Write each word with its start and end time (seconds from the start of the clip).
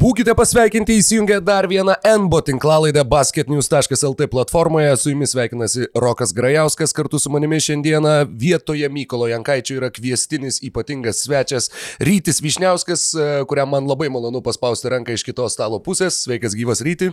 Būkite 0.00 0.32
pasveikinti 0.32 0.94
įsijungę 0.96 1.42
dar 1.44 1.66
vieną 1.68 1.92
NBO 2.22 2.38
tinklalaidę 2.40 3.02
basketnews.lt 3.04 4.28
platformoje. 4.32 4.94
Su 4.96 5.10
jumis 5.10 5.34
sveikinasi 5.34 5.90
Rokas 5.92 6.30
Grajauskas 6.32 6.94
kartu 6.96 7.18
su 7.20 7.28
manimi 7.28 7.58
šiandieną. 7.60 8.14
Vietoje 8.32 8.88
Mykolo 8.88 9.28
Jankaičio 9.28 9.76
yra 9.76 9.90
kviestinis 9.92 10.62
ypatingas 10.64 11.20
svečias 11.26 11.68
Rytis 12.00 12.40
Višniauskas, 12.40 13.02
e, 13.12 13.26
kuriam 13.44 13.68
man 13.74 13.90
labai 13.90 14.08
malonu 14.08 14.40
paspausti 14.40 14.88
ranką 14.88 15.18
iš 15.18 15.26
kitos 15.28 15.58
stalo 15.58 15.82
pusės. 15.84 16.22
Sveikas 16.24 16.56
gyvas 16.56 16.80
Ryti. 16.80 17.10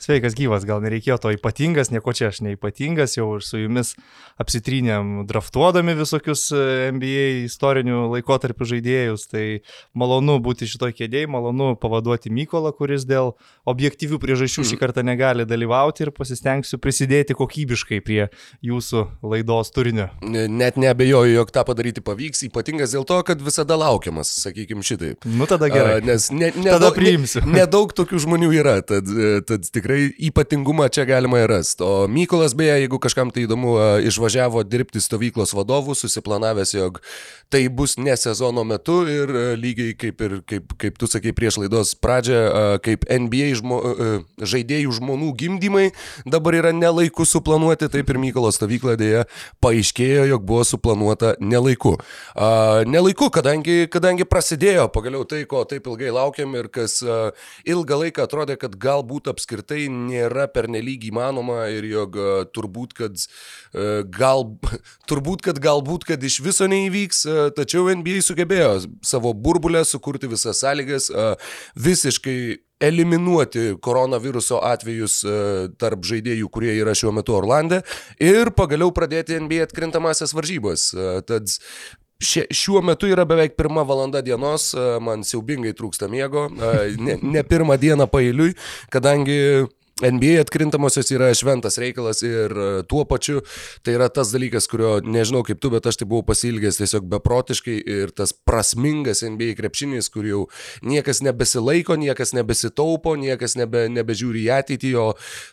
Sveikas 0.00 0.32
gyvas, 0.32 0.64
gal 0.64 0.80
nereikėjo 0.80 1.20
to 1.20 1.34
ypatingas, 1.36 1.92
nieko 1.92 2.16
čia 2.16 2.30
aš 2.32 2.40
neipatingas, 2.46 3.18
jau 3.18 3.34
su 3.44 3.60
jumis 3.60 3.92
apsitrynėm 4.40 5.26
draftuodami 5.28 5.92
visokius 6.00 6.46
e, 6.56 6.64
NBA 6.96 7.28
istorinių 7.50 8.06
laikotarpių 8.16 8.72
žaidėjus. 8.72 9.28
Tai 9.28 9.44
malonu 9.92 10.40
būti 10.40 10.72
šitoje 10.72 10.96
kėdėje, 11.02 11.28
malonu 11.28 11.74
pavaduoti 11.76 12.29
pakviesti 12.30 12.40
Mykolą, 12.40 12.72
kuris 12.72 13.04
dėl 13.04 13.34
objektyvių 13.66 14.18
priežasčių 14.20 14.64
šį 14.64 14.78
kartą 14.80 15.02
negali 15.02 15.44
dalyvauti 15.44 16.04
ir 16.04 16.10
pasistengsiu 16.12 16.78
prisidėti 16.78 17.34
kokybiškai 17.34 18.00
prie 18.00 18.30
jūsų 18.62 19.20
laidos 19.22 19.70
turinio. 19.70 20.08
Net 20.22 20.76
nebejoju, 20.76 21.34
jog 21.34 21.50
tą 21.50 21.64
padaryti 21.64 22.00
pavyks, 22.00 22.44
ypatingas 22.48 22.94
dėl 22.94 23.04
to, 23.04 23.20
kad 23.22 23.40
visada 23.42 23.76
laukiamas, 23.76 24.30
sakykime 24.42 24.82
šitaip. 24.82 25.24
Nu 25.24 25.46
tada 25.46 25.68
gerai. 25.68 26.00
A, 26.00 26.04
nes 26.04 26.30
ne, 26.30 26.52
ne, 26.56 26.70
tada 26.70 26.92
priimsiu. 26.94 27.42
Ne, 27.44 27.60
nedaug 27.60 27.92
tokių 27.92 28.20
žmonių 28.24 28.52
yra, 28.54 28.80
tad, 28.82 29.08
tad 29.46 29.66
tikrai 29.70 30.10
ypatingumą 30.30 30.88
čia 30.92 31.06
galima 31.08 31.42
rasti. 31.50 31.84
O 31.84 32.08
Mykolas, 32.10 32.54
beje, 32.54 32.80
jeigu 32.84 33.00
kažkam 33.02 33.30
tai 33.34 33.46
įdomu, 33.46 33.76
išvažiavo 34.06 34.62
dirbti 34.64 35.02
stovyklos 35.02 35.54
vadovų, 35.56 35.96
susiplanavęs, 35.98 36.74
jog 36.76 37.00
tai 37.50 37.64
bus 37.68 37.96
ne 37.98 38.14
sezono 38.16 38.64
metu 38.64 39.02
ir 39.10 39.32
lygiai 39.58 39.96
kaip 39.98 40.22
ir 40.26 40.36
kaip, 40.46 40.74
kaip 40.80 40.98
tu 41.00 41.08
sakai 41.10 41.32
prieš 41.36 41.60
laidos 41.62 41.94
pradžią 41.98 42.19
pradžią, 42.20 42.80
kaip 42.84 43.04
NBA 43.08 43.54
žmo, 43.58 43.80
žaidėjų 44.38 44.92
žmonų 44.98 45.32
gimdymai 45.38 45.90
dabar 46.28 46.54
yra 46.54 46.72
nelaiku 46.72 47.24
suplanuoti, 47.24 47.88
taip 47.88 48.10
ir 48.10 48.18
Mykolo 48.20 48.50
stovykla 48.52 48.96
dėja 49.00 49.24
paaiškėjo, 49.62 50.26
jog 50.28 50.44
buvo 50.44 50.64
suplanuota 50.64 51.34
nelaiku. 51.40 51.96
Nelaiku, 52.86 53.30
kadangi, 53.32 53.88
kadangi 53.90 54.26
prasidėjo 54.28 54.88
pagaliau 54.92 55.24
tai, 55.24 55.44
ko 55.48 55.64
taip 55.64 55.86
ilgai 55.88 56.12
laukiam 56.12 56.54
ir 56.58 56.68
kas 56.68 57.00
ilgą 57.64 58.00
laiką 58.04 58.26
atrodė, 58.26 58.58
kad 58.60 58.76
galbūt 58.76 59.30
apskritai 59.32 59.88
nėra 59.88 60.48
pernelyg 60.52 61.08
įmanoma 61.10 61.68
ir 61.72 61.88
jog 61.88 62.18
turbūt, 62.54 62.94
kad 62.98 63.24
gal, 64.12 64.46
turbūt, 65.10 65.44
kad 65.46 65.60
galbūt, 65.62 66.06
kad 66.12 66.22
iš 66.22 66.40
viso 66.44 66.68
neįvyks, 66.70 67.24
tačiau 67.56 67.88
NBA 67.94 68.20
sugebėjo 68.26 68.76
savo 69.06 69.32
burbulę 69.32 69.84
sukurti 69.88 70.28
visas 70.30 70.60
sąlygas, 70.60 71.08
visiškai 71.80 72.09
visiškai 72.10 72.58
eliminuoti 72.80 73.76
koronaviruso 73.80 74.60
atvejus 74.64 75.20
e, 75.24 75.32
tarp 75.78 76.04
žaidėjų, 76.08 76.48
kurie 76.48 76.72
yra 76.80 76.94
šiuo 76.96 77.12
metu 77.12 77.36
Orlande 77.36 77.82
ir 78.20 78.50
pagaliau 78.56 78.90
pradėti 78.96 79.36
NBA 79.36 79.66
atkrintamasias 79.68 80.32
varžybas. 80.34 80.90
E, 80.94 81.10
tad 81.28 81.52
šiuo 82.20 82.80
metu 82.84 83.08
yra 83.08 83.26
beveik 83.28 83.54
pirma 83.56 83.84
valanda 83.84 84.24
dienos, 84.24 84.72
e, 84.72 84.86
man 85.04 85.26
siaubingai 85.28 85.74
trūksta 85.76 86.08
miego, 86.08 86.48
ne, 86.50 87.18
ne 87.20 87.44
pirmą 87.44 87.76
dieną 87.80 88.08
pailiui, 88.10 88.56
kadangi 88.92 89.68
NBA 90.00 90.40
atkrintamosios 90.40 91.10
yra 91.12 91.28
šventas 91.36 91.78
reikalas 91.80 92.22
ir 92.24 92.54
e, 92.54 92.68
tuo 92.88 93.04
pačiu 93.08 93.42
tai 93.84 93.96
yra 93.98 94.08
tas 94.12 94.32
dalykas, 94.32 94.68
kurio 94.70 94.98
nežinau 95.04 95.42
kaip 95.46 95.60
tu, 95.60 95.70
bet 95.72 95.86
aš 95.86 96.00
tai 96.00 96.08
buvau 96.08 96.24
pasilgęs 96.30 96.80
tiesiog 96.80 97.08
beprotiškai 97.10 97.76
ir 97.96 98.14
tas 98.16 98.32
prasmingas 98.32 99.24
NBA 99.26 99.56
krepšinis, 99.58 100.08
kur 100.12 100.28
jau 100.28 100.46
niekas 100.86 101.22
nebesilaiko, 101.26 101.98
niekas 102.00 102.34
nebesitaupo, 102.36 103.16
niekas 103.20 103.58
nebe, 103.60 103.86
nebežiūri 103.92 104.46
į 104.46 104.50
ateitį, 104.60 104.94
o 105.00 105.06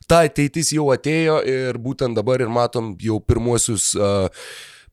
ta 0.08 0.24
ateitis 0.28 0.72
jau 0.76 0.90
atėjo 0.96 1.42
ir 1.48 1.82
būtent 1.84 2.18
dabar 2.18 2.44
ir 2.44 2.52
matom 2.54 2.96
jau 3.04 3.20
pirmuosius 3.24 3.92
uh, 4.00 4.32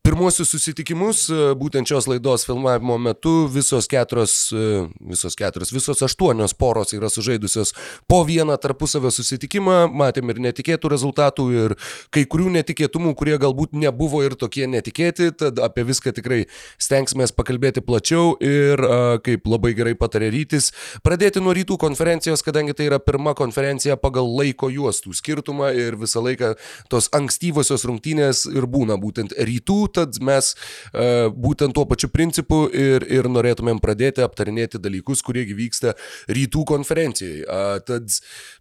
pirmuosius 0.04 0.50
susitikimus, 0.52 1.22
e, 1.32 1.36
būtent 1.56 1.88
šios 1.88 2.04
laidos 2.10 2.42
filmavimo 2.44 2.98
metu 3.00 3.46
visos 3.48 3.86
keturios, 3.88 4.34
e, 4.52 4.84
visos 5.08 5.32
keturios, 5.38 5.70
visos 5.72 6.02
aštuonios 6.04 6.52
poros 6.52 6.92
yra 6.92 7.08
sužaidusios 7.08 7.72
po 8.06 8.18
vieną 8.28 8.58
tarpusavio 8.60 9.08
susitikimą, 9.08 9.86
matėm 9.88 10.28
ir 10.34 10.42
netikėtų 10.44 10.90
rezultatų, 10.92 11.46
ir 11.56 11.76
kai 12.12 12.26
kurių 12.28 12.52
netikėtumų, 12.58 13.14
kurie 13.16 13.38
galbūt 13.40 13.72
nebuvo 13.72 14.20
ir 14.26 14.36
tokie 14.36 14.66
netikėti, 14.68 15.30
tad 15.40 15.62
apie 15.64 15.86
viską 15.88 16.12
tikrai 16.12 16.42
stengsime 16.76 17.24
pakalbėti 17.32 17.80
plačiau 17.80 18.36
ir, 18.44 18.84
kaip 19.24 19.48
labai 19.48 19.72
gerai 19.72 19.94
patarė 19.96 20.28
rytis, 20.34 20.68
pradėti 21.06 21.40
nuo 21.40 21.54
rytų 21.56 21.78
konferencijos, 21.80 22.44
kadangi 22.44 22.76
tai 22.76 22.90
yra 22.90 23.00
pirma 23.00 23.32
konferencija 23.32 23.96
pagal 23.96 24.28
laiko 24.36 24.68
juostų 24.68 25.14
skirtumą 25.16 25.72
ir 25.72 25.96
visą 25.96 26.20
laiką 26.20 26.52
tos 26.92 27.08
ankstyvosios 27.16 27.86
rungtynės 27.88 28.44
ir 28.52 28.68
būna 28.68 29.00
būtent 29.00 29.32
rytų 29.32 29.93
tad 29.94 30.18
mes 30.24 30.52
uh, 30.54 31.30
būtent 31.30 31.74
tuo 31.76 31.86
pačiu 31.90 32.10
principu 32.12 32.64
ir, 32.68 33.06
ir 33.10 33.28
norėtumėm 33.30 33.80
pradėti 33.82 34.24
aptarinėti 34.24 34.80
dalykus, 34.82 35.22
kurie 35.24 35.46
vyksta 35.54 35.94
rytų 36.28 36.64
konferencijai. 36.68 37.42
Uh, 37.44 37.76
tad 37.84 38.10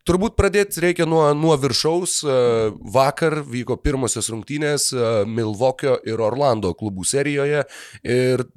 turbūt 0.07 0.37
pradėti 0.39 0.83
reikia 0.83 1.07
nuo, 1.09 1.25
nuo 1.37 1.55
viršaus. 1.59 2.19
Uh, 2.23 2.75
vakar 2.93 3.41
vyko 3.47 3.77
pirmosios 3.81 4.29
rungtynės 4.33 4.91
uh, 4.95 5.23
Milvokio 5.29 5.97
ir 6.07 6.21
Orlando 6.23 6.73
klubų 6.77 7.07
serijoje 7.07 7.65
ir 8.03 8.47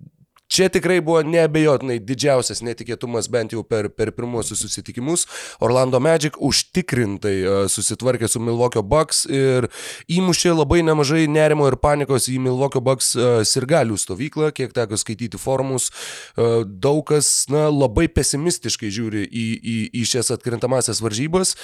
Čia 0.57 0.71
tikrai 0.73 1.03
buvo 1.05 1.21
neabejotinai 1.21 1.99
didžiausias 2.01 2.63
netikėtumas 2.65 3.27
bent 3.29 3.53
jau 3.53 3.61
per, 3.61 3.91
per 3.93 4.09
pirmuosius 4.17 4.63
susitikimus. 4.65 5.27
Orlando 5.61 6.01
Magic 6.01 6.39
užtikrintai 6.41 7.35
uh, 7.43 7.59
susitvarkė 7.69 8.31
su 8.31 8.41
Milwaukee 8.41 8.81
Bucks 8.81 9.27
ir 9.29 9.69
įmušė 10.09 10.55
labai 10.57 10.81
nemažai 10.87 11.27
nerimo 11.29 11.67
ir 11.69 11.77
panikos 11.83 12.31
į 12.33 12.39
Milwaukee 12.47 12.81
Bucks 12.81 13.13
uh, 13.19 13.43
sirgalių 13.45 13.99
stovyklą, 14.01 14.49
kiek 14.57 14.73
teko 14.77 14.97
skaityti 14.97 15.41
forumus. 15.41 15.91
Uh, 15.91 16.65
daug 16.65 17.03
kas 17.11 17.29
na, 17.53 17.67
labai 17.69 18.07
pesimistiškai 18.13 18.91
žiūri 18.97 19.27
į, 19.27 19.47
į, 19.61 19.77
į 20.01 20.07
šias 20.09 20.33
atkrintamasias 20.35 21.03
varžybas. 21.05 21.55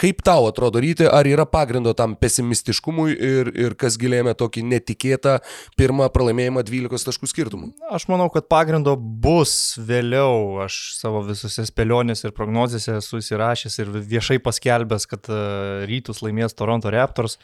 Kaip 0.00 0.22
tau 0.26 0.46
atrodo 0.48 0.80
ryti, 0.82 1.06
ar 1.08 1.26
yra 1.28 1.46
pagrindo 1.48 1.92
tam 1.96 2.14
pesimistiškumui 2.20 3.10
ir, 3.14 3.50
ir 3.58 3.76
kas 3.80 3.98
gilėjame 4.00 4.34
tokį 4.38 4.64
netikėtą 4.70 5.38
pirmą 5.80 6.10
pralaimėjimą 6.14 6.64
12 6.66 7.08
taškų 7.10 7.30
skirtumų? 7.30 7.72
Aš 7.90 8.06
manau, 8.10 8.19
kad 8.28 8.48
pagrindo 8.50 8.96
bus 8.98 9.78
vėliau. 9.80 10.60
Aš 10.66 10.76
savo 10.98 11.22
visose 11.24 11.64
spėlionėse 11.68 12.28
ir 12.28 12.34
prognozėse 12.36 12.98
esu 12.98 13.22
įsirašęs 13.22 13.78
ir 13.80 13.94
viešai 14.12 14.36
paskelbęs, 14.44 15.08
kad 15.08 15.30
uh, 15.32 15.86
rytus 15.88 16.20
laimės 16.26 16.58
Toronto 16.58 16.92
Raptors. 16.92 17.38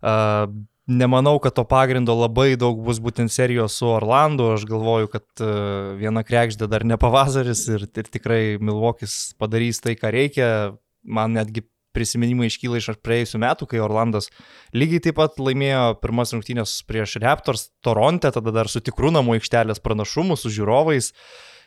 Uh, 0.00 0.48
Nemanau, 0.86 1.40
kad 1.42 1.50
to 1.56 1.64
pagrindo 1.66 2.14
labai 2.14 2.52
daug 2.54 2.78
bus 2.86 3.00
būtent 3.02 3.32
serijos 3.34 3.74
su 3.74 3.88
Orlandu. 3.90 4.52
Aš 4.54 4.68
galvoju, 4.70 5.10
kad 5.10 5.26
uh, 5.42 5.96
viena 5.98 6.22
krekždė 6.22 6.70
dar 6.70 6.86
ne 6.86 6.94
pavasaris 6.94 7.64
ir, 7.74 7.88
ir 7.90 8.06
tikrai 8.06 8.42
Milvokis 8.62 9.34
padarys 9.40 9.82
tai, 9.82 9.98
ką 9.98 10.14
reikia. 10.14 10.50
Man 11.02 11.34
netgi 11.34 11.66
prisiminimai 11.96 12.50
iškyla 12.50 12.80
iš 12.80 12.92
praėjusių 13.04 13.40
metų, 13.42 13.70
kai 13.70 13.82
Orlandas 13.84 14.30
lygiai 14.76 15.02
taip 15.08 15.18
pat 15.20 15.40
laimėjo 15.40 15.96
pirmas 16.02 16.34
rungtynės 16.36 16.78
prieš 16.88 17.18
Raptors 17.24 17.70
Toronte, 17.84 18.32
tada 18.34 18.54
dar 18.54 18.70
su 18.72 18.84
tikru 18.84 19.12
namų 19.14 19.38
aikštelės 19.40 19.82
pranašumu, 19.84 20.38
su 20.38 20.52
žiūrovais. 20.52 21.12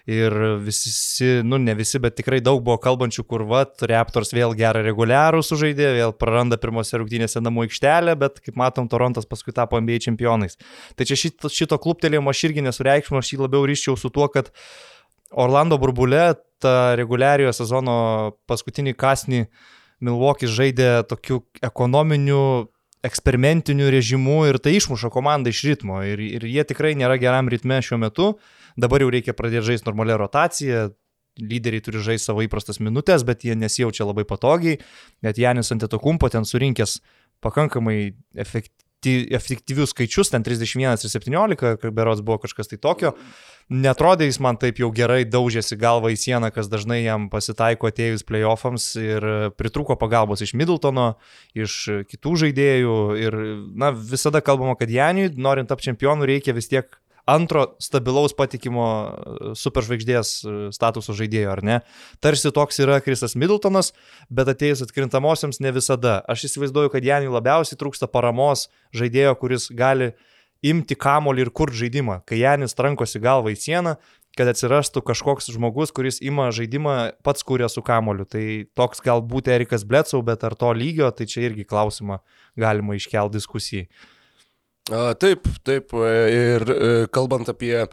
Ir 0.09 0.33
visi, 0.63 1.27
nu 1.45 1.59
ne 1.61 1.73
visi, 1.77 1.99
bet 2.01 2.15
tikrai 2.17 2.39
daug 2.41 2.63
buvo 2.65 2.79
kalbančių, 2.81 3.23
kur 3.29 3.43
vat, 3.45 3.75
Raptors 3.91 4.31
vėl 4.33 4.55
gerą 4.57 4.81
reguliarų 4.81 5.43
sužaidė, 5.45 5.89
vėl 5.97 6.13
praranda 6.17 6.57
pirmose 6.57 6.97
rungtynėse 6.97 7.43
namų 7.43 7.67
aikštelę, 7.67 8.15
bet 8.17 8.39
kaip 8.41 8.57
matom, 8.57 8.87
Torontas 8.89 9.27
paskui 9.29 9.53
tapo 9.53 9.77
NBA 9.77 9.99
čempionais. 10.07 10.57
Tai 10.97 11.05
čia 11.05 11.19
šito, 11.19 11.51
šito 11.53 11.77
kluptelėjimo 11.83 12.31
aš 12.31 12.45
irgi 12.47 12.63
nesureikšmiau, 12.65 13.21
aš 13.21 13.33
jį 13.35 13.41
labiau 13.43 13.67
ryščiau 13.69 13.99
su 13.99 14.09
tuo, 14.15 14.25
kad 14.33 14.49
Orlando 15.29 15.77
burbulė 15.77 16.31
tą 16.63 16.95
reguliariojo 16.97 17.51
sezono 17.59 17.99
paskutinį 18.49 18.95
kasnį 18.97 19.43
uh, 19.43 19.67
Milvokis 20.05 20.51
žaidė 20.55 20.89
tokiu 21.09 21.41
ekonominiu 21.65 22.69
eksperimentiniu 23.03 23.89
režimu 23.93 24.41
ir 24.49 24.59
tai 24.59 24.75
išmuša 24.77 25.11
komandą 25.11 25.51
iš 25.53 25.61
ritmo. 25.67 26.01
Ir, 26.03 26.19
ir 26.19 26.47
jie 26.47 26.65
tikrai 26.67 26.95
nėra 26.99 27.19
geram 27.21 27.51
ritme 27.51 27.79
šiuo 27.83 27.99
metu. 28.01 28.33
Dabar 28.79 29.03
jau 29.03 29.11
reikia 29.11 29.35
pradėti 29.35 29.71
žaisti 29.71 29.87
normalią 29.89 30.19
rotaciją. 30.19 30.89
Lyderiai 31.39 31.83
turi 31.83 32.01
žaisti 32.03 32.27
savo 32.27 32.43
įprastas 32.43 32.81
minutės, 32.83 33.23
bet 33.23 33.45
jie 33.47 33.55
nesijaučia 33.55 34.07
labai 34.07 34.25
patogiai. 34.27 34.81
Net 35.23 35.39
Janis 35.39 35.71
Antetokumpo 35.71 36.27
ten 36.31 36.47
surinkęs 36.47 36.99
pakankamai 37.43 37.99
efektyviai 38.35 38.88
efektyvius 39.07 39.93
skaičius, 39.93 40.31
ten 40.33 40.43
31 40.43 41.05
ir 41.05 41.13
17, 41.13 41.91
berots 41.95 42.23
buvo 42.25 42.39
kažkas 42.43 42.71
tai 42.71 42.79
tokio. 42.81 43.13
Netrodė 43.69 44.25
jis 44.25 44.39
man 44.41 44.57
taip 44.57 44.79
jau 44.81 44.89
gerai 44.89 45.21
daužėsi 45.29 45.77
galvą 45.77 46.09
į 46.09 46.17
sieną, 46.17 46.49
kas 46.51 46.71
dažnai 46.71 47.03
jam 47.03 47.27
pasitaiko 47.29 47.91
atėjus 47.91 48.25
playoffams 48.25 48.95
ir 48.97 49.27
pritruko 49.61 49.93
pagalbos 49.99 50.41
iš 50.41 50.55
Middletono, 50.57 51.11
iš 51.53 52.05
kitų 52.09 52.33
žaidėjų 52.43 52.95
ir, 53.21 53.37
na, 53.77 53.91
visada 53.93 54.41
kalbama, 54.41 54.73
kad 54.79 54.89
Janiui, 54.89 55.29
norint 55.37 55.69
tapti 55.69 55.91
čempionu, 55.91 56.25
reikia 56.25 56.57
vis 56.57 56.71
tiek 56.71 56.89
antro 57.29 57.65
stabilaus 57.83 58.33
patikimo 58.37 58.85
e, 58.89 59.51
superžvaigždės 59.59 60.31
e, 60.41 60.55
statuso 60.75 61.15
žaidėjo, 61.17 61.51
ar 61.53 61.61
ne? 61.65 61.77
Tarsi 62.23 62.51
toks 62.55 62.81
yra 62.83 62.99
Krisas 63.05 63.37
Middletonas, 63.39 63.93
bet 64.33 64.49
atėjus 64.51 64.83
atkrintamosiams 64.87 65.61
ne 65.63 65.73
visada. 65.75 66.19
Aš 66.29 66.49
įsivaizduoju, 66.49 66.93
kad 66.95 67.05
Janui 67.05 67.31
labiausiai 67.33 67.79
trūksta 67.79 68.09
paramos 68.11 68.67
žaidėjo, 68.95 69.35
kuris 69.41 69.69
gali 69.69 70.13
imti 70.65 70.97
kamolį 70.99 71.47
ir 71.47 71.53
kur 71.55 71.71
žaidimą. 71.71 72.21
Kai 72.27 72.41
Janis 72.41 72.75
trankosi 72.75 73.21
galvą 73.23 73.53
į 73.53 73.59
sieną, 73.59 73.95
kad 74.37 74.49
atsirastų 74.51 75.01
kažkoks 75.07 75.49
žmogus, 75.53 75.91
kuris 75.95 76.19
ima 76.23 76.49
žaidimą 76.55 76.95
pats 77.25 77.45
kūrė 77.47 77.69
su 77.71 77.83
kamoliu. 77.85 78.27
Tai 78.29 78.43
toks 78.77 79.03
galbūt 79.05 79.49
Erikas 79.51 79.85
Bletsau, 79.87 80.21
bet 80.25 80.45
ar 80.47 80.55
to 80.59 80.71
lygio, 80.75 81.09
tai 81.15 81.27
čia 81.29 81.47
irgi 81.47 81.67
klausimą 81.67 82.21
galima 82.59 82.97
iškelti 82.99 83.39
diskusijai. 83.39 83.89
Taip, 84.89 85.45
taip. 85.67 85.93
Ir 85.93 86.65
e, 86.73 86.89
kalbant 87.13 87.49
apie 87.51 87.85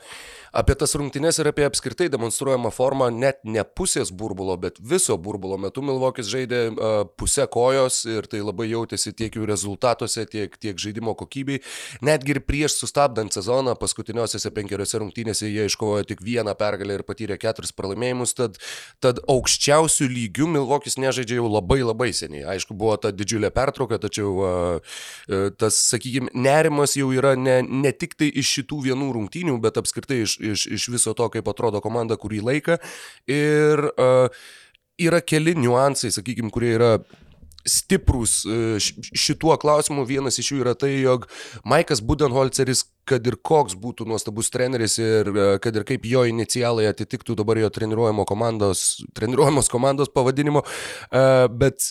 apie 0.56 0.74
tas 0.78 0.94
rungtynes 0.96 1.36
ir 1.40 1.50
apie 1.50 1.66
apskritai 1.68 2.08
demonstruojamą 2.12 2.70
formą 2.72 3.10
net 3.12 3.42
ne 3.44 3.60
pusės 3.76 4.12
burbulo, 4.12 4.56
bet 4.60 4.78
viso 4.80 5.16
burbulo 5.20 5.58
metu 5.60 5.82
Milvokis 5.84 6.30
žaidė 6.32 6.60
uh, 6.70 6.94
pusę 7.20 7.44
kojos 7.52 8.02
ir 8.08 8.28
tai 8.30 8.40
labai 8.40 8.70
jautėsi 8.70 9.12
tiek 9.16 9.36
jų 9.36 9.44
rezultatuose, 9.48 10.24
tiek, 10.32 10.56
tiek 10.62 10.80
žaidimo 10.80 11.12
kokybei. 11.18 11.60
Netgi 12.06 12.36
ir 12.36 12.40
prieš 12.48 12.78
sustabdant 12.80 13.36
sezoną, 13.36 13.74
paskutiniosiose 13.80 14.52
penkeriose 14.56 15.00
rungtynėse 15.02 15.50
jie 15.50 15.66
iškovojo 15.68 16.06
tik 16.08 16.24
vieną 16.24 16.56
pergalę 16.58 16.96
ir 16.96 17.04
patyrė 17.06 17.36
keturis 17.42 17.74
pralaimėjimus, 17.76 18.32
tad, 18.38 18.56
tad 19.04 19.20
aukščiausių 19.28 20.08
lygių 20.14 20.48
Milvokis 20.56 20.96
nežaidžia 21.02 21.40
jau 21.42 21.50
labai 21.50 21.82
labai 21.84 22.10
seniai. 22.16 22.46
Aišku, 22.56 22.76
buvo 22.78 22.96
ta 23.00 23.12
didžiulė 23.12 23.52
pertrauka, 23.54 24.00
tačiau 24.00 24.32
uh, 24.40 24.96
tas, 25.60 25.82
sakykime, 25.92 26.32
nerimas 26.32 26.96
jau 26.96 27.12
yra 27.12 27.36
ne, 27.36 27.60
ne 27.60 27.92
tik 27.92 28.16
tai 28.16 28.32
iš 28.32 28.56
šitų 28.60 28.82
vienų 28.88 29.12
rungtynių, 29.18 29.60
bet 29.60 29.76
apskritai 29.82 30.22
iš, 30.24 30.38
iš, 30.54 30.66
iš 30.78 30.88
viso 30.94 31.14
to, 31.16 31.28
kaip 31.32 31.48
atrodo 31.50 31.82
komanda 31.84 32.18
kurį 32.20 32.42
laiką. 32.46 32.78
Ir 33.30 33.88
uh, 33.90 34.46
yra 34.98 35.20
keli 35.20 35.56
niuansai, 35.58 36.12
sakykime, 36.14 36.52
kurie 36.54 36.74
yra 36.78 36.96
stiprus 37.66 38.44
šituo 39.16 39.56
klausimu. 39.60 40.04
Vienas 40.06 40.38
iš 40.38 40.52
jų 40.52 40.60
yra 40.62 40.74
tai, 40.78 40.92
jog 41.02 41.26
Maikas 41.66 42.02
Budenholzeris, 42.04 42.84
kad 43.06 43.26
ir 43.26 43.38
koks 43.42 43.76
būtų 43.78 44.06
nuostabus 44.08 44.50
treneris 44.54 44.96
ir 45.02 45.30
kad 45.62 45.76
ir 45.76 45.86
kaip 45.86 46.06
jo 46.06 46.24
inicialai 46.30 46.88
atitiktų 46.90 47.36
dabar 47.38 47.58
jo 47.60 47.70
treniruojamo 47.74 48.26
komandos, 48.28 48.86
treniruojamos 49.18 49.70
komandos 49.72 50.10
pavadinimo, 50.14 50.62
bet 51.58 51.90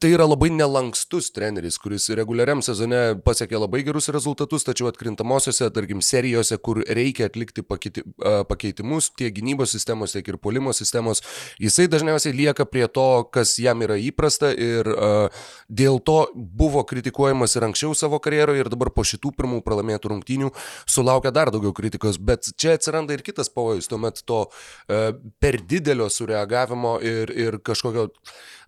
tai 0.00 0.10
yra 0.14 0.26
labai 0.28 0.48
nelankstus 0.54 1.30
treneris, 1.34 1.78
kuris 1.80 2.08
reguliariam 2.16 2.60
sezone 2.64 3.18
pasiekė 3.24 3.58
labai 3.58 3.80
gerus 3.86 4.08
rezultatus, 4.14 4.64
tačiau 4.66 4.88
atkrintamosiose, 4.90 5.68
tarkim, 5.74 6.02
serijose, 6.04 6.58
kur 6.62 6.80
reikia 6.82 7.28
atlikti 7.28 7.64
pakeiti, 7.66 8.04
pakeitimus 8.48 9.10
tiek 9.18 9.34
gynybos 9.36 9.72
sistemos, 9.74 10.14
tiek 10.14 10.28
ir 10.30 10.38
polimo 10.42 10.74
sistemos, 10.76 11.22
jisai 11.62 11.88
dažniausiai 11.90 12.36
lieka 12.36 12.66
prie 12.68 12.86
to, 12.92 13.06
kas 13.34 13.56
jam 13.62 13.82
yra 13.86 13.98
įprasta 14.02 14.52
ir 14.54 14.90
uh, 14.92 15.46
dėl 15.68 16.00
to 16.04 16.18
buvo 16.34 16.84
kritikuojamas 16.88 17.56
ir 17.58 17.68
anksčiau 17.68 17.96
savo 17.98 18.20
karjeroje 18.22 18.64
ir 18.64 18.72
dabar 18.72 18.92
po 18.94 19.06
šitų 19.06 19.34
pirmų 19.38 19.62
pralaimėtų 19.66 20.12
rungtynių 20.14 20.52
sulaukia 20.86 21.34
dar 21.34 21.52
daugiau 21.54 21.74
kritikos, 21.76 22.20
bet 22.20 22.52
čia 22.56 22.76
atsiranda 22.78 23.16
ir 23.16 23.24
kitas 23.26 23.50
pavojus, 23.52 23.90
tuomet 23.90 24.22
to 24.28 24.44
uh, 24.46 25.10
per 25.42 25.60
didelio 25.64 26.10
sureagavimo 26.12 26.98
ir, 27.02 27.34
ir 27.34 27.60
kažkokio 27.64 28.08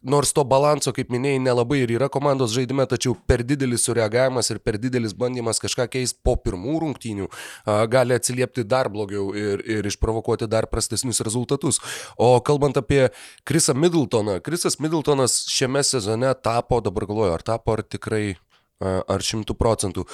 nors 0.03 0.33
to 0.33 0.45
balanso, 0.49 0.93
kaip 0.97 1.11
minėjai, 1.21 1.43
nelabai 1.45 1.83
ir 1.85 1.93
yra 1.99 2.09
komandos 2.13 2.55
žaidime, 2.57 2.87
tačiau 2.89 3.15
per 3.29 3.45
didelis 3.45 3.85
sureagavimas 3.85 4.49
ir 4.51 4.61
per 4.65 4.81
didelis 4.81 5.13
bandymas 5.17 5.61
kažką 5.61 5.87
keisti 5.93 6.19
po 6.25 6.37
pirmų 6.41 6.81
rungtynių 6.87 7.29
gali 7.93 8.17
atsiliepti 8.17 8.65
dar 8.65 8.89
blogiau 8.93 9.31
ir, 9.37 9.65
ir 9.69 9.87
išprovokuoti 9.91 10.49
dar 10.51 10.71
prastesnius 10.73 11.21
rezultatus. 11.27 11.81
O 12.17 12.33
kalbant 12.41 12.81
apie 12.81 13.11
Krisą 13.45 13.77
Middletoną, 13.77 14.41
Krisas 14.45 14.81
Middletonas 14.81 15.43
šiame 15.53 15.85
sezone 15.85 16.33
tapo, 16.43 16.81
dabar 16.81 17.09
galvoju, 17.11 17.35
ar 17.37 17.45
tapo 17.45 17.77
ar 17.77 17.85
tikrai 17.85 18.39
ar 18.81 19.21
100 19.21 19.57
procentų. 19.61 20.07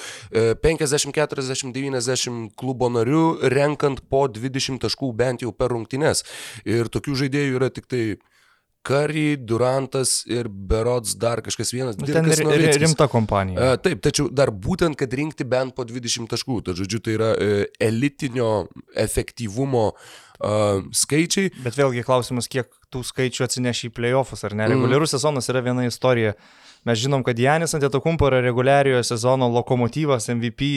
50, 0.63 1.13
40, 1.15 1.71
90 1.75 2.49
klubo 2.59 2.89
narių 2.91 3.49
renkant 3.53 4.03
po 4.11 4.25
20 4.27 4.81
taškų 4.83 5.13
bent 5.15 5.45
jau 5.45 5.53
per 5.55 5.71
rungtynes. 5.71 6.25
Ir 6.67 6.91
tokių 6.91 7.15
žaidėjų 7.23 7.61
yra 7.61 7.71
tik 7.71 7.87
tai 7.87 8.03
Kari, 8.87 9.35
Durantas 9.35 10.21
ir 10.29 10.47
Berots 10.47 11.17
dar 11.19 11.41
kažkas 11.43 11.73
vienas. 11.75 11.97
Nu, 11.99 12.07
ten 12.07 12.29
ir 12.31 12.79
rimta 12.79 13.09
kompanija. 13.11 13.73
A, 13.73 13.79
taip, 13.81 13.99
tačiau 14.05 14.29
dar 14.31 14.53
būtent, 14.53 14.95
kad 14.99 15.11
rinkti 15.11 15.47
bent 15.47 15.75
po 15.75 15.83
20 15.87 16.29
taškų. 16.31 16.61
Tai 16.63 16.75
žodžiu, 16.77 17.01
tai 17.03 17.17
yra 17.17 17.33
e, 17.35 17.65
elitinio 17.83 18.51
efektyvumo 18.95 19.89
uh, 19.91 20.85
skaičiai. 20.95 21.51
Bet 21.65 21.75
vėlgi 21.79 22.05
klausimas, 22.07 22.47
kiek 22.51 22.71
tų 22.93 23.03
skaičių 23.09 23.47
atsineš 23.47 23.87
į 23.89 23.91
playoffus, 23.97 24.45
ar 24.47 24.55
ne? 24.55 24.69
Mhm. 24.69 24.77
Reguliarus 24.77 25.11
mm. 25.11 25.17
sezonas 25.17 25.51
yra 25.51 25.65
viena 25.65 25.87
istorija. 25.87 26.37
Mes 26.87 27.01
žinom, 27.01 27.25
kad 27.27 27.39
Janis 27.39 27.73
Antetokumpo 27.75 28.29
yra 28.29 28.39
reguliariojo 28.45 29.01
sezono 29.03 29.49
lokomotyvas 29.51 30.29
MVP, 30.31 30.69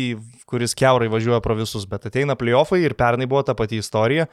kuris 0.50 0.74
keurai 0.74 1.06
važiuoja 1.12 1.38
pro 1.44 1.54
visus, 1.54 1.86
bet 1.86 2.08
ateina 2.10 2.34
playoffai 2.34 2.80
ir 2.82 2.96
pernai 2.98 3.28
buvo 3.30 3.44
ta 3.46 3.54
pati 3.54 3.78
istorija. 3.78 4.26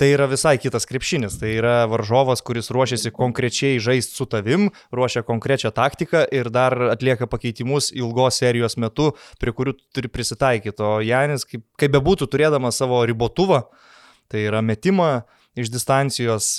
Tai 0.00 0.06
yra 0.08 0.24
visai 0.24 0.54
kitas 0.56 0.86
krepšinis. 0.88 1.34
Tai 1.36 1.50
yra 1.52 1.74
varžovas, 1.84 2.40
kuris 2.40 2.70
ruošiasi 2.72 3.10
konkrečiai 3.12 3.76
žaisti 3.84 4.16
su 4.16 4.24
tavim, 4.32 4.70
ruošia 4.96 5.20
konkrečią 5.28 5.74
taktiką 5.76 6.22
ir 6.32 6.48
dar 6.48 6.72
atlieka 6.88 7.28
pakeitimus 7.28 7.90
ilgos 7.92 8.38
serijos 8.40 8.78
metu, 8.80 9.10
prie 9.36 9.52
kurių 9.52 9.74
turi 9.92 10.08
prisitaikyti. 10.08 10.80
O 10.80 11.02
Janis, 11.04 11.44
kaip, 11.44 11.66
kaip 11.76 11.92
bebūtų, 11.98 12.30
turėdamas 12.32 12.80
savo 12.80 13.02
ribotuvą, 13.04 13.66
tai 14.32 14.46
yra 14.48 14.64
metimą 14.64 15.10
iš 15.60 15.68
distancijos 15.68 16.54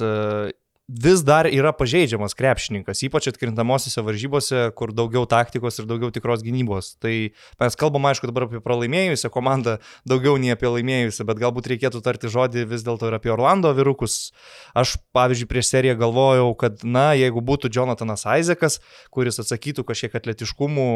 vis 0.91 1.21
dar 1.23 1.47
yra 1.47 1.71
pažeidžiamas 1.75 2.35
krepšininkas, 2.35 3.01
ypač 3.07 3.29
atkrintamosiose 3.31 4.03
varžybose, 4.03 4.63
kur 4.75 4.91
daugiau 4.95 5.23
taktikos 5.29 5.79
ir 5.79 5.87
daugiau 5.89 6.11
tikros 6.11 6.43
gynybos. 6.43 6.95
Tai 7.01 7.13
mes 7.61 7.79
kalbam, 7.79 8.07
aišku, 8.09 8.27
dabar 8.29 8.47
apie 8.47 8.61
pralaimėjusią 8.63 9.31
komandą, 9.31 9.77
daugiau 10.09 10.35
nei 10.41 10.53
apie 10.55 10.69
laimėjusią, 10.71 11.25
bet 11.29 11.41
galbūt 11.41 11.71
reikėtų 11.73 12.03
tarti 12.03 12.31
žodį 12.31 12.65
vis 12.71 12.85
dėlto 12.87 13.09
ir 13.09 13.17
apie 13.19 13.31
Orlando 13.33 13.71
virukus. 13.77 14.31
Aš, 14.77 14.97
pavyzdžiui, 15.15 15.49
prieš 15.51 15.71
seriją 15.71 15.97
galvojau, 16.01 16.49
kad, 16.59 16.83
na, 16.83 17.11
jeigu 17.17 17.43
būtų 17.45 17.71
Jonathanas 17.71 18.27
Isaacas, 18.27 18.81
kuris 19.13 19.39
atsakytų 19.41 19.87
kažkiek 19.87 20.17
atletiškumų 20.19 20.89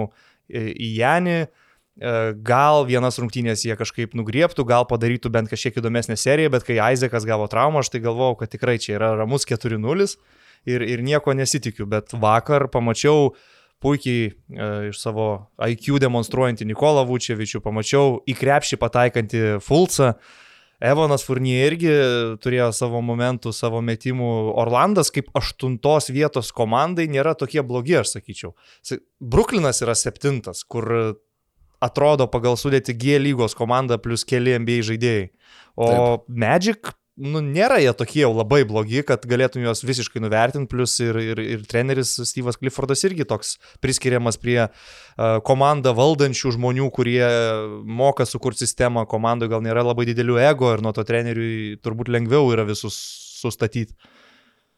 į 0.49 0.89
Janį, 0.99 1.39
E, 1.45 1.64
gal 1.95 2.83
vienas 2.89 3.19
rungtynės 3.21 3.63
jie 3.63 3.75
kažkaip 3.79 4.15
nugrieptų, 4.19 4.65
gal 4.67 4.83
padarytų 4.89 5.31
bent 5.31 5.51
kažkiek 5.51 5.77
įdomesnę 5.79 6.17
seriją, 6.19 6.51
bet 6.51 6.65
kai 6.67 6.79
Aizekas 6.83 7.23
gavo 7.27 7.47
traumą, 7.47 7.79
aš 7.83 7.93
tai 7.93 8.01
galvojau, 8.03 8.35
kad 8.41 8.51
tikrai 8.51 8.75
čia 8.83 8.97
yra 8.97 9.13
ramus 9.15 9.47
4-0 9.47 10.09
ir, 10.67 10.83
ir 10.83 11.03
nieko 11.05 11.35
nesitikiu, 11.37 11.87
bet 11.87 12.11
vakar 12.11 12.67
pamačiau 12.73 13.31
puikiai 13.83 14.31
e, 14.31 14.33
iš 14.89 14.99
savo 14.99 15.27
IQ 15.61 15.99
demonstruojantį 16.03 16.67
Nikolą 16.71 17.05
Vučevičių, 17.07 17.61
pamačiau 17.63 18.19
į 18.27 18.35
krepšį 18.39 18.81
pataikantį 18.81 19.45
Fulcą. 19.63 20.15
Evanas 20.83 21.23
Furnie 21.23 21.61
irgi 21.63 21.91
turėjo 22.43 22.67
savo 22.75 22.99
momentų, 23.05 23.53
savo 23.55 23.79
metimų. 23.85 24.31
Orlandas 24.59 25.07
kaip 25.15 25.29
aštuntos 25.37 26.09
vietos 26.11 26.51
komandai 26.55 27.07
nėra 27.07 27.31
tokie 27.39 27.63
blogi, 27.63 27.95
aš 28.01 28.17
sakyčiau. 28.17 28.51
Bruklinas 29.23 29.79
yra 29.85 29.95
septintas, 29.95 30.65
kur 30.67 31.15
atrodo 31.83 32.27
pagal 32.31 32.59
sudėti 32.59 32.95
G 32.97 33.17
lygos 33.21 33.55
komanda 33.57 33.97
plus 34.01 34.25
keli 34.27 34.55
NBA 34.59 34.83
žaidėjai. 34.89 35.25
O 35.75 35.89
Taip. 35.89 36.29
Magic, 36.31 36.91
nu, 37.19 37.41
nėra 37.43 37.77
jie 37.83 37.91
tokie 37.95 38.21
jau 38.21 38.31
labai 38.35 38.61
blogi, 38.67 39.01
kad 39.07 39.23
galėtum 39.27 39.63
juos 39.65 39.83
visiškai 39.87 40.21
nuvertinti, 40.23 40.69
plus 40.71 40.97
ir, 41.03 41.19
ir, 41.19 41.41
ir 41.55 41.63
treneris 41.67 42.15
Steve'as 42.27 42.59
Cliffordas 42.59 43.03
irgi 43.07 43.27
toks 43.27 43.55
priskiriamas 43.83 44.39
prie 44.39 44.59
uh, 44.65 45.39
komandą 45.47 45.95
valdančių 45.95 46.55
žmonių, 46.57 46.89
kurie 46.95 47.23
moka 47.83 48.27
sukurti 48.27 48.65
sistemą, 48.65 49.05
komandoje 49.11 49.51
gal 49.51 49.63
nėra 49.65 49.83
labai 49.85 50.07
didelių 50.11 50.39
ego 50.47 50.75
ir 50.75 50.83
nuo 50.85 50.95
to 50.95 51.03
treneriui 51.07 51.79
turbūt 51.83 52.11
lengviau 52.11 52.51
yra 52.55 52.67
visus 52.67 52.99
sustatyti. 53.41 53.95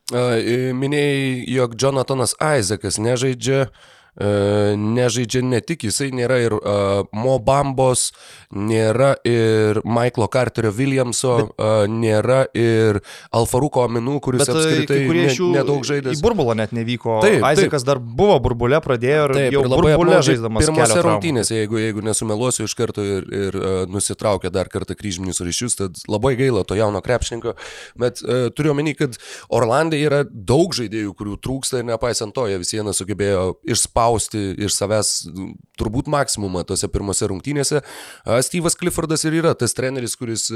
Minėjai, 0.07 1.43
jog 1.51 1.73
Jonathanas 1.75 2.31
Isaacas 2.39 2.95
nežaidžia 3.01 3.65
uh, 3.65 3.87
nežaidžia 4.17 5.43
ne 5.45 5.59
tik 5.61 5.85
jisai, 5.85 6.09
nėra 6.15 6.39
ir 6.41 6.55
uh, 6.57 7.05
Mo 7.13 7.37
Bambos, 7.43 8.09
nėra 8.49 9.11
ir 9.27 9.77
Michaelo 9.85 10.25
Carterio 10.33 10.71
Williamso, 10.73 11.35
bet, 11.37 11.51
uh, 11.61 11.83
nėra 11.91 12.39
ir 12.57 12.97
Alfaruko 13.35 13.83
Aminų, 13.85 14.17
kuris 14.25 14.41
bet, 14.41 14.53
apskritai 14.55 14.99
ne, 15.05 15.27
nedaug 15.59 15.85
žaidė. 15.85 16.15
Į 16.17 16.23
burbulą 16.23 16.55
net 16.57 16.73
nevyko. 16.73 17.19
Taip, 17.21 17.45
Aizekas 17.45 17.85
dar 17.85 18.01
buvo 18.01 18.39
burbulė, 18.47 18.79
pradėjo 18.81 19.27
ir 19.27 19.35
taip, 19.37 19.51
jau 19.53 19.61
ir 19.61 19.69
labai 19.69 19.93
burbulė 19.93 20.23
žaisdamas. 20.25 20.65
Pirmose 20.65 21.05
rungtynėse, 21.05 21.61
jeigu, 21.61 21.77
jeigu 21.83 22.05
nesumeluosiu 22.07 22.65
iš 22.65 22.77
karto 22.79 23.05
ir, 23.05 23.29
ir 23.29 23.59
uh, 23.61 23.77
nusitraukė 23.91 24.49
dar 24.53 24.71
kartą 24.73 24.97
kryžminius 24.97 25.43
ryšius, 25.45 25.77
tad 25.83 26.01
labai 26.09 26.33
gaila 26.39 26.65
to 26.65 26.79
jauno 26.79 27.03
krepšininko, 27.05 27.53
bet 28.01 28.25
uh, 28.25 28.49
turiu 28.57 28.73
omeny, 28.73 28.97
kad 28.97 29.21
Orlandai 29.53 30.01
yra 30.01 30.23
daug 30.25 30.73
žaidėjų, 30.73 31.13
kurių 31.17 31.37
trūksta 31.43 31.83
ir 31.83 31.89
nepaisant 31.93 32.33
to, 32.33 32.49
jie 32.49 32.57
vis 32.63 32.73
vieną 32.73 32.97
sugebėjo 32.97 33.45
išspausti 33.67 34.06
išspausti 34.07 34.55
iš 34.65 34.75
savęs 34.77 35.27
turbūt 35.77 36.07
maksimumą 36.07 36.63
tose 36.67 36.87
pirmose 36.87 37.27
rungtynėse. 37.27 37.83
Steve'as 38.25 38.77
Cliffordas 38.77 39.25
ir 39.25 39.37
yra 39.41 39.53
tas 39.55 39.73
treneris, 39.73 40.15
kuris 40.15 40.49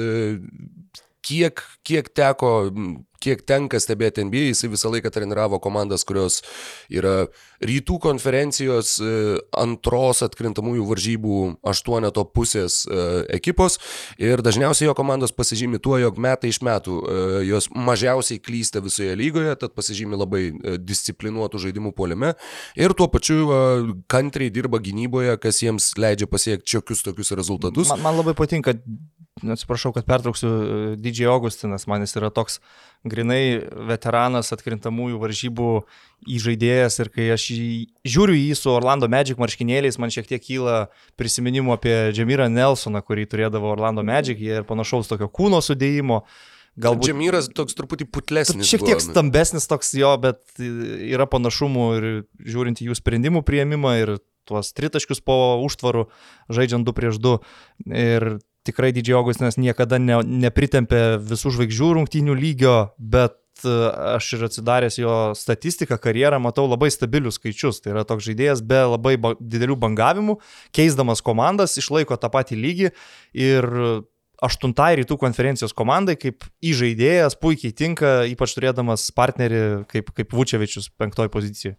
kiek, 1.21 1.61
kiek 1.83 2.09
teko 2.13 2.71
kiek 3.21 3.43
tenka 3.47 3.79
stebėti 3.81 4.25
NBA, 4.25 4.51
jisai 4.51 4.71
visą 4.71 4.91
laiką 4.91 5.11
treniravo 5.13 5.59
komandas, 5.63 6.05
kurios 6.07 6.41
yra 6.91 7.27
rytų 7.61 7.99
konferencijos 8.01 8.95
e, 9.01 9.11
antros 9.57 10.23
atkrintamųjų 10.25 10.87
varžybų 10.89 11.37
aštuoneto 11.71 12.25
pusės 12.33 12.81
e, 12.87 13.05
ekipos 13.37 13.77
ir 14.21 14.41
dažniausiai 14.45 14.89
jo 14.89 14.95
komandos 14.97 15.33
pasižymi 15.35 15.81
tuo, 15.83 15.97
jog 16.01 16.17
metai 16.21 16.51
iš 16.53 16.61
metų 16.65 16.97
e, 16.97 17.21
jos 17.51 17.69
mažiausiai 17.75 18.41
klysta 18.41 18.81
visoje 18.83 19.13
lygoje, 19.19 19.53
tad 19.61 19.75
pasižymi 19.77 20.17
labai 20.17 20.43
disciplinuotų 20.81 21.61
žaidimų 21.67 21.93
puolime 21.97 22.33
ir 22.79 22.97
tuo 22.97 23.09
pačiu 23.11 23.45
kantriai 24.11 24.53
dirba 24.53 24.81
gynyboje, 24.81 25.37
kas 25.41 25.61
jiems 25.61 25.93
leidžia 26.01 26.29
pasiekti 26.31 26.73
čiokius 26.75 27.05
tokius 27.05 27.35
rezultatus. 27.37 27.91
Man, 27.93 28.05
man 28.07 28.21
labai 28.23 28.35
patinka 28.37 28.75
atsiprašau, 29.49 29.93
kad 29.95 30.05
pertrauksiu, 30.05 30.49
Didžiai 31.01 31.29
Augustinas, 31.31 31.87
man 31.89 32.03
jis 32.05 32.15
yra 32.19 32.29
toks 32.33 32.59
grinai 33.11 33.41
veteranas 33.89 34.53
atkrintamųjų 34.55 35.19
varžybų 35.21 35.71
įžaidėjas 36.31 36.99
ir 37.03 37.11
kai 37.13 37.27
aš 37.35 37.47
jį, 37.53 37.67
žiūriu 38.07 38.37
jį 38.37 38.55
su 38.57 38.71
Orlando 38.71 39.09
Magic 39.11 39.41
marškinėliais, 39.41 39.99
man 40.01 40.13
šiek 40.13 40.29
tiek 40.29 40.43
kyla 40.43 40.77
prisiminimų 41.19 41.75
apie 41.75 41.95
Džemirą 42.15 42.47
Nelsoną, 42.53 43.03
kurį 43.05 43.27
turėdavo 43.31 43.71
Orlando 43.73 44.05
Magic, 44.07 44.41
ir 44.41 44.65
panašaus 44.69 45.11
tokio 45.11 45.29
kūno 45.31 45.61
sudėjimo. 45.65 46.23
Galbūt 46.81 47.09
Džemyras 47.09 47.49
toks 47.51 47.75
truputį 47.75 48.07
putlesnis. 48.15 48.69
Šiek 48.69 48.85
tiek 48.87 49.01
stambesnis 49.03 49.67
toks 49.67 49.91
jo, 49.97 50.13
bet 50.23 50.39
yra 50.61 51.27
panašumų 51.27 51.87
ir 51.97 52.05
žiūrint 52.47 52.79
į 52.79 52.87
jų 52.91 52.95
sprendimų 53.01 53.43
prieimimą 53.47 53.97
ir 53.99 54.13
tuos 54.47 54.71
tritaškius 54.77 55.19
po 55.25 55.35
užtvarų, 55.65 56.07
žaidžiant 56.51 56.87
2 56.87 56.95
prieš 56.95 57.19
2. 57.21 57.35
Ir 57.91 58.27
tikrai 58.67 58.91
Didžiai 58.95 59.17
Augustinas 59.19 59.57
niekada 59.59 59.99
ne, 60.01 60.19
nepritempė 60.45 61.21
visų 61.25 61.53
žvaigždžių 61.57 61.91
rungtynių 61.97 62.35
lygio, 62.37 62.75
bet 62.97 63.37
e, 63.65 63.73
aš 64.15 64.29
ir 64.37 64.45
atsidaręs 64.49 64.99
jo 65.01 65.15
statistiką, 65.37 65.97
karjerą, 66.01 66.41
matau 66.43 66.67
labai 66.69 66.91
stabilius 66.93 67.39
skaičius. 67.39 67.81
Tai 67.81 67.95
yra 67.95 68.05
toks 68.07 68.27
žaidėjas 68.29 68.63
be 68.65 68.83
labai 68.93 69.17
ba 69.21 69.33
didelių 69.39 69.79
bangavimų, 69.81 70.37
keisdamas 70.75 71.23
komandas, 71.25 71.77
išlaiko 71.81 72.19
tą 72.21 72.31
patį 72.33 72.61
lygį 72.61 72.93
ir 73.47 73.69
aštuntai 74.41 74.95
rytų 75.01 75.17
konferencijos 75.21 75.73
komandai 75.77 76.15
kaip 76.19 76.45
įžaidėjas 76.65 77.37
puikiai 77.41 77.75
tinka, 77.77 78.21
ypač 78.29 78.55
turėdamas 78.57 79.09
partnerį 79.13 79.61
kaip, 79.91 80.09
kaip 80.17 80.33
Vučevičius 80.33 80.89
penktoj 80.97 81.29
pozicijoje. 81.33 81.77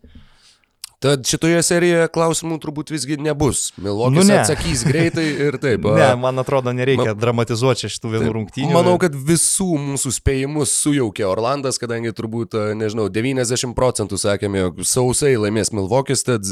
Tad 1.02 1.24
šitoje 1.26 1.58
serijoje 1.66 2.06
klausimų 2.14 2.56
turbūt 2.62 2.92
visgi 2.94 3.16
nebus. 3.18 3.72
Milvokis 3.82 4.20
nu, 4.20 4.24
ne. 4.28 4.36
atsakys 4.38 4.84
greitai 4.86 5.24
ir 5.48 5.56
taip. 5.62 5.88
ne, 5.98 6.06
man 6.20 6.38
atrodo, 6.38 6.70
nereikia 6.76 7.10
Ma... 7.10 7.16
dramatizuoti 7.18 7.90
šitų 7.90 8.12
vienų 8.12 8.34
rungtynių. 8.36 8.70
Manau, 8.76 8.94
kad 9.02 9.16
visų 9.16 9.66
mūsų 9.82 10.12
spėjimus 10.14 10.76
sujaukė 10.84 11.26
Orlandas, 11.26 11.80
kadangi 11.82 12.14
turbūt, 12.14 12.54
nežinau, 12.78 13.08
90 13.10 13.74
procentų 13.78 14.20
sakėme, 14.22 14.62
jog 14.68 14.80
sausai 14.86 15.34
laimės 15.42 15.72
Milvokis, 15.74 16.22
tad 16.28 16.46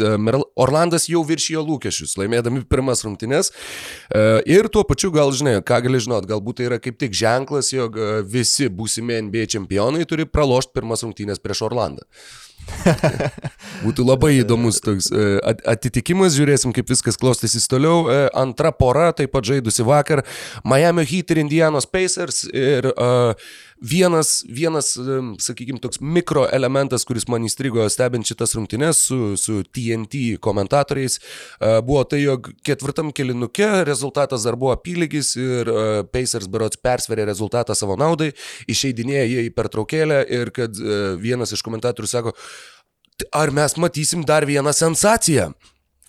Orlandas 0.58 1.06
jau 1.12 1.22
viršijo 1.30 1.62
lūkesčius, 1.70 2.16
laimėdami 2.18 2.64
pirmas 2.66 3.04
rungtynės. 3.06 3.54
Ir 4.50 4.70
tuo 4.74 4.82
pačiu 4.88 5.12
gal 5.14 5.30
žinai, 5.30 5.60
ką 5.62 5.78
gali 5.86 6.02
žinot, 6.02 6.26
galbūt 6.26 6.58
tai 6.58 6.70
yra 6.72 6.82
kaip 6.82 6.98
tik 6.98 7.14
ženklas, 7.14 7.70
jog 7.70 8.02
visi 8.26 8.66
būsimi 8.66 9.22
NBA 9.30 9.46
čempionai 9.54 10.02
turi 10.10 10.26
pralošti 10.26 10.74
pirmas 10.74 11.06
rungtynės 11.06 11.38
prieš 11.38 11.68
Orlandą. 11.70 12.08
Būtų 13.84 14.04
labai 14.06 14.32
įdomus 14.40 14.80
toks 14.84 15.10
e, 15.12 15.24
atitikimas, 15.68 16.36
žiūrėsim, 16.36 16.74
kaip 16.76 16.90
viskas 16.90 17.18
klostysis 17.20 17.68
toliau. 17.70 18.04
E, 18.10 18.20
antra 18.36 18.72
pora, 18.76 19.10
taip 19.16 19.32
pat 19.34 19.48
žaidusi 19.48 19.86
vakar, 19.86 20.24
Miami 20.64 21.06
Heat 21.08 21.34
ir 21.34 21.42
Indianos 21.44 21.88
Pacers. 21.88 22.44
Ir 22.50 22.90
uh, 22.92 23.32
vienas, 23.80 24.44
vienas 24.48 24.92
sakykime, 25.40 25.80
toks 25.80 26.00
mikroelementas, 26.00 27.04
kuris 27.08 27.26
man 27.32 27.44
įstrigo 27.48 27.86
stebint 27.90 28.28
šitas 28.28 28.54
rungtynes 28.56 29.00
su, 29.08 29.34
su 29.40 29.60
TNT 29.64 30.38
komentatoriais, 30.44 31.18
buvo 31.86 32.04
tai, 32.08 32.22
jog 32.24 32.50
ketvirtam 32.66 33.12
kilinuke 33.16 33.68
rezultatas 33.88 34.44
dar 34.46 34.58
buvo 34.60 34.74
apylygis 34.76 35.32
ir 35.40 35.72
Pacers 36.12 36.50
berots 36.52 36.80
persverė 36.80 37.26
rezultatą 37.28 37.76
savo 37.78 37.96
naudai, 38.00 38.30
išeidinėja 38.70 39.26
jie 39.30 39.46
į 39.48 39.54
pertraukėlę 39.56 40.22
ir 40.28 40.52
kad 40.56 40.76
vienas 41.20 41.56
iš 41.56 41.64
komentatorių 41.66 42.10
sako, 42.10 42.36
ar 43.32 43.52
mes 43.54 43.76
matysim 43.80 44.24
dar 44.28 44.46
vieną 44.48 44.74
sensaciją? 44.76 45.50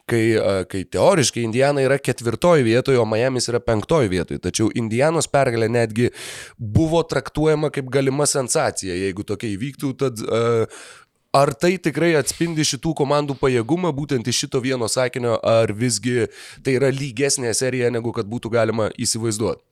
Kai, 0.10 0.24
kai 0.72 0.84
teoriškai 0.92 1.44
Indiana 1.46 1.84
yra 1.86 1.98
ketvirtoji 2.02 2.66
vietoje, 2.68 3.00
o 3.02 3.06
Miamis 3.10 3.50
yra 3.52 3.62
penktoji 3.64 4.12
vietoje. 4.12 4.42
Tačiau 4.44 4.72
Indianos 4.78 5.30
pergalė 5.32 5.70
netgi 5.72 6.10
buvo 6.58 7.04
traktuojama 7.04 7.72
kaip 7.74 7.92
galima 7.94 8.28
sensacija. 8.30 8.98
Jeigu 8.98 9.26
tokia 9.28 9.52
įvyktų, 9.56 9.94
tad 10.02 10.26
uh, 10.26 10.84
Ar 11.32 11.54
tai 11.56 11.78
tikrai 11.80 12.10
atspindi 12.20 12.66
šitų 12.68 12.92
komandų 13.00 13.38
pajėgumą 13.40 13.94
būtent 13.96 14.28
iš 14.28 14.42
šito 14.44 14.60
vieno 14.60 14.90
sakinio, 14.92 15.38
ar 15.40 15.72
visgi 15.72 16.26
tai 16.60 16.74
yra 16.76 16.90
lygesnė 16.92 17.54
serija, 17.56 17.88
negu 17.88 18.12
kad 18.12 18.28
būtų 18.28 18.52
galima 18.52 18.90
įsivaizduoti? 19.00 19.64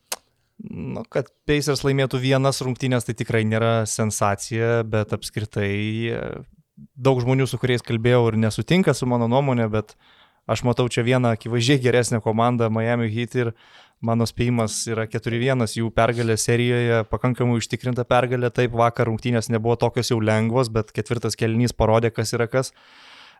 Nu, 0.72 1.04
kad 1.12 1.28
Pacers 1.48 1.84
laimėtų 1.84 2.22
vienas 2.24 2.62
rungtynės, 2.64 3.04
tai 3.08 3.18
tikrai 3.20 3.44
nėra 3.48 3.84
sensacija, 3.92 4.86
bet 4.88 5.12
apskritai 5.16 6.16
daug 6.96 7.20
žmonių, 7.20 7.48
su 7.48 7.60
kuriais 7.60 7.84
kalbėjau 7.84 8.24
ir 8.32 8.40
nesutinka 8.40 8.96
su 8.96 9.08
mano 9.08 9.28
nuomonė, 9.28 9.68
bet 9.76 9.92
uh, 9.92 10.19
Aš 10.50 10.63
matau 10.65 10.88
čia 10.89 11.03
vieną 11.06 11.36
akivaizdžiai 11.36 11.82
geresnę 11.84 12.22
komandą 12.25 12.72
Miami 12.74 13.10
Heat 13.13 13.36
ir 13.38 13.51
mano 14.01 14.25
spėjimas 14.25 14.79
yra 14.89 15.06
4-1 15.06 15.68
jų 15.77 15.91
pergalė 15.94 16.39
serijoje, 16.41 17.03
pakankamai 17.12 17.60
užtikrinta 17.60 18.08
pergalė. 18.10 18.50
Taip, 18.50 18.74
vakar 18.79 19.12
rungtynės 19.12 19.51
nebuvo 19.53 19.77
tokios 19.77 20.10
jau 20.10 20.18
lengvos, 20.24 20.72
bet 20.74 20.89
ketvirtas 20.96 21.38
kelnys 21.38 21.75
parodė, 21.75 22.10
kas 22.15 22.34
yra 22.34 22.50
kas. 22.50 22.74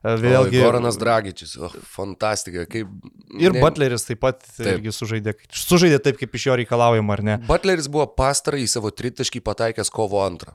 E, 0.04 0.14
vėlgi. 0.22 0.62
Goranas 0.62 1.00
Dragičius, 1.02 1.58
oh, 1.58 1.74
fantastika. 1.96 2.68
Kaip, 2.70 2.94
ir 3.36 3.58
ne... 3.58 3.64
Butleris 3.64 4.06
taip 4.08 4.22
pat 4.24 4.46
taip. 4.46 4.76
irgi 4.78 4.94
sužaidė, 4.96 5.34
sužaidė 5.50 6.00
taip, 6.06 6.22
kaip 6.22 6.38
iš 6.38 6.50
jo 6.52 6.62
reikalaujama, 6.62 7.18
ar 7.18 7.26
ne? 7.26 7.42
Butleris 7.50 7.90
buvo 7.92 8.06
pastarąjį 8.20 8.70
savo 8.78 8.94
tritaškį 8.94 9.42
pataikęs 9.50 9.92
kovo 9.96 10.22
antrą. 10.28 10.54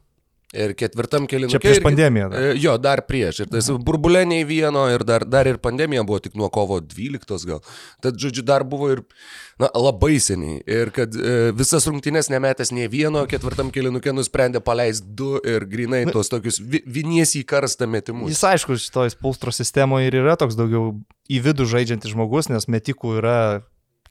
Ir 0.55 0.75
ketvirtam 0.79 1.29
keliui. 1.31 1.51
Čia 1.51 1.61
prieš 1.63 1.81
irgi, 1.81 1.85
pandemiją. 1.89 2.29
Dar. 2.31 2.45
E, 2.47 2.59
jo, 2.63 2.75
dar 2.79 3.03
prieš. 3.09 3.43
Ir 3.45 3.51
tas 3.51 3.71
burbulė 3.87 4.23
nei 4.29 4.45
vieno, 4.47 4.85
ir 4.93 5.03
dar, 5.07 5.27
dar 5.27 5.49
ir 5.51 5.59
pandemija 5.63 6.05
buvo 6.07 6.21
tik 6.23 6.37
nuo 6.39 6.51
kovo 6.55 6.79
12 6.81 7.49
gal. 7.49 7.61
Tad, 8.05 8.21
žodžiu, 8.21 8.45
dar 8.47 8.63
buvo 8.69 8.93
ir 8.95 9.03
na, 9.61 9.69
labai 9.75 10.17
seniai. 10.23 10.61
Ir 10.63 10.93
kad 10.95 11.15
e, 11.19 11.51
visas 11.57 11.89
rungtynės 11.91 12.31
nemetęs 12.33 12.71
nei 12.77 12.87
vieno, 12.93 13.25
ketvirtam 13.31 13.73
keliukė 13.75 14.15
nusprendė 14.15 14.63
paleisti 14.65 15.11
du 15.19 15.35
ir 15.43 15.67
grinai 15.71 16.05
tuos 16.11 16.31
tokius 16.33 16.61
vi, 16.63 16.85
vinies 16.87 17.35
į 17.39 17.45
karstą 17.51 17.91
metimus. 17.91 18.31
Jis 18.35 18.47
aišku, 18.55 18.79
šitoj 18.87 19.15
spulstro 19.17 19.55
sistemoje 19.55 20.11
ir 20.11 20.21
yra 20.23 20.39
toks 20.41 20.59
daugiau 20.59 20.93
į 21.31 21.41
vidų 21.45 21.67
žaidžiantis 21.71 22.15
žmogus, 22.15 22.51
nes 22.53 22.69
metikų 22.71 23.19
yra 23.23 23.39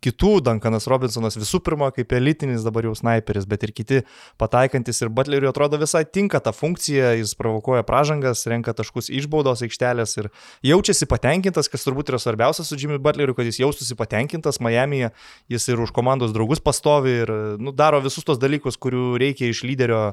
kitų, 0.03 0.33
Duncanas 0.45 0.87
Robinsonas 0.91 1.37
visų 1.39 1.61
pirma 1.65 1.89
kaip 1.95 2.11
elitinis 2.17 2.65
dabar 2.65 2.87
jau 2.87 2.93
sniperis, 2.97 3.47
bet 3.49 3.65
ir 3.67 3.73
kiti 3.75 4.01
pataikantis 4.41 5.01
ir 5.03 5.11
Butleriui 5.13 5.49
atrodo 5.49 5.79
visai 5.81 6.03
tinka 6.05 6.41
ta 6.43 6.53
funkcija, 6.55 7.13
jis 7.19 7.35
provokuoja 7.39 7.85
pražangas, 7.87 8.45
renka 8.51 8.75
taškus 8.77 9.09
iš 9.13 9.29
baudos 9.31 9.63
aikštelės 9.65 10.17
ir 10.21 10.29
jaučiasi 10.65 11.07
patenkintas, 11.09 11.71
kas 11.71 11.87
turbūt 11.87 12.11
yra 12.13 12.21
svarbiausia 12.21 12.65
su 12.67 12.79
Jimmy 12.79 12.99
Butleriu, 13.03 13.35
kad 13.37 13.47
jis 13.47 13.61
jaustųsi 13.63 13.97
patenkintas 13.99 14.61
Miami'e, 14.63 15.13
jis 15.51 15.69
ir 15.71 15.83
už 15.83 15.95
komandos 15.95 16.35
draugus 16.35 16.63
pastovi 16.63 17.19
ir 17.23 17.33
nu, 17.59 17.73
daro 17.75 18.01
visus 18.03 18.27
tos 18.27 18.41
dalykus, 18.41 18.79
kurių 18.81 19.13
reikia 19.21 19.49
iš 19.51 19.63
lyderio 19.67 20.03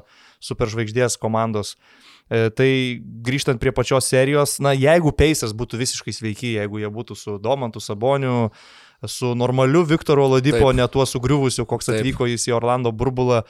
superžvaigždės 0.41 1.19
komandos. 1.21 1.75
E, 2.31 2.47
tai 2.55 3.01
grįžtant 3.25 3.59
prie 3.59 3.73
pačios 3.75 4.07
serijos, 4.07 4.55
na 4.63 4.71
jeigu 4.77 5.11
Peisas 5.11 5.51
būtų 5.57 5.81
visiškai 5.81 6.13
sveiki, 6.15 6.53
jeigu 6.55 6.79
jie 6.79 6.91
būtų 6.93 7.17
su 7.19 7.35
Domantu 7.43 7.83
Saboniu, 7.83 8.51
su 9.07 9.35
normaliu 9.35 9.83
Viktoru 9.83 10.23
Oladipo, 10.23 10.71
ne 10.73 10.87
tuo 10.87 11.05
sugriuvusiu, 11.05 11.65
koks 11.65 11.89
Taip. 11.89 11.99
atvyko 11.99 12.27
jis 12.29 12.47
į 12.49 12.55
Orlando 12.57 12.91
burbulą. 12.91 13.41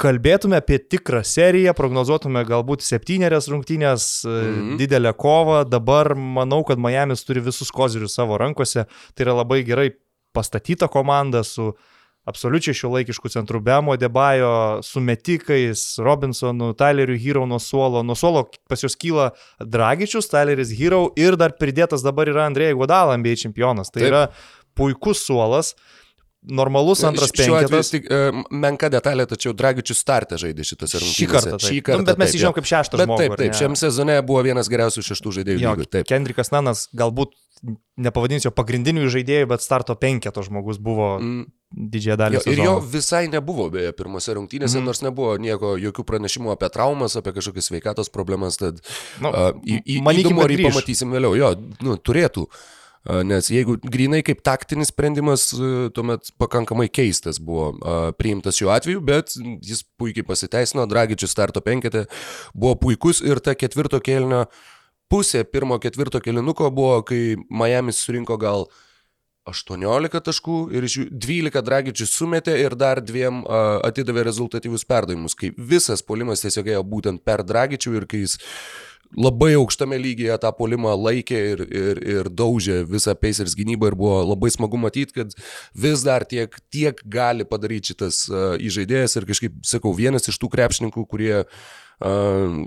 Kalbėtume 0.00 0.56
apie 0.56 0.78
tikrą 0.80 1.20
seriją, 1.26 1.74
prognozuotume 1.76 2.40
galbūt 2.48 2.84
septynerias 2.86 3.50
rungtynės, 3.52 4.24
mm 4.24 4.30
-hmm. 4.32 4.76
didelę 4.80 5.12
kovą. 5.12 5.64
Dabar 5.68 6.14
manau, 6.14 6.64
kad 6.64 6.78
Miami's 6.78 7.24
turi 7.24 7.40
visus 7.40 7.70
kozirius 7.70 8.14
savo 8.14 8.38
rankose. 8.38 8.86
Tai 9.14 9.24
yra 9.24 9.34
labai 9.42 9.62
gerai 9.64 9.90
pastatyta 10.32 10.88
komanda 10.88 11.42
su 11.44 11.74
absoliučiai 12.28 12.76
šio 12.76 12.90
laikiškų 12.94 13.30
centrų 13.32 13.60
Bemo, 13.64 13.96
Debajo, 13.96 14.80
su 14.86 15.00
metikais, 15.00 15.98
Robinsonu, 15.98 16.72
Tyleriu 16.78 17.18
Hero 17.18 17.46
nuo 17.48 17.58
suolo. 17.58 18.02
Nuo 18.02 18.14
suolo 18.14 18.46
pas 18.68 18.82
juos 18.84 18.96
kyla 19.00 19.30
Dragičius, 19.60 20.28
Tyleris 20.30 20.74
Hero 20.78 21.08
ir 21.16 21.38
dar 21.40 21.56
pridėtas 21.60 22.04
dabar 22.06 22.28
yra 22.28 22.46
Andrėjai 22.50 22.76
Godala, 22.78 23.16
NBA 23.20 23.36
čempionas. 23.40 23.92
Tai 23.92 24.02
Taip. 24.02 24.10
yra 24.10 24.22
puikus 24.76 25.24
suolas. 25.26 25.74
normalus 26.42 27.02
antras 27.04 27.34
penketas. 27.36 27.90
Tik, 27.92 28.06
uh, 28.08 28.38
menka 28.48 28.88
detalė, 28.88 29.26
tačiau 29.28 29.52
Dragičius 29.52 30.00
startą 30.00 30.38
žaidė 30.40 30.64
šitose 30.64 30.96
rungtynėse. 31.02 31.18
Šį 31.18 31.28
kartą. 31.28 31.58
Taip. 31.58 31.66
Šį 31.68 31.82
kartą. 31.84 32.00
Nu, 32.00 32.08
bet 32.08 32.22
mes 32.22 32.32
jį 32.32 32.40
žinom 32.40 32.54
kaip 32.56 32.70
šeštas 32.70 33.04
žmogus. 33.04 33.26
Taip, 33.26 33.36
taip, 33.42 33.58
šiam 33.58 33.76
sezone 33.76 34.16
buvo 34.24 34.40
vienas 34.46 34.70
geriausių 34.72 35.04
šeštų 35.04 35.34
žaidėjų. 35.36 35.60
Jo, 35.60 35.76
lygų, 35.76 36.04
Kendrikas 36.08 36.52
Nanas 36.54 36.86
galbūt 36.96 37.36
nepavadinsiu 38.00 38.52
pagrindinių 38.56 39.10
žaidėjų, 39.12 39.50
bet 39.50 39.64
starto 39.64 39.92
penketo 40.00 40.40
žmogus 40.46 40.80
buvo 40.80 41.10
mm. 41.18 41.44
didžiąją 41.92 42.16
dalį. 42.22 42.40
Jo, 42.40 42.44
ir 42.54 42.64
jo 42.64 42.74
visai 42.94 43.26
nebuvo 43.28 43.68
beje 43.74 43.92
pirmose 43.98 44.32
rungtynėse, 44.38 44.78
mm. 44.80 44.88
nors 44.88 45.04
nebuvo 45.04 45.36
nieko, 45.42 45.74
jokių 45.80 46.06
pranešimų 46.08 46.54
apie 46.54 46.72
traumas, 46.72 47.18
apie 47.20 47.36
kažkokias 47.36 47.68
sveikatos 47.68 48.08
problemas, 48.14 48.56
tad 48.62 48.80
nu, 49.20 49.28
uh, 49.28 49.52
į, 49.60 49.82
į, 49.84 50.00
įdomu, 50.22 50.46
ar 50.46 50.56
jį 50.56 50.70
pamatysim 50.70 51.12
vėliau. 51.12 51.36
Jo, 51.36 51.52
nu, 51.84 52.00
turėtų. 52.00 52.48
Uh, 52.48 52.79
nes 53.24 53.46
jeigu 53.48 53.78
grinai 53.80 54.20
kaip 54.26 54.42
taktinis 54.44 54.90
sprendimas, 54.92 55.46
uh, 55.56 55.86
tuomet 55.96 56.32
pakankamai 56.40 56.90
keistas 56.92 57.40
buvo 57.40 57.70
uh, 57.78 58.10
priimtas 58.18 58.58
šiuo 58.60 58.74
atveju, 58.74 59.00
bet 59.00 59.32
jis 59.64 59.86
puikiai 60.00 60.26
pasiteisino, 60.28 60.84
Dragičius 60.90 61.32
starto 61.32 61.62
penketė 61.64 62.04
buvo 62.52 62.76
puikus 62.82 63.22
ir 63.24 63.40
ta 63.40 63.56
ketvirto 63.56 64.02
kelnio 64.04 64.44
uh, 64.44 64.68
pusė 65.10 65.42
pirmo 65.44 65.78
ketvirto 65.82 66.20
kilinuko 66.22 66.70
buvo, 66.74 67.02
kai 67.06 67.34
Miami 67.50 67.94
surinko 67.94 68.38
gal 68.40 68.68
18 69.50 70.20
taškų 70.26 70.58
ir 70.76 70.86
iš 70.86 70.96
jų 70.98 71.06
12 71.24 71.64
dragičius 71.66 72.12
sumetė 72.14 72.54
ir 72.60 72.76
dar 72.78 73.00
dviem 73.02 73.40
uh, 73.42 73.80
atidavė 73.88 74.26
rezultatyvius 74.28 74.86
perdavimus, 74.86 75.34
kai 75.34 75.50
visas 75.56 76.04
polimas 76.06 76.44
tiesiog 76.44 76.70
ėjo 76.76 76.84
būtent 76.86 77.24
per 77.26 77.42
dragičių 77.46 77.96
ir 77.98 78.06
kai 78.10 78.22
jis 78.22 78.36
labai 79.18 79.54
aukštame 79.58 79.98
lygyje 79.98 80.36
tą 80.42 80.52
polimą 80.56 80.92
laikė 80.94 81.40
ir, 81.52 81.62
ir, 81.66 82.00
ir 82.14 82.30
daužė 82.30 82.82
visą 82.88 83.14
Pacers 83.18 83.56
gynybą 83.58 83.90
ir 83.90 83.98
buvo 83.98 84.20
labai 84.22 84.52
smagu 84.54 84.78
matyti, 84.80 85.16
kad 85.16 85.34
vis 85.74 86.04
dar 86.06 86.26
tiek, 86.28 86.54
tiek 86.70 87.00
gali 87.10 87.46
padaryti 87.48 87.94
šitas 87.94 88.22
uh, 88.30 88.54
įžaidėjas 88.60 89.18
ir 89.18 89.26
kažkaip, 89.30 89.58
sakau, 89.66 89.94
vienas 89.96 90.30
iš 90.30 90.38
tų 90.40 90.52
krepšininkų, 90.54 91.06
kurie 91.10 91.34
uh, 91.42 92.60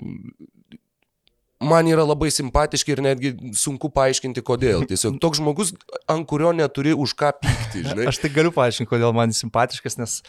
man 1.63 1.87
yra 1.87 2.03
labai 2.05 2.29
simpatiški 2.33 2.95
ir 2.95 3.01
netgi 3.05 3.33
sunku 3.57 3.91
paaiškinti, 3.93 4.43
kodėl. 4.45 4.83
Tiesiog 4.89 5.19
toks 5.23 5.41
žmogus, 5.41 5.73
ant 6.11 6.27
kurio 6.29 6.51
neturi 6.55 6.95
už 6.95 7.15
ką 7.19 7.33
pykti. 7.39 7.85
Žinai. 7.87 8.09
Aš 8.11 8.19
tai 8.23 8.33
galiu 8.33 8.53
paaiškinti, 8.55 8.91
kodėl 8.91 9.15
man 9.15 9.35
simpatiškas, 9.35 9.99
nes 10.01 10.19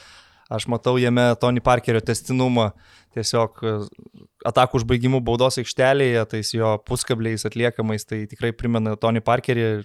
aš 0.51 0.67
matau 0.69 0.97
jame 1.01 1.27
Tony 1.41 1.63
Parkerio 1.65 2.03
testinumą. 2.05 2.71
Tiesiog 3.15 3.61
e, 3.63 3.75
atakų 4.51 4.81
užbaigimų 4.81 5.21
baudos 5.25 5.61
aikštelėje, 5.63 6.25
tais 6.33 6.51
jo 6.55 6.75
puskabliais 6.89 7.47
atliekamais, 7.47 8.05
tai 8.09 8.25
tikrai 8.31 8.51
primena 8.57 8.97
Tony 9.01 9.23
Parkerį 9.25 9.85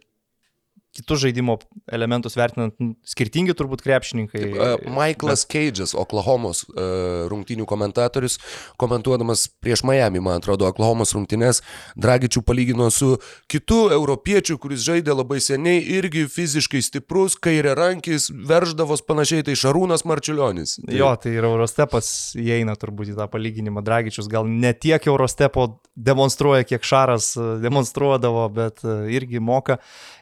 kitus 0.96 1.22
žaidimo 1.22 1.58
elementus 1.92 2.36
vertinant 2.38 2.74
skirtingi 3.08 3.54
turbūt 3.58 3.84
krepšininkai. 3.86 4.42
Uh, 4.50 4.88
Michaelas 4.90 5.46
bet... 5.46 5.54
Cage'as, 5.54 5.94
Oklahomos 5.98 6.64
uh, 6.70 7.28
rungtynių 7.30 7.68
komentatorius, 7.70 8.40
komentuodamas 8.82 9.46
prieš 9.62 9.84
Miami, 9.88 10.22
man 10.24 10.40
atrodo, 10.42 10.68
Oklahomos 10.70 11.14
rungtynės, 11.16 11.62
Dragičių 12.00 12.44
palygino 12.46 12.90
su 12.94 13.16
kitu 13.52 13.82
europiečiu, 13.94 14.58
kuris 14.62 14.82
žaidė 14.88 15.14
labai 15.14 15.40
seniai, 15.44 15.84
irgi 16.00 16.26
fiziškai 16.32 16.82
stiprus, 16.86 17.38
kairė 17.40 17.76
rankis, 17.78 18.30
verždavos 18.30 19.06
panašiai, 19.06 19.46
tai 19.46 19.58
Šarūnas 19.60 20.06
Marčiulionis. 20.10 20.80
Tai... 20.82 20.98
Jo, 20.98 21.14
tai 21.22 21.36
ir 21.38 21.48
Eurostepas 21.48 22.12
įeina 22.40 22.76
turbūt 22.80 23.14
į 23.14 23.20
tą 23.20 23.30
palyginimą. 23.32 23.86
Dragičius 23.86 24.30
gal 24.32 24.50
ne 24.50 24.74
tiek 24.74 25.06
Eurostepo 25.10 25.70
demonstruoja, 26.00 26.66
kiek 26.68 26.86
Šaras 26.86 27.32
demonstruodavo, 27.62 28.48
bet 28.56 28.84
irgi 29.12 29.42
moka. 29.44 29.80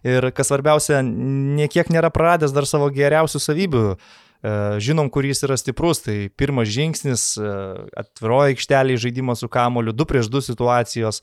Ir 0.07 0.29
kas 0.35 0.51
svarbiausia, 0.57 1.01
niekiek 1.05 1.91
nėra 1.93 2.09
praradęs 2.13 2.55
dar 2.55 2.65
savo 2.65 2.89
geriausių 2.93 3.41
savybių. 3.43 3.83
E, 4.45 4.49
žinom, 4.83 5.09
kur 5.09 5.25
jis 5.25 5.43
yra 5.45 5.57
stiprus, 5.57 6.03
tai 6.05 6.29
pirmas 6.29 6.69
žingsnis, 6.69 7.37
e, 7.37 7.53
atviroji 7.97 8.55
aikštelė 8.55 8.97
žaidimas 9.01 9.41
su 9.41 9.49
kamoliu, 9.49 9.93
2 9.93 10.05
prieš 10.09 10.29
2 10.29 10.43
situacijos. 10.51 11.21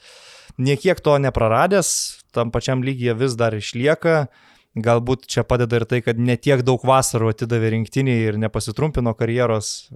Niekiek 0.58 0.98
to 1.00 1.18
nepraradęs, 1.18 2.22
tam 2.34 2.50
pačiam 2.50 2.82
lygyje 2.82 3.14
vis 3.18 3.38
dar 3.38 3.54
išlieka. 3.54 4.26
Galbūt 4.74 5.28
čia 5.30 5.44
padeda 5.46 5.78
ir 5.78 5.84
tai, 5.86 6.00
kad 6.02 6.18
netiek 6.18 6.64
daug 6.66 6.82
vasarų 6.82 7.28
atidavė 7.30 7.70
rinktiniai 7.76 8.24
ir 8.32 8.38
nepasitrumpino 8.42 9.12
karjeros. 9.14 9.86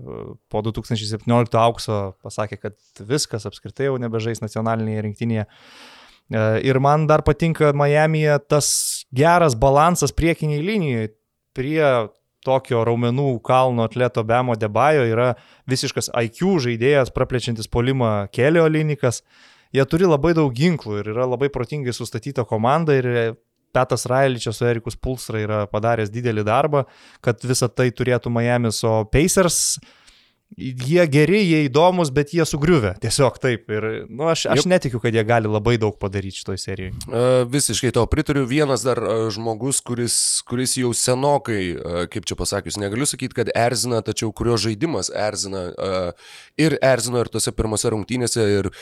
Po 0.47 0.62
2017 0.62 1.59
aukso 1.59 2.14
pasakė, 2.23 2.61
kad 2.62 2.76
viskas 3.02 3.49
apskritai 3.50 3.88
jau 3.88 3.97
nebežais 3.99 4.38
nacionalinėje 4.38 5.02
rinktinėje. 5.09 5.49
E, 6.28 6.61
ir 6.68 6.78
man 6.78 7.06
dar 7.08 7.23
patinka 7.25 7.73
Miami'e 7.73 8.38
tas 8.48 9.05
geras 9.14 9.57
balansas 9.57 10.12
priekiniai 10.12 10.62
linijai. 10.64 11.11
Prie 11.57 11.83
tokio 12.44 12.85
raumenų 12.87 13.40
kalno 13.44 13.85
atleto 13.88 14.22
Bemo 14.24 14.55
Debajo 14.57 15.05
yra 15.09 15.33
visiškas 15.68 16.11
IQ 16.12 16.59
žaidėjas, 16.64 17.12
praplečiantis 17.14 17.68
polimą 17.70 18.29
Kelio 18.33 18.68
Linikas. 18.70 19.22
Jie 19.74 19.85
turi 19.85 20.09
labai 20.09 20.33
daug 20.37 20.55
ginklų 20.55 21.03
ir 21.03 21.12
yra 21.12 21.26
labai 21.29 21.50
protingai 21.53 21.92
sustatyta 21.92 22.46
komanda 22.48 22.96
ir 22.96 23.09
Petas 23.74 24.07
Railičias 24.09 24.57
su 24.57 24.64
Erikus 24.64 24.96
Pulsra 24.96 25.42
yra 25.42 25.59
padaręs 25.68 26.09
didelį 26.12 26.44
darbą, 26.46 26.87
kad 27.20 27.42
visą 27.44 27.68
tai 27.68 27.90
turėtų 27.92 28.33
Miami's, 28.33 28.81
o 28.87 29.03
Pacers 29.12 29.76
jie 30.56 31.04
geri, 31.11 31.40
jie 31.44 31.61
įdomus, 31.66 32.11
bet 32.14 32.32
jie 32.34 32.44
sugriuvę. 32.48 32.94
Tiesiog 33.02 33.38
taip. 33.42 33.68
Ir 33.70 33.87
nu, 34.08 34.28
aš, 34.32 34.46
aš 34.52 34.64
netikiu, 34.70 35.00
kad 35.02 35.14
jie 35.14 35.24
gali 35.26 35.50
labai 35.50 35.76
daug 35.80 35.98
padaryti 36.00 36.40
šitoj 36.40 36.61
serijai. 36.61 36.92
Uh, 37.06 37.42
visiškai 37.50 37.92
to 37.94 38.04
pritariu. 38.11 38.46
Vienas 38.48 38.87
dar 38.87 39.00
uh, 39.02 39.26
žmogus, 39.34 39.82
kuris, 39.84 40.16
kuris 40.48 40.78
jau 40.80 40.92
senokai, 40.96 41.62
uh, 41.76 42.00
kaip 42.11 42.28
čia 42.28 42.38
pasakius, 42.38 42.80
negaliu 42.80 43.08
sakyti, 43.08 43.37
kad 43.42 43.52
erzina, 43.54 44.00
tačiau 44.04 44.32
kurio 44.32 44.58
žaidimas 44.61 45.12
erzina 45.14 45.68
uh, 45.74 46.32
ir 46.61 46.78
erzino 46.82 47.22
ir 47.22 47.30
tose 47.32 47.54
pirmose 47.54 47.92
rungtynėse. 47.94 48.48
Ir 48.58 48.72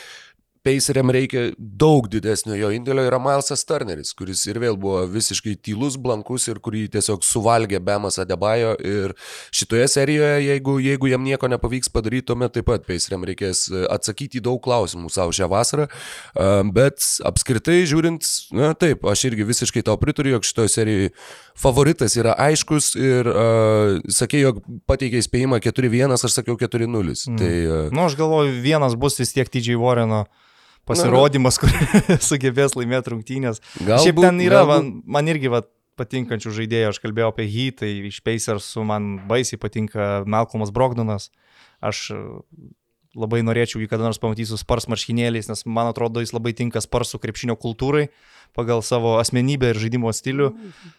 Paceriam 0.67 1.07
reikia 1.13 1.53
daug 1.57 2.09
didesnio 2.11 2.57
jo 2.59 2.69
indėlio 2.75 3.05
yra 3.07 3.21
Milesas 3.23 3.61
Turneris, 3.63 4.09
kuris 4.17 4.41
ir 4.49 4.57
vėl 4.59 4.75
buvo 4.75 5.05
visiškai 5.07 5.53
tylus, 5.63 5.95
blankus 5.95 6.49
ir 6.51 6.59
kurį 6.63 6.81
tiesiog 6.91 7.23
suvalgė 7.23 7.79
Bemas 7.79 8.17
Adebayo 8.19 8.73
ir 8.83 9.13
šitoje 9.55 9.85
serijoje, 9.93 10.41
jeigu, 10.43 10.75
jeigu 10.83 11.07
jam 11.07 11.23
nieko 11.23 11.47
nepavyks 11.53 11.87
padaryti, 11.93 12.25
tuomet 12.33 12.51
taip 12.57 12.67
pat 12.67 12.83
Paceriam 12.83 13.23
reikės 13.29 13.61
e, 13.71 13.85
atsakyti 13.95 14.41
į 14.41 14.43
daug 14.49 14.59
klausimų 14.65 15.07
savo 15.13 15.31
šią 15.37 15.47
vasarą, 15.53 15.85
e, 15.87 16.49
bet 16.75 16.99
apskritai 17.31 17.77
žiūrint, 17.87 18.27
na 18.57 18.73
taip, 18.75 19.07
aš 19.07 19.23
irgi 19.29 19.47
visiškai 19.47 19.85
tau 19.87 19.95
pritariu, 20.01 20.35
jog 20.35 20.49
šitoje 20.49 20.73
serijoje 20.73 21.13
favoritas 21.57 22.17
yra 22.19 22.35
aiškus 22.47 22.91
ir 22.99 23.29
uh, 23.31 23.95
sakė, 24.13 24.41
jog 24.43 24.59
pateikė 24.89 25.21
įspėjimą 25.23 25.61
4-1, 25.63 26.13
aš 26.13 26.35
sakiau 26.35 26.57
4-0. 26.59 27.15
Mm. 27.31 27.39
Tai, 27.39 27.53
uh, 27.53 27.79
Na, 27.87 27.95
nu, 27.95 28.03
aš 28.05 28.17
galvoju, 28.19 28.59
vienas 28.61 28.97
bus 28.99 29.17
vis 29.21 29.33
tiek 29.33 29.49
TJ 29.49 29.79
Warreno 29.81 30.25
pasirodymas, 30.87 31.59
kur 31.61 31.73
sugebės 32.29 32.77
laimėti 32.77 33.13
rungtynės. 33.13 33.61
Galbūt, 33.81 34.05
Šiaip 34.05 34.21
ten 34.23 34.41
yra, 34.45 34.63
galbūt... 34.63 34.73
man, 34.73 34.93
man 35.17 35.33
irgi 35.33 35.51
va, 35.53 35.63
patinkančių 35.97 36.53
žaidėjų, 36.59 36.91
aš 36.91 37.01
kalbėjau 37.03 37.31
apie 37.33 37.47
Heat, 37.49 37.79
tai 37.81 37.91
iš 38.11 38.21
Pacersų 38.25 38.85
man 38.87 39.15
baisiai 39.29 39.59
patinka 39.61 40.23
Malcolmas 40.29 40.73
Brogdonas. 40.73 41.31
Aš 41.83 42.07
labai 43.17 43.43
norėčiau 43.45 43.81
jį 43.81 43.89
kada 43.91 44.07
nors 44.07 44.21
pamatyti 44.21 44.51
su 44.51 44.61
spars 44.61 44.87
marškinėliais, 44.91 45.49
nes 45.49 45.65
man 45.65 45.89
atrodo 45.91 46.23
jis 46.23 46.35
labai 46.35 46.53
tinka 46.57 46.83
sparsų 46.83 47.21
krepšinio 47.23 47.57
kultūrai 47.59 48.07
pagal 48.57 48.81
savo 48.81 49.17
asmenybę 49.21 49.69
ir 49.71 49.77
žaidimo 49.77 50.11
stilių. 50.13 50.47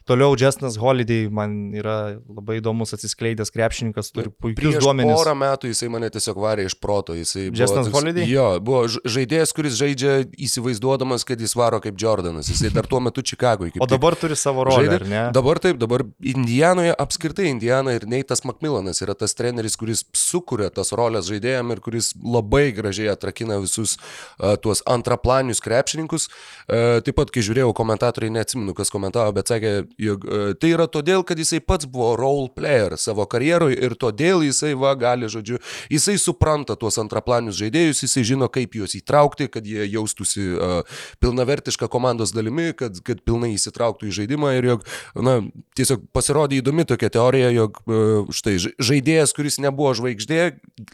Toliau 0.09 0.37
Justinas 0.39 0.79
Holiday 0.79 1.27
man 1.33 1.73
yra 1.77 2.19
labai 2.23 2.59
įdomus 2.61 2.95
atsiskleidęs 2.95 3.51
krepšininkas, 3.55 4.13
turi 4.15 4.31
puikius 4.31 4.79
duomenis. 4.83 5.17
Porą 5.19 5.35
metų 5.39 5.73
jisai 5.73 5.91
mane 5.93 6.11
tiesiog 6.13 6.39
varė 6.39 6.69
iš 6.69 6.77
proto. 6.79 7.17
Justinas 7.19 7.91
Holiday? 7.93 8.29
Jo, 8.31 8.47
buvo 8.65 8.85
žaidėjas, 8.87 9.55
kuris 9.57 9.79
žaidžia 9.81 10.21
įsivaizduodamas, 10.39 11.27
kad 11.29 11.41
jis 11.43 11.57
varo 11.59 11.81
kaip 11.83 11.99
Jordanas. 11.99 12.51
Jisai 12.53 12.71
dar 12.75 12.87
tuo 12.87 13.01
metu 13.03 13.25
Čikagoje. 13.27 13.75
O 13.83 13.91
dabar 13.91 14.17
turi 14.19 14.39
savo 14.39 14.69
rolę, 14.69 14.95
ar 15.01 15.07
ne? 15.09 15.25
Dabar 15.35 15.59
taip, 15.65 15.81
dabar 15.83 16.07
Indijanoje 16.23 16.95
apskritai 16.95 17.51
Indijana 17.51 17.97
ir 17.99 18.07
Neitas 18.09 18.45
Makmilanas 18.47 19.03
yra 19.05 19.17
tas 19.19 19.35
treneris, 19.39 19.77
kuris 19.81 20.05
sukuria 20.17 20.71
tas 20.71 20.95
rolės 20.95 21.27
žaidėjam 21.33 21.75
ir 21.75 21.83
kuris 21.85 22.08
labai 22.17 22.71
gražiai 22.77 23.13
atrakina 23.13 23.59
visus 23.63 23.97
uh, 23.99 24.57
tuos 24.63 24.83
antraplanius 24.87 25.63
krepšininkus. 25.65 26.29
Uh, 26.69 27.01
taip 27.05 27.19
pat, 27.19 27.33
kai 27.35 27.43
žiūrėjau 27.45 27.73
komentatoriai, 27.77 28.33
neatsimenu, 28.39 28.75
kas 28.77 28.93
komentavo, 28.95 29.33
bet 29.37 29.51
sakė, 29.51 29.73
jog 30.01 30.27
uh, 30.27 30.53
tai 30.59 30.73
yra 30.75 30.89
todėl, 30.91 31.25
kad 31.27 31.41
jisai 31.41 31.61
pats 31.65 31.89
buvo 31.89 32.15
role 32.19 32.49
player 32.55 32.97
savo 33.01 33.27
karjeroje 33.31 33.79
ir 33.79 33.97
todėl 33.99 34.45
jisai 34.47 34.75
va 34.79 34.95
gali, 34.99 35.29
žodžiu, 35.31 35.61
jisai 35.93 36.17
supranta 36.21 36.77
tuos 36.79 36.99
antraplanius 37.01 37.59
žaidėjus, 37.61 38.05
jisai 38.07 38.25
žino, 38.27 38.49
kaip 38.53 38.77
juos 38.79 38.97
įtraukti, 38.99 39.49
kad 39.53 39.67
jie 39.67 39.87
jaustųsi 39.89 40.45
uh, 40.55 41.01
pilnavertišką 41.23 41.89
komandos 41.93 42.35
dalimi, 42.37 42.71
kad, 42.79 43.01
kad 43.07 43.23
pilnai 43.27 43.55
įsitrauktų 43.57 44.11
į 44.11 44.17
žaidimą 44.23 44.55
ir 44.59 44.71
jog, 44.73 44.87
na, 45.17 45.39
tiesiog 45.79 46.07
pasirodė 46.15 46.61
įdomi 46.61 46.87
tokia 46.89 47.11
teorija, 47.19 47.51
jog 47.55 47.81
uh, 47.87 48.31
štai 48.35 48.57
žaidėjas, 48.61 49.35
kuris 49.37 49.59
nebuvo 49.63 49.95
žvaigždė, 49.99 50.43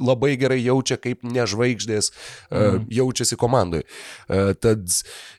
labai 0.00 0.34
gerai 0.40 0.60
jaučia, 0.62 0.98
kaip 1.04 1.22
nežvaigždės 1.28 2.10
uh, 2.10 2.58
mm. 2.58 2.82
jaučiasi 2.98 3.38
komandai. 3.40 3.84
Uh, 4.26 4.52
tad 4.56 4.84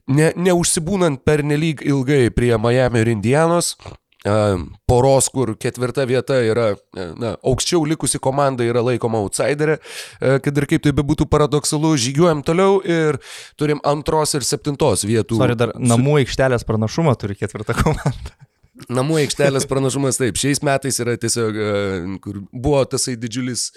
ne, 0.08 0.32
neužsibūnant 0.38 1.25
per 1.25 1.45
nelik 1.45 1.84
ilgai 1.86 2.30
prie 2.34 2.54
Miami 2.62 3.04
ir 3.04 3.13
Indianos, 3.15 3.75
poros, 4.89 5.28
kur 5.30 5.54
ketvirta 5.60 6.06
vieta 6.10 6.39
yra, 6.41 6.71
na, 6.95 7.36
aukščiau 7.45 7.86
likusi 7.86 8.19
komanda 8.21 8.65
yra 8.65 8.82
laikoma 8.86 9.21
outsiderė, 9.21 9.78
kad 10.19 10.49
ir 10.58 10.67
kaip 10.69 10.86
tai 10.86 10.95
bebūtų 10.97 11.28
paradoksalu, 11.30 11.93
žygiuojam 12.01 12.41
toliau 12.45 12.80
ir 12.82 13.19
turim 13.60 13.82
antros 13.86 14.34
ir 14.38 14.47
septintos 14.47 15.06
vietų. 15.06 15.38
Sorry, 15.41 15.58
dar 15.60 15.75
namų 15.78 16.23
aikštelės 16.23 16.65
pranašumą 16.65 17.13
turi 17.21 17.38
ketvirta 17.38 17.78
komanda. 17.78 18.34
Namų 18.91 19.21
aikštelės 19.21 19.65
pranašumas 19.71 20.17
taip. 20.19 20.35
Šiais 20.35 20.59
metais 20.65 20.97
yra 20.99 21.13
tiesiog, 21.19 21.59
kur 22.23 22.41
buvo 22.51 22.81
tasai 22.91 23.13
didžiulis 23.15 23.69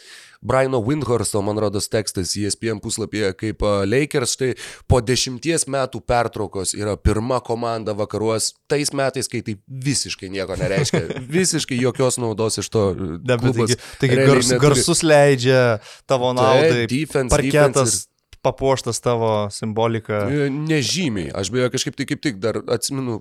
Briano 0.43 0.81
Windhorsto, 0.83 1.39
man 1.47 1.61
rodos, 1.63 1.87
tekstas 1.91 2.35
ESPN 2.39 2.81
puslapyje, 2.83 3.31
kaip 3.39 3.63
Lakers 3.87 4.35
štai 4.35 4.51
po 4.91 4.99
dešimties 5.03 5.69
metų 5.71 6.03
pertraukos 6.03 6.75
yra 6.79 6.97
pirma 6.99 7.39
komanda 7.47 7.95
vakaruos, 7.99 8.53
tais 8.71 8.91
metais, 8.91 9.31
kai 9.31 9.45
tai 9.47 9.55
visiškai 9.89 10.33
nieko 10.35 10.59
nereiškia, 10.59 11.05
visiškai 11.39 11.79
jokios 11.79 12.19
naudos 12.19 12.59
iš 12.59 12.71
to. 12.75 12.85
Taigi, 13.23 13.79
taigi 14.03 14.21
gars, 14.25 14.55
garsus 14.63 15.07
leidžia 15.07 15.65
tavo 16.11 16.35
naudai. 16.35 16.87
Taip, 16.87 16.95
defense, 16.95 17.35
parketas. 17.35 17.75
defense 17.75 17.99
ir 18.03 18.43
papuoštas 18.43 19.01
tavo 19.01 19.31
simbolika. 19.51 20.27
Nežymiai. 20.51 21.31
Aš 21.35 21.51
beje 21.55 21.71
kažkaip 21.75 21.99
tai 21.99 22.07
kaip 22.09 22.23
tik 22.23 22.43
dar 22.43 22.61
atsimenu, 22.71 23.19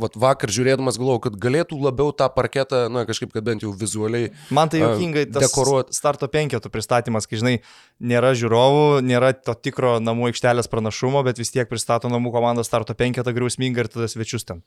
vat 0.00 0.16
vakar 0.20 0.52
žiūrėdamas 0.52 0.98
galvojau, 1.00 1.22
kad 1.26 1.38
galėtų 1.40 1.78
labiau 1.80 2.12
tą 2.16 2.28
parketą, 2.32 2.86
na 2.92 3.06
kažkaip, 3.08 3.32
kad 3.32 3.46
bent 3.46 3.64
jau 3.64 3.72
vizualiai. 3.76 4.30
Man 4.54 4.72
tai 4.72 4.82
juokingai 4.82 5.24
tas 5.32 5.48
dekoruot. 5.48 5.94
starto 5.96 6.28
penketų 6.32 6.70
pristatymas, 6.72 7.28
kai 7.28 7.40
žinai, 7.40 7.54
nėra 8.00 8.34
žiūrovų, 8.36 9.00
nėra 9.06 9.32
to 9.36 9.56
tikro 9.56 9.96
namų 10.02 10.30
aikštelės 10.30 10.68
pranašumo, 10.72 11.24
bet 11.26 11.40
vis 11.40 11.52
tiek 11.54 11.68
pristato 11.70 12.12
namų 12.12 12.34
komandą 12.36 12.64
starto 12.66 12.96
penketą 12.98 13.32
griausmingą 13.36 13.86
ir 13.86 13.92
tada 13.92 14.10
svečius 14.12 14.44
ten. 14.48 14.62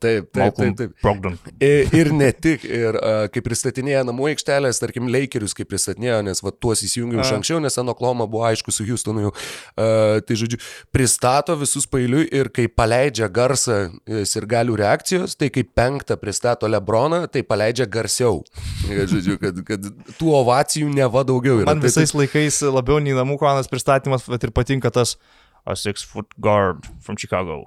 Taip, 0.00 0.30
taip, 0.32 0.54
taip. 0.56 0.76
taip. 0.78 0.92
Brogdon. 1.02 1.34
Ir, 1.60 1.90
ir 1.92 2.08
ne 2.16 2.30
tik, 2.32 2.62
ir 2.64 2.96
uh, 2.96 3.26
kai 3.32 3.42
pristatinėja 3.44 4.00
namų 4.08 4.30
aikštelės, 4.30 4.80
tarkim, 4.80 5.10
Lakerius, 5.12 5.52
kai 5.56 5.66
pristatinėjo, 5.68 6.22
nes 6.24 6.40
va, 6.40 6.52
tuos 6.56 6.80
įsijungiau 6.86 7.20
iš 7.20 7.34
anksčiau, 7.36 7.58
nes 7.60 7.76
Anokloma 7.82 8.24
buvo 8.30 8.46
aišku 8.48 8.72
su 8.72 8.86
Houstonu 8.88 9.26
jau. 9.26 9.32
Uh, 9.74 10.22
tai 10.24 10.38
žodžiu, 10.40 10.56
pristato 10.94 11.56
visus 11.60 11.84
pailiui 11.90 12.24
ir 12.32 12.48
kai 12.54 12.64
paleidžia 12.72 13.28
garsą 13.28 13.80
ir 14.08 14.48
galių 14.48 14.78
reakcijos, 14.80 15.36
tai 15.36 15.50
kai 15.52 15.66
penktą 15.68 16.16
pristato 16.20 16.70
Lebroną, 16.70 17.26
tai 17.28 17.44
paleidžia 17.44 17.84
garsiau. 17.90 18.40
žodžiu, 19.12 19.36
kad, 19.42 19.60
kad 19.68 19.90
tų 20.16 20.32
ovacijų 20.40 20.88
neva 20.96 21.26
daugiau 21.28 21.60
yra. 21.60 21.68
Man 21.74 21.84
tai 21.84 21.92
visais 21.92 22.14
tai, 22.14 22.22
laikais 22.24 22.62
labiau 22.72 23.04
nei 23.04 23.16
namų 23.16 23.36
komandos 23.42 23.68
pristatymas, 23.68 24.24
bet 24.32 24.48
ir 24.48 24.56
patinka 24.56 24.88
tas 24.94 25.18
a 25.64 25.76
six 25.76 26.02
foot 26.02 26.26
guard 26.36 26.86
from 27.00 27.16
Chicago. 27.16 27.64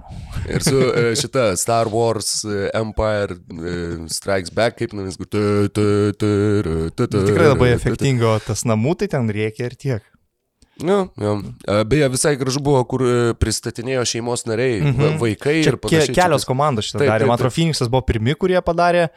Ir 0.50 0.64
su 0.64 0.78
e, 0.78 1.16
šita 1.16 1.58
Star 1.58 1.88
Wars 1.88 2.44
e, 2.44 2.70
Empire 2.74 3.36
e, 3.36 4.10
Strikes 4.10 4.52
Back, 4.54 4.78
kaip 4.80 4.96
nuvis, 4.98 5.18
kur... 5.18 5.28
Tikrai 6.94 7.52
labai 7.52 7.74
efektingo 7.76 8.34
tas 8.46 8.66
namų, 8.70 8.98
tai 9.04 9.12
ten 9.14 9.30
reikia 9.34 9.70
ir 9.70 9.78
tiek. 9.78 10.10
Nu, 10.82 11.04
ja. 11.22 11.36
Beje, 11.86 12.08
visai 12.16 12.34
gražu 12.40 12.60
buvo, 12.66 12.82
kur 12.90 13.04
pristatinėjo 13.38 14.08
šeimos 14.10 14.48
nariai, 14.50 14.82
mm 14.82 14.96
-hmm. 14.98 15.20
vaikai 15.22 15.60
Čia 15.62 15.76
ir 15.76 15.78
panašiai. 15.78 16.16
Kelios 16.18 16.48
komandos 16.50 16.90
šitą 16.90 17.06
darė. 17.06 17.30
Man 17.30 17.38
atrodo, 17.38 17.54
Phoenixas 17.54 17.92
buvo 17.94 18.02
pirmi, 18.10 18.34
kurie 18.34 18.62
padarė. 18.62 19.08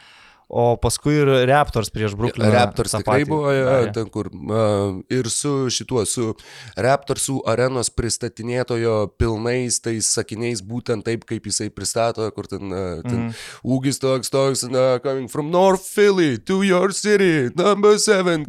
O 0.46 0.76
paskui 0.78 1.16
ir 1.18 1.28
Raptors 1.50 1.88
prieš 1.90 2.12
Brooklyn. 2.14 2.52
Raptors 2.54 2.92
tikrai 2.94 3.24
buvo, 3.26 3.50
ja, 3.50 3.80
ten 3.90 4.06
kur. 4.14 4.28
Uh, 4.30 5.00
ir 5.10 5.26
su 5.26 5.66
šituo, 5.74 6.04
su 6.06 6.36
Raptorsų 6.78 7.40
arenos 7.50 7.90
pristatinėtojo 7.90 8.94
pilnais 9.18 9.80
tais 9.82 10.06
sakiniais, 10.14 10.62
būtent 10.62 11.02
taip, 11.08 11.24
kaip 11.26 11.48
jisai 11.50 11.66
pristato, 11.74 12.28
kur 12.36 12.46
ten, 12.46 12.70
uh, 12.70 13.00
ten 13.02 13.24
mm. 13.24 13.40
ūgis 13.74 13.98
toks, 13.98 14.30
toks, 14.30 14.62
uh, 14.70 15.00
coming 15.02 15.26
from 15.26 15.50
North 15.50 15.82
Philly 15.82 16.38
to 16.38 16.60
your 16.62 16.94
city, 16.94 17.50
number 17.58 17.98
seven, 17.98 18.46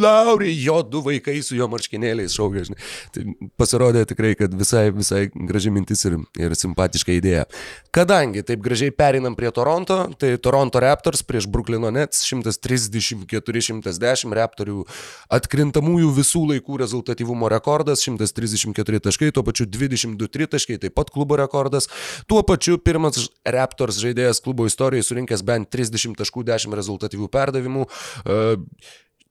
Lauri, 0.00 0.52
jo 0.60 0.82
du 0.84 1.00
vaikai 1.08 1.38
su 1.40 1.56
jo 1.56 1.70
marškinėliais 1.72 2.36
šaukia, 2.36 2.66
žinai. 2.68 2.80
Tai 3.16 3.24
pasirodė 3.56 4.04
tikrai, 4.12 4.34
kad 4.36 4.52
visai, 4.52 4.90
visai 4.92 5.24
graži 5.32 5.72
mintis 5.72 6.04
ir, 6.04 6.20
ir 6.36 6.52
simpatiška 6.52 7.16
idėja. 7.16 7.48
Kadangi 7.96 8.44
taip 8.44 8.60
gražiai 8.60 8.92
perinam 8.92 9.32
prie 9.38 9.48
Toronto, 9.56 10.02
tai 10.20 10.36
Toronto 10.36 10.49
Toronto 10.50 10.82
Raptors 10.82 11.22
prieš 11.22 11.46
Brooklyno 11.46 11.92
Nets 11.94 12.24
134-110 12.26 14.34
Raptorių 14.34 14.82
atkrintamųjų 15.30 16.10
visų 16.16 16.42
laikų 16.48 16.80
rezultatyvumo 16.82 17.46
rekordas 17.52 18.02
134 18.02 18.98
taškai, 19.04 19.28
tuo 19.30 19.44
pačiu 19.46 19.68
22 19.70 20.26
tritaškai, 20.34 20.80
taip 20.82 20.96
pat 20.98 21.12
klubo 21.14 21.38
rekordas. 21.38 21.86
Tuo 22.26 22.42
pačiu 22.42 22.82
pirmas 22.82 23.30
Raptors 23.46 24.02
žaidėjas 24.02 24.42
klubo 24.42 24.66
istorijoje 24.66 25.06
surinkęs 25.06 25.46
bent 25.46 25.70
30 25.70 26.18
taškų 26.18 26.42
10 26.50 26.74
rezultatyvių 26.80 27.30
perdavimų. 27.30 27.86
Uh, 28.26 28.58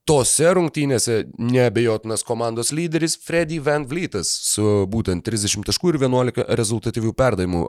Tose 0.09 0.47
rungtynėse 0.57 1.19
neabejotinas 1.37 2.23
komandos 2.25 2.71
lyderis 2.73 3.13
Freddy 3.21 3.59
Van 3.61 3.83
Vlytas 3.85 4.31
su 4.47 4.63
būtent 4.89 5.21
30 5.27 5.67
taškų 5.67 5.91
ir 5.91 5.99
11 6.01 6.47
rezultatyvių 6.57 7.11
perdavimų. 7.19 7.61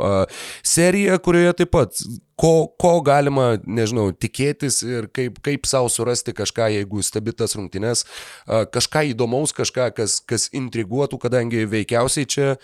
Serija, 0.64 1.18
kurioje 1.20 1.58
taip 1.58 1.72
pat 1.76 2.00
ko, 2.40 2.52
ko 2.80 2.92
galima, 3.04 3.54
nežinau, 3.68 4.10
tikėtis 4.16 4.80
ir 4.86 5.08
kaip, 5.12 5.40
kaip 5.44 5.68
savo 5.68 5.90
surasti 5.92 6.32
kažką, 6.36 6.70
jeigu 6.72 7.02
stebi 7.04 7.34
tas 7.36 7.56
rungtynes, 7.58 8.06
kažką 8.48 9.04
įdomaus, 9.12 9.52
kažką, 9.56 9.90
kas, 9.96 10.18
kas 10.24 10.48
intriguotų, 10.56 11.20
kadangi 11.20 11.66
veikiausiai 11.68 12.28
čia, 12.30 12.54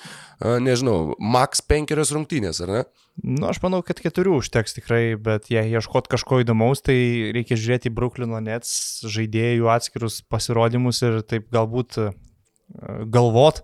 nežinau, 0.41 1.17
maks 1.21 1.61
penkerios 1.61 2.15
rungtynės, 2.17 2.63
ar 2.65 2.73
ne? 2.73 2.85
Nu, 3.25 3.47
aš 3.49 3.63
manau, 3.63 3.81
kad 3.85 4.01
keturių 4.01 4.39
užteks 4.43 4.77
tikrai, 4.77 5.17
bet 5.21 5.49
jei 5.53 5.71
ieškot 5.77 6.09
kažko 6.13 6.43
įdomaus, 6.43 6.83
tai 6.85 6.97
reikia 7.37 7.57
žiūrėti 7.57 7.89
į 7.89 7.97
Bruklino 7.97 8.41
Nets 8.45 9.05
žaidėjų 9.09 9.71
atskirus 9.73 10.21
pasirodymus 10.29 11.01
ir 11.05 11.23
taip 11.25 11.49
galbūt 11.55 11.97
galvot, 13.13 13.63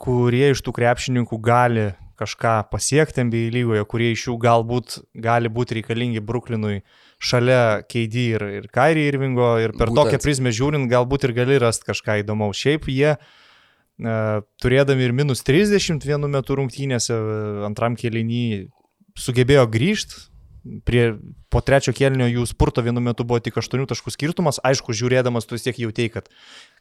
kurie 0.00 0.50
iš 0.50 0.64
tų 0.66 0.74
krepšininkų 0.76 1.38
gali 1.42 1.92
kažką 2.18 2.54
pasiekti 2.72 3.24
NBA 3.26 3.50
lygoje, 3.54 3.86
kurie 3.88 4.12
iš 4.14 4.28
jų 4.28 4.36
galbūt 4.42 5.00
gali 5.22 5.50
būti 5.52 5.80
reikalingi 5.80 6.22
Bruklinui 6.24 6.80
šalia 7.22 7.82
KD 7.88 8.28
ir, 8.36 8.46
ir 8.60 8.68
Kairi 8.72 9.06
Irvingo 9.08 9.56
ir 9.62 9.74
per 9.76 9.90
Būtent. 9.90 10.12
tokią 10.12 10.22
prizmę 10.24 10.52
žiūrint, 10.52 10.90
galbūt 10.90 11.28
ir 11.28 11.36
gali 11.36 11.58
rasti 11.62 11.88
kažką 11.88 12.20
įdomaus. 12.22 12.60
Šiaip 12.60 12.88
jie 12.92 13.16
uh, 13.16 14.40
turėdami 14.60 15.08
ir 15.08 15.12
minus 15.16 15.44
30 15.46 16.04
vienu 16.04 16.28
metu 16.28 16.56
rungtynėse 16.58 17.16
antram 17.66 17.96
kėlinį 17.96 18.68
sugebėjo 19.16 19.66
grįžti. 19.72 20.26
Prie, 20.82 21.14
po 21.46 21.60
trečio 21.62 21.92
kėlinio 21.94 22.26
jų 22.26 22.42
spurto 22.50 22.82
vienu 22.82 22.98
metu 22.98 23.22
buvo 23.22 23.38
tik 23.38 23.54
8 23.62 23.86
taškų 23.86 24.10
skirtumas. 24.10 24.58
Aišku, 24.66 24.90
žiūrėdamas 24.98 25.46
tu 25.46 25.54
vis 25.54 25.62
tiek 25.62 25.78
jautėjai, 25.78 26.10
kad 26.18 26.30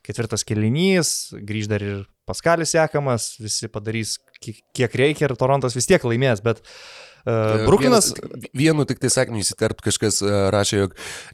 ketvirtas 0.02 0.42
kėlinys, 0.42 1.36
grįž 1.38 1.70
dar 1.70 1.86
ir 1.86 2.00
Paskalis 2.26 2.74
sekamas, 2.74 3.36
visi 3.42 3.70
padarys 3.72 4.18
kiek 4.42 4.96
reikia 4.98 5.30
ir 5.30 5.36
Torontas 5.38 5.78
vis 5.78 5.86
tiek 5.90 6.04
laimės, 6.06 6.42
bet 6.46 6.62
uh, 6.62 7.16
Uh, 7.26 7.66
Bruklinas. 7.66 8.12
Vienu 8.54 8.84
tik 8.86 9.00
tai 9.02 9.10
sakiniu 9.10 9.42
įsiterpt 9.42 9.82
kažkas 9.88 10.20
uh, 10.22 10.34
rašė, 10.54 10.78
jog 10.84 10.92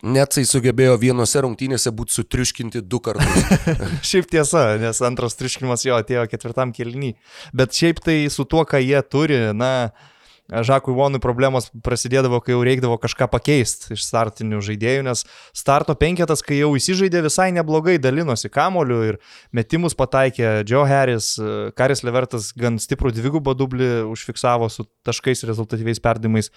Netsai 0.07 0.45
sugebėjo 0.47 0.93
vienose 1.01 1.41
rungtynėse 1.43 1.91
būti 1.91 2.15
sutriuškinti 2.15 2.79
du 2.87 3.01
kartus. 3.03 3.49
šiaip 4.09 4.29
tiesa, 4.31 4.63
nes 4.79 5.03
antras 5.03 5.35
triuškinimas 5.35 5.83
jo 5.83 5.97
atėjo 5.99 6.23
ketvirtam 6.31 6.71
kelnį. 6.77 7.11
Bet 7.51 7.75
šiaip 7.75 7.99
tai 8.05 8.15
su 8.31 8.47
tuo, 8.47 8.63
ką 8.63 8.79
jie 8.79 9.03
turi, 9.03 9.41
na, 9.51 9.73
uh, 9.91 10.10
Žakui 10.51 10.91
Vonui 10.91 11.21
problemos 11.23 11.69
prasidėdavo, 11.85 12.41
kai 12.43 12.51
jau 12.51 12.63
reikdavo 12.67 12.97
kažką 12.99 13.29
pakeisti 13.31 13.93
iš 13.95 14.03
startinių 14.03 14.59
žaidėjų, 14.67 15.05
nes 15.07 15.23
starto 15.55 15.95
penketas, 15.95 16.43
kai 16.43 16.57
jau 16.59 16.73
įsižaidė 16.75 17.21
visai 17.23 17.49
neblogai, 17.55 17.95
dalinosi 18.03 18.51
kamoliu 18.51 18.99
ir 19.07 19.19
metimus 19.55 19.95
pataikė 19.95 20.65
Joe 20.67 20.83
Harris, 20.89 21.33
Karis 21.79 22.03
Levertas 22.03 22.49
gan 22.57 22.81
stiprų 22.83 23.13
dvigubą 23.15 23.55
dublį 23.55 23.89
užfiksavo 24.11 24.67
su 24.73 24.85
taškais 25.07 25.45
rezultatyviais 25.47 26.03
perdimais. 26.03 26.51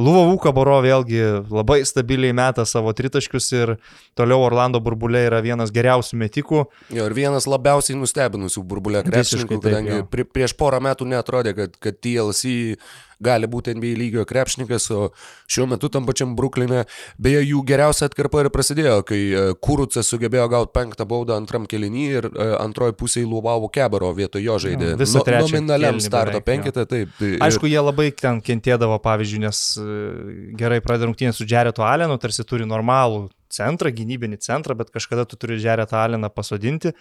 Luvo 0.00 0.24
Vukaboro 0.30 0.80
vėlgi 0.84 1.20
labai 1.52 1.82
stabiliai 1.84 2.32
meta 2.36 2.64
savo 2.64 2.96
tritaškius 2.96 3.50
ir 3.60 3.76
toliau 4.16 4.40
Orlando 4.48 4.80
burbulė 4.80 5.26
yra 5.28 5.44
vienas 5.44 5.72
geriausių 5.74 6.22
metikų. 6.24 6.64
Jo, 6.96 7.08
ir 7.10 7.16
vienas 7.16 7.48
labiausiai 7.50 8.00
nustebinusių 8.00 8.64
burbulė 8.64 9.04
krepšininkų, 9.04 9.60
kadangi 9.60 10.00
taip, 10.08 10.32
prieš 10.32 10.56
porą 10.56 10.80
metų 10.84 11.12
netrodė, 11.12 11.54
kad, 11.58 11.76
kad 11.82 12.00
TLC 12.00 12.78
gali 13.24 13.48
būti 13.50 13.74
NBA 13.74 13.94
lygio 13.98 14.24
krepšininkas, 14.28 14.88
o 14.94 15.08
šiuo 15.50 15.66
metu 15.70 15.90
tam 15.92 16.06
pačiam 16.08 16.34
Bruklinė, 16.38 16.84
beje, 17.20 17.42
jų 17.50 17.62
geriausia 17.68 18.08
atkarpa 18.10 18.44
ir 18.44 18.50
prasidėjo, 18.54 18.98
kai 19.08 19.20
e, 19.24 19.44
Kurucas 19.64 20.10
sugebėjo 20.12 20.46
gauti 20.52 20.74
penktą 20.76 21.06
baudą 21.08 21.38
antram 21.38 21.68
kelinį 21.70 22.04
ir 22.18 22.28
e, 22.30 22.48
antroji 22.60 22.96
pusė 23.00 23.24
įlūvavo 23.24 23.70
Kebaro 23.74 24.12
vietoj 24.16 24.44
jo 24.44 24.58
žaidė. 24.66 24.94
Visą 25.00 25.22
no, 25.24 25.38
nominaliam 25.44 26.00
starto 26.04 26.42
penketą, 26.44 26.86
taip. 26.90 27.12
Tai, 27.18 27.34
Aišku, 27.48 27.68
jie 27.70 27.80
labai 27.80 28.10
ten 28.18 28.42
kentėdavo, 28.44 28.98
pavyzdžiui, 29.04 29.44
nes 29.46 29.62
e, 29.80 29.88
gerai 30.60 30.82
pradeda 30.84 31.08
rungtynės 31.08 31.40
su 31.40 31.48
Džeretu 31.48 31.86
Alenu, 31.86 32.18
tarsi 32.22 32.46
turi 32.48 32.68
normalų 32.68 33.28
centrą, 33.54 33.92
gynybinį 33.94 34.40
centrą, 34.42 34.76
bet 34.78 34.92
kažkada 34.94 35.26
tu 35.28 35.38
turi 35.40 35.60
Džeretą 35.60 36.00
Aleną 36.02 36.30
pasodinti. 36.32 36.94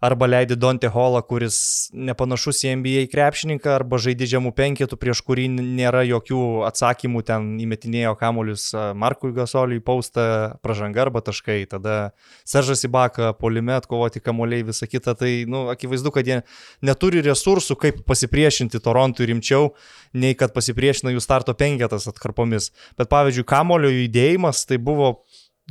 Arba 0.00 0.26
leidi 0.26 0.56
Dante 0.56 0.88
Holą, 0.90 1.22
kuris 1.24 1.88
nepanašus 1.94 2.64
į 2.64 2.72
NBA 2.80 3.04
krepšininką, 3.12 3.70
arba 3.78 3.98
žaidži 4.02 4.34
žemų 4.34 4.52
penketų, 4.56 4.98
prieš 5.00 5.22
kurį 5.24 5.46
nėra 5.54 6.02
jokių 6.04 6.40
atsakymų, 6.68 7.22
ten 7.28 7.46
įmetinėjo 7.64 8.14
kamuolius 8.20 8.66
Markui 9.00 9.32
Gasoliui, 9.36 9.80
paustą 9.84 10.26
pražanga 10.64 11.06
arba 11.06 11.22
taškai, 11.24 11.62
tada 11.70 12.12
Seržas 12.48 12.84
į 12.84 12.90
baką, 12.94 13.30
polime 13.40 13.76
atkovoti 13.78 14.22
kamuoliai, 14.24 14.66
visa 14.68 14.88
kita, 14.90 15.16
tai, 15.18 15.32
nu, 15.48 15.66
akivaizdu, 15.72 16.12
kad 16.14 16.28
jie 16.28 16.40
neturi 16.84 17.22
resursų, 17.24 17.78
kaip 17.80 18.02
pasipriešinti 18.08 18.82
Torontui 18.84 19.30
rimčiau, 19.30 19.72
nei 20.12 20.36
kad 20.38 20.52
pasipriešina 20.56 21.14
jų 21.14 21.22
starto 21.24 21.54
penketas 21.56 22.10
atkarpomis. 22.10 22.72
Bet 22.98 23.08
pavyzdžiui, 23.12 23.46
kamulio 23.48 23.92
judėjimas 23.94 24.66
tai 24.68 24.78
buvo 24.82 25.14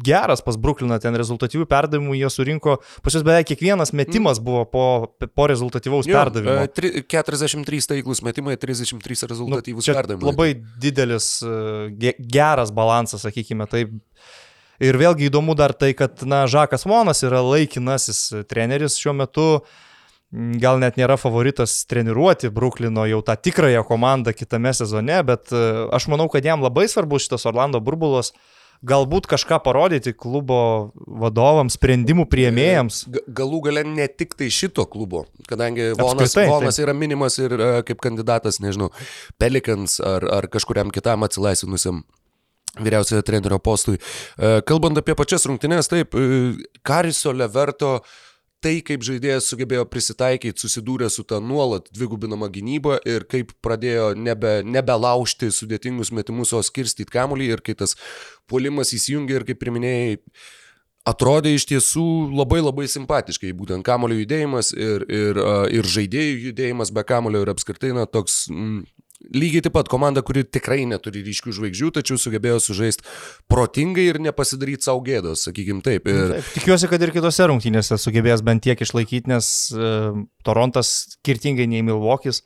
geras 0.01 0.41
pas 0.41 0.57
Brukliną, 0.57 0.97
ten 1.01 1.15
rezultatyvių 1.17 1.67
perdavimų 1.69 2.15
jie 2.17 2.29
surinko, 2.33 2.77
pas 3.05 3.13
juos 3.13 3.25
beveik 3.25 3.51
kiekvienas 3.51 3.93
metimas 3.93 4.39
mm. 4.39 4.45
buvo 4.47 4.63
po, 4.65 4.85
po 5.29 5.47
rezultatyvaus 5.49 6.09
jo, 6.09 6.17
perdavimo. 6.17 6.65
43 7.11 7.77
e, 7.77 7.85
taiklus 7.93 8.23
metimai, 8.25 8.57
33 8.57 9.29
rezultatyvus 9.29 9.89
nu, 9.89 9.97
perdavimai. 9.99 10.31
Labai 10.31 10.49
didelis, 10.81 11.29
e, 11.45 12.15
geras 12.17 12.73
balansas, 12.73 13.27
sakykime 13.27 13.69
taip. 13.69 13.93
Ir 14.83 14.97
vėlgi 14.97 15.29
įdomu 15.29 15.53
dar 15.55 15.75
tai, 15.77 15.93
kad, 15.95 16.25
na, 16.25 16.43
Žakas 16.49 16.87
Monas 16.89 17.21
yra 17.23 17.43
laikinasis 17.45 18.31
treneris 18.49 18.97
šiuo 18.99 19.13
metu 19.15 19.47
gal 20.33 20.79
net 20.81 20.97
nėra 20.97 21.13
favoritas 21.21 21.83
treniruoti 21.85 22.49
Bruklino 22.53 23.05
jau 23.05 23.21
tą 23.25 23.35
tikrąją 23.37 23.83
komandą 23.85 24.33
kitame 24.33 24.73
sezone, 24.73 25.19
bet 25.27 25.53
e, 25.53 25.61
aš 25.93 26.09
manau, 26.09 26.25
kad 26.33 26.45
jam 26.45 26.65
labai 26.65 26.87
svarbus 26.89 27.27
šitas 27.27 27.45
Orlando 27.49 27.77
burbulas, 27.83 28.33
galbūt 28.83 29.27
kažką 29.31 29.59
parodyti 29.63 30.13
klubo 30.15 30.91
vadovams, 30.95 31.77
sprendimų 31.77 32.25
prieimėjams. 32.31 33.03
Galų 33.35 33.61
gale 33.67 33.85
ne 33.87 34.07
tik 34.11 34.35
tai 34.39 34.49
šito 34.53 34.85
klubo, 34.89 35.25
kadangi 35.49 35.91
Vonas, 35.99 36.35
Vonas 36.35 36.79
tai. 36.79 36.85
yra 36.85 36.95
minimas 36.97 37.39
ir 37.41 37.55
uh, 37.57 37.77
kaip 37.87 38.03
kandidatas, 38.03 38.59
nežinau, 38.63 38.91
Pelikans 39.41 39.99
ar, 40.03 40.27
ar 40.41 40.49
kažkuriam 40.51 40.91
kitam 40.93 41.25
atsilaisvinusiam 41.27 42.03
vyriausiojo 42.83 43.23
trenerio 43.25 43.61
postui. 43.63 43.99
Uh, 44.35 44.59
kalbant 44.67 44.99
apie 44.99 45.15
pačias 45.17 45.47
rungtynės, 45.49 45.91
taip, 45.91 46.17
uh, 46.17 46.53
Kariso 46.85 47.33
Leverto 47.35 47.97
uh, 48.01 48.21
tai, 48.63 48.77
kaip 48.85 49.03
žaidėjas 49.05 49.49
sugebėjo 49.51 49.83
prisitaikyti, 49.91 50.63
susidūrė 50.63 51.09
su 51.11 51.25
tą 51.27 51.41
nuolat 51.43 51.89
dvigubinama 51.93 52.49
gynyba 52.53 52.99
ir 53.09 53.27
kaip 53.29 53.53
pradėjo 53.65 54.13
nebe, 54.15 54.61
nebelaužti 54.65 55.51
sudėtingus 55.53 56.13
metimus, 56.15 56.53
o 56.55 56.63
skirstyti 56.63 57.11
kamuolį 57.13 57.51
ir 57.57 57.63
kai 57.65 57.75
tas 57.79 57.97
puolimas 58.49 58.93
įsijungė 58.95 59.39
ir 59.39 59.47
kaip 59.51 59.61
priminėjai, 59.61 60.19
atrodė 61.07 61.53
iš 61.57 61.67
tiesų 61.67 62.05
labai 62.31 62.61
labai 62.63 62.87
simpatiškai, 62.91 63.51
būtent 63.59 63.85
kamulio 63.85 64.21
judėjimas 64.21 64.71
ir, 64.75 65.03
ir, 65.11 65.39
ir 65.75 65.89
žaidėjų 65.95 66.37
judėjimas 66.49 66.93
be 66.95 67.03
kamulio 67.07 67.43
ir 67.43 67.51
apskritai 67.51 67.91
na, 67.95 68.07
toks 68.07 68.45
mm, 68.51 68.85
Lygiai 69.31 69.63
taip 69.63 69.75
pat 69.77 69.87
komanda, 69.91 70.21
kuri 70.25 70.43
tikrai 70.43 70.83
neturi 70.89 71.21
ryškių 71.23 71.53
žvaigždžių, 71.55 71.91
tačiau 71.95 72.19
sugebėjo 72.19 72.57
sužaisti 72.63 73.05
protingai 73.51 74.09
ir 74.11 74.19
nepasidaryti 74.23 74.83
savo 74.83 74.99
gėdos, 75.05 75.45
sakykim 75.47 75.79
taip. 75.85 76.09
Ir... 76.11 76.35
taip. 76.35 76.49
Tikiuosi, 76.57 76.89
kad 76.91 77.05
ir 77.05 77.13
kitose 77.15 77.47
rungtynėse 77.47 77.97
sugebės 78.01 78.43
bent 78.43 78.65
tiek 78.65 78.79
išlaikyti, 78.83 79.31
nes 79.31 79.47
uh, 79.77 80.19
Torontas 80.43 80.91
skirtingai 81.15 81.69
nei 81.71 81.85
Milvokis 81.87 82.41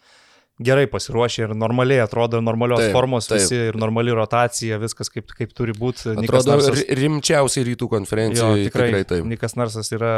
gerai 0.61 0.85
pasiruošę 0.89 1.47
ir 1.47 1.55
normaliai 1.57 2.01
atrodo, 2.01 2.41
normalios 2.41 2.81
taip, 2.81 2.93
formos 2.93 3.29
taip. 3.29 3.41
visi 3.41 3.57
ir 3.71 3.77
normali 3.77 4.13
rotacija, 4.13 4.77
viskas 4.81 5.09
kaip, 5.13 5.33
kaip 5.37 5.53
turi 5.57 5.73
būti. 5.77 6.13
Atrodo 6.13 6.55
Narsas... 6.55 6.83
rimčiausiai 6.97 7.65
rytų 7.71 7.89
konferencijoje. 7.91 8.65
Jo, 8.65 8.69
tikrai, 8.69 8.91
tikrai 8.91 9.07
taip. 9.09 9.25
Nikas 9.29 9.57
Narsas 9.57 9.89
yra 9.97 10.13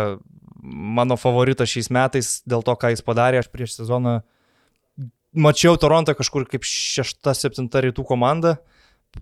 mano 0.59 1.15
favoritas 1.19 1.71
šiais 1.71 1.91
metais 1.91 2.33
dėl 2.47 2.63
to, 2.67 2.75
ką 2.79 2.91
jis 2.93 3.03
padarė, 3.03 3.43
aš 3.43 3.51
prieš 3.51 3.77
sezoną 3.81 4.19
uh, 4.19 4.27
mačiau 5.33 5.77
Torontą 5.79 6.15
kažkur 6.17 6.47
kaip 6.49 6.65
šešta, 6.67 7.35
septinta 7.37 7.83
rytų 7.85 8.05
komanda. 8.07 8.57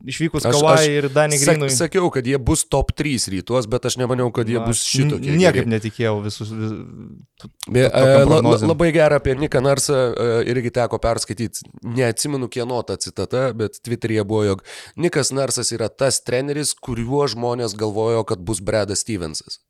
Išvykus 0.04 0.44
Kawai 0.44 0.84
ir 0.92 1.06
Danį 1.16 1.38
Grinui. 1.40 1.70
Sak, 1.72 1.88
sakiau, 1.88 2.10
kad 2.12 2.26
jie 2.28 2.36
bus 2.44 2.66
top 2.68 2.92
3 3.00 3.30
rytuos, 3.32 3.70
bet 3.72 3.88
aš 3.88 3.96
nemaniau, 3.98 4.28
kad 4.36 4.50
jie 4.52 4.60
Na, 4.60 4.66
bus 4.68 4.82
šitokie. 4.84 5.32
Niekaip 5.40 5.64
geri. 5.64 5.72
netikėjau 5.72 6.18
visus. 6.26 6.52
Vis, 6.52 7.88
a, 7.88 8.04
la, 8.28 8.42
la, 8.44 8.58
labai 8.68 8.90
gerą 8.96 9.22
apie 9.22 9.38
Niką 9.40 9.64
Narsą 9.64 10.02
irgi 10.52 10.74
teko 10.76 11.00
perskaityti. 11.02 11.72
Neatsimenu 11.88 12.52
kieno 12.52 12.82
ta 12.88 13.00
citata, 13.00 13.48
bet 13.58 13.80
Twitter'yje 13.80 14.28
buvo, 14.28 14.44
jog 14.52 14.66
Nikas 15.00 15.32
Narsas 15.36 15.72
yra 15.76 15.88
tas 15.88 16.20
treneris, 16.20 16.76
kuriuo 16.76 17.24
žmonės 17.32 17.78
galvojo, 17.80 18.28
kad 18.28 18.44
bus 18.44 18.60
Bredas 18.60 19.08
Stevensas. 19.08 19.62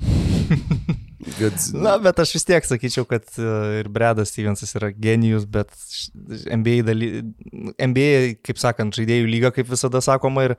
Kad... 1.34 1.56
Na, 1.74 1.96
bet 2.02 2.20
aš 2.22 2.36
vis 2.36 2.46
tiek 2.46 2.66
sakyčiau, 2.66 3.06
kad 3.08 3.26
e, 3.34 3.52
ir 3.80 3.88
Bredas 3.92 4.30
Stevensas 4.30 4.76
yra 4.78 4.92
genijus, 4.94 5.46
bet 5.50 5.72
NBA, 6.46 6.82
daly... 6.86 7.08
NBA, 7.82 8.10
kaip 8.46 8.60
sakant, 8.62 8.94
žaidėjų 8.96 9.26
lyga, 9.30 9.50
kaip 9.54 9.68
visada 9.70 10.02
sakoma, 10.04 10.46
ir 10.46 10.56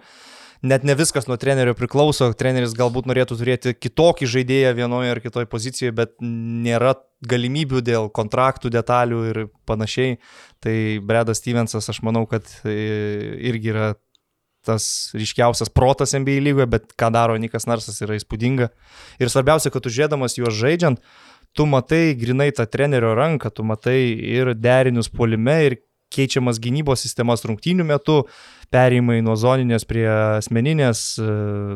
net 0.67 0.83
ne 0.87 0.95
viskas 0.97 1.29
nuo 1.29 1.37
trenerio 1.39 1.75
priklauso. 1.77 2.29
Treneris 2.37 2.75
galbūt 2.77 3.07
norėtų 3.09 3.37
turėti 3.39 3.75
kitokį 3.77 4.29
žaidėją 4.33 4.73
vienoje 4.77 5.13
ar 5.13 5.21
kitoje 5.23 5.49
pozicijoje, 5.51 5.95
bet 5.95 6.15
nėra 6.21 6.95
galimybių 7.27 7.81
dėl 7.85 8.11
kontraktų 8.13 8.71
detalių 8.73 9.21
ir 9.31 9.43
panašiai. 9.69 10.17
Tai 10.63 10.75
Bredas 11.07 11.41
Stevensas, 11.41 11.87
aš 11.89 12.01
manau, 12.05 12.25
kad 12.29 12.49
e, 12.65 12.75
irgi 13.49 13.73
yra 13.73 13.93
tas 14.67 14.85
ryškiausias 15.15 15.71
protas 15.73 16.13
NBA 16.17 16.41
lygoje, 16.43 16.67
bet 16.75 16.93
ką 16.99 17.09
daro 17.15 17.37
Nikas 17.39 17.67
Narsas 17.69 18.01
yra 18.03 18.17
įspūdinga. 18.19 18.69
Ir 19.23 19.31
svarbiausia, 19.33 19.71
kad 19.73 19.87
užėdamas 19.87 20.37
juos 20.37 20.55
žaidžiant, 20.59 21.01
tu 21.57 21.65
matai 21.65 22.11
grinai 22.19 22.51
tą 22.53 22.67
trenerio 22.69 23.15
ranką, 23.17 23.49
tu 23.49 23.65
matai 23.65 23.99
ir 24.13 24.53
derinius 24.53 25.09
polime, 25.09 25.57
ir 25.69 25.79
keičiamas 26.13 26.59
gynybos 26.63 27.01
sistemas 27.03 27.43
rungtynių 27.47 27.85
metu, 27.87 28.21
perėjimai 28.73 29.19
nuo 29.25 29.35
zoninės 29.39 29.85
prie 29.87 30.05
asmeninės, 30.07 31.01
e, 31.19 31.27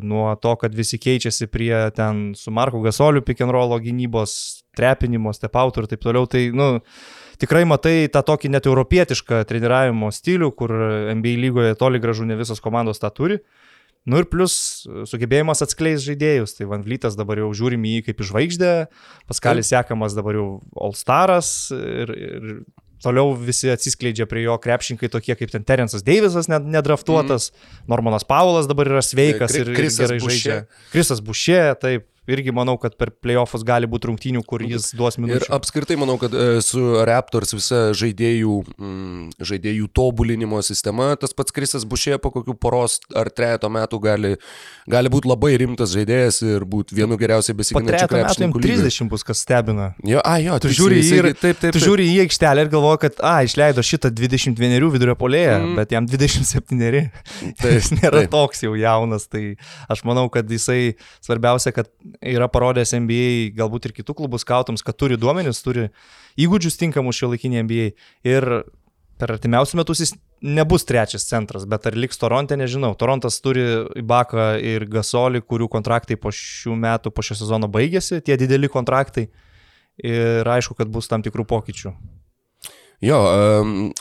nuo 0.08 0.30
to, 0.44 0.56
kad 0.62 0.76
visi 0.76 1.00
keičiasi 1.02 1.48
prie 1.52 1.74
ten 1.96 2.32
su 2.36 2.52
Marku 2.52 2.82
Gasoliu 2.84 3.24
rollo 3.52 3.80
gynybos, 3.80 4.64
trepinimo, 4.76 5.34
step 5.34 5.56
out 5.56 5.78
ir 5.78 5.88
taip 5.88 6.02
toliau. 6.02 6.28
Tai, 6.28 6.44
nu, 6.56 6.80
tikrai 7.42 7.64
matai 7.70 8.06
tą 8.14 8.22
tokį 8.26 8.54
net 8.54 8.70
europietišką 8.70 9.42
treniravimo 9.50 10.12
stilių, 10.14 10.52
kur 10.58 10.74
NBA 11.18 11.36
lygoje 11.42 11.78
toli 11.80 12.02
gražu 12.04 12.28
ne 12.30 12.38
visos 12.40 12.64
komandos 12.64 13.02
tą 13.02 13.12
turi. 13.14 13.42
Nu 14.10 14.18
ir 14.18 14.26
plus 14.26 14.54
sugebėjimas 15.10 15.62
atskleis 15.62 16.02
žaidėjus. 16.02 16.56
Tai 16.58 16.72
Van 16.72 16.86
Vlytas 16.86 17.18
dabar 17.18 17.38
jau 17.44 17.52
žiūrim 17.58 17.84
į 17.86 17.98
jį 18.00 18.06
kaip 18.08 18.24
žvaigždę, 18.26 18.72
Paskalis 19.30 19.70
sekamas 19.70 20.16
dabar 20.18 20.40
jau 20.40 20.48
All 20.74 20.96
Staras 20.98 21.52
ir, 21.76 22.10
ir 22.10 22.48
toliau 23.02 23.34
visi 23.38 23.70
atsiskleidžia 23.74 24.28
prie 24.30 24.46
jo 24.46 24.56
krepšinkai 24.62 25.10
tokie 25.12 25.36
kaip 25.38 25.54
ten 25.54 25.66
Terensas 25.66 26.06
Deivisas 26.06 26.50
nedraftuotas, 26.50 27.52
mm. 27.52 27.86
Normanas 27.94 28.26
Paulas 28.28 28.70
dabar 28.70 28.90
yra 28.90 29.04
sveikas 29.06 29.54
Kri 29.54 29.64
ir, 29.66 29.74
ir 29.74 29.94
gerai 29.98 30.20
žaidžia. 30.22 30.58
Krisas 30.94 31.22
Bušė, 31.26 31.62
taip, 31.82 32.08
irgi 32.30 32.52
manau, 32.54 32.76
kad 32.78 32.94
per 33.00 33.10
playoffus 33.18 33.64
gali 33.66 33.88
būti 33.90 34.10
rungtynių, 34.12 34.44
kur 34.46 34.62
jis 34.62 34.92
duos 34.94 35.18
minučių. 35.18 35.48
Ir 35.48 35.56
apskritai 35.56 35.96
manau, 35.98 36.20
kad 36.22 36.34
e, 36.38 36.60
su 36.62 36.82
Raptors 37.08 37.56
visa 37.56 37.80
žaidėjų, 37.98 38.58
mm, 38.78 39.42
žaidėjų 39.50 39.88
tobulinimo 39.98 40.60
sistema, 40.66 41.16
tas 41.18 41.34
pats 41.34 41.56
Krisas 41.56 41.86
Bušė 41.90 42.20
po 42.22 42.30
kokių 42.36 42.54
poros 42.62 43.00
ar 43.18 43.32
trejato 43.34 43.72
metų 43.74 44.02
gali, 44.04 44.34
gali 44.92 45.12
būti 45.14 45.32
labai 45.32 45.56
rimtas 45.64 45.96
žaidėjas 45.96 46.44
ir 46.46 46.68
būti 46.70 47.00
vienu 47.00 47.18
geriausiai 47.18 47.58
besiginančiu 47.58 48.12
krepšininku. 48.14 48.62
30 48.62 49.10
bus, 49.10 49.26
kas 49.26 49.42
stebina. 49.42 49.92
Jo, 50.06 50.22
a, 50.22 50.38
jo, 50.44 50.60
tu 50.62 50.70
žiūri, 50.78 51.02
jis, 51.02 51.12
ir, 51.18 51.30
taip, 51.34 51.42
taip, 51.42 51.62
taip. 51.66 51.74
tu 51.74 51.82
žiūri 51.82 52.06
į 52.14 52.22
aikštelę 52.28 52.68
ir 52.68 52.72
galvoji, 52.76 53.02
kad, 53.08 53.18
a, 53.26 53.34
išleido 53.50 53.82
šitą 53.86 54.14
21 54.14 54.88
vidurio 54.94 55.18
polėją, 55.18 55.58
mm. 55.58 55.74
bet 55.82 55.98
jam 55.98 56.06
27. 56.06 57.02
Tai 57.58 57.74
jis 57.80 57.92
nėra 57.98 58.22
taip. 58.22 58.32
toks 58.38 58.62
jau 58.68 58.78
jaunas, 58.78 59.26
tai 59.32 59.56
aš 59.90 60.06
manau, 60.06 60.30
kad 60.30 60.46
jisai 60.54 60.94
svarbiausia, 61.26 61.74
kad 61.74 61.90
yra 62.19 62.50
parodęs 62.52 62.93
NBA, 62.97 63.54
galbūt 63.58 63.88
ir 63.88 63.95
kitų 64.02 64.15
klubų 64.17 64.39
skautams, 64.41 64.84
kad 64.86 64.97
turi 65.00 65.17
duomenis, 65.19 65.62
turi 65.63 65.89
įgūdžius 66.41 66.80
tinkamus 66.82 67.19
šio 67.19 67.32
laikinį 67.34 67.63
NBA. 67.65 67.88
Ir 68.28 68.47
per 69.21 69.36
artimiausius 69.36 69.78
metus 69.78 70.02
jis 70.02 70.15
nebus 70.41 70.88
trečias 70.89 71.28
centras, 71.30 71.67
bet 71.69 71.86
ar 71.86 71.97
liks 71.97 72.17
Toronte, 72.21 72.58
nežinau. 72.58 72.95
Torontas 72.97 73.38
turi 73.45 73.63
Ibaką 74.02 74.56
ir 74.58 74.88
Gasolį, 74.89 75.43
kurių 75.45 75.69
kontraktai 75.71 76.17
po 76.17 76.34
šių 76.34 76.78
metų, 76.82 77.13
po 77.13 77.26
šio 77.26 77.38
sezono 77.43 77.69
baigėsi, 77.71 78.24
tie 78.26 78.38
dideli 78.41 78.71
kontraktai. 78.71 79.30
Ir 80.02 80.47
aišku, 80.47 80.74
kad 80.80 80.89
bus 80.89 81.12
tam 81.12 81.21
tikrų 81.21 81.45
pokyčių. 81.45 81.93
Jo, 83.02 83.18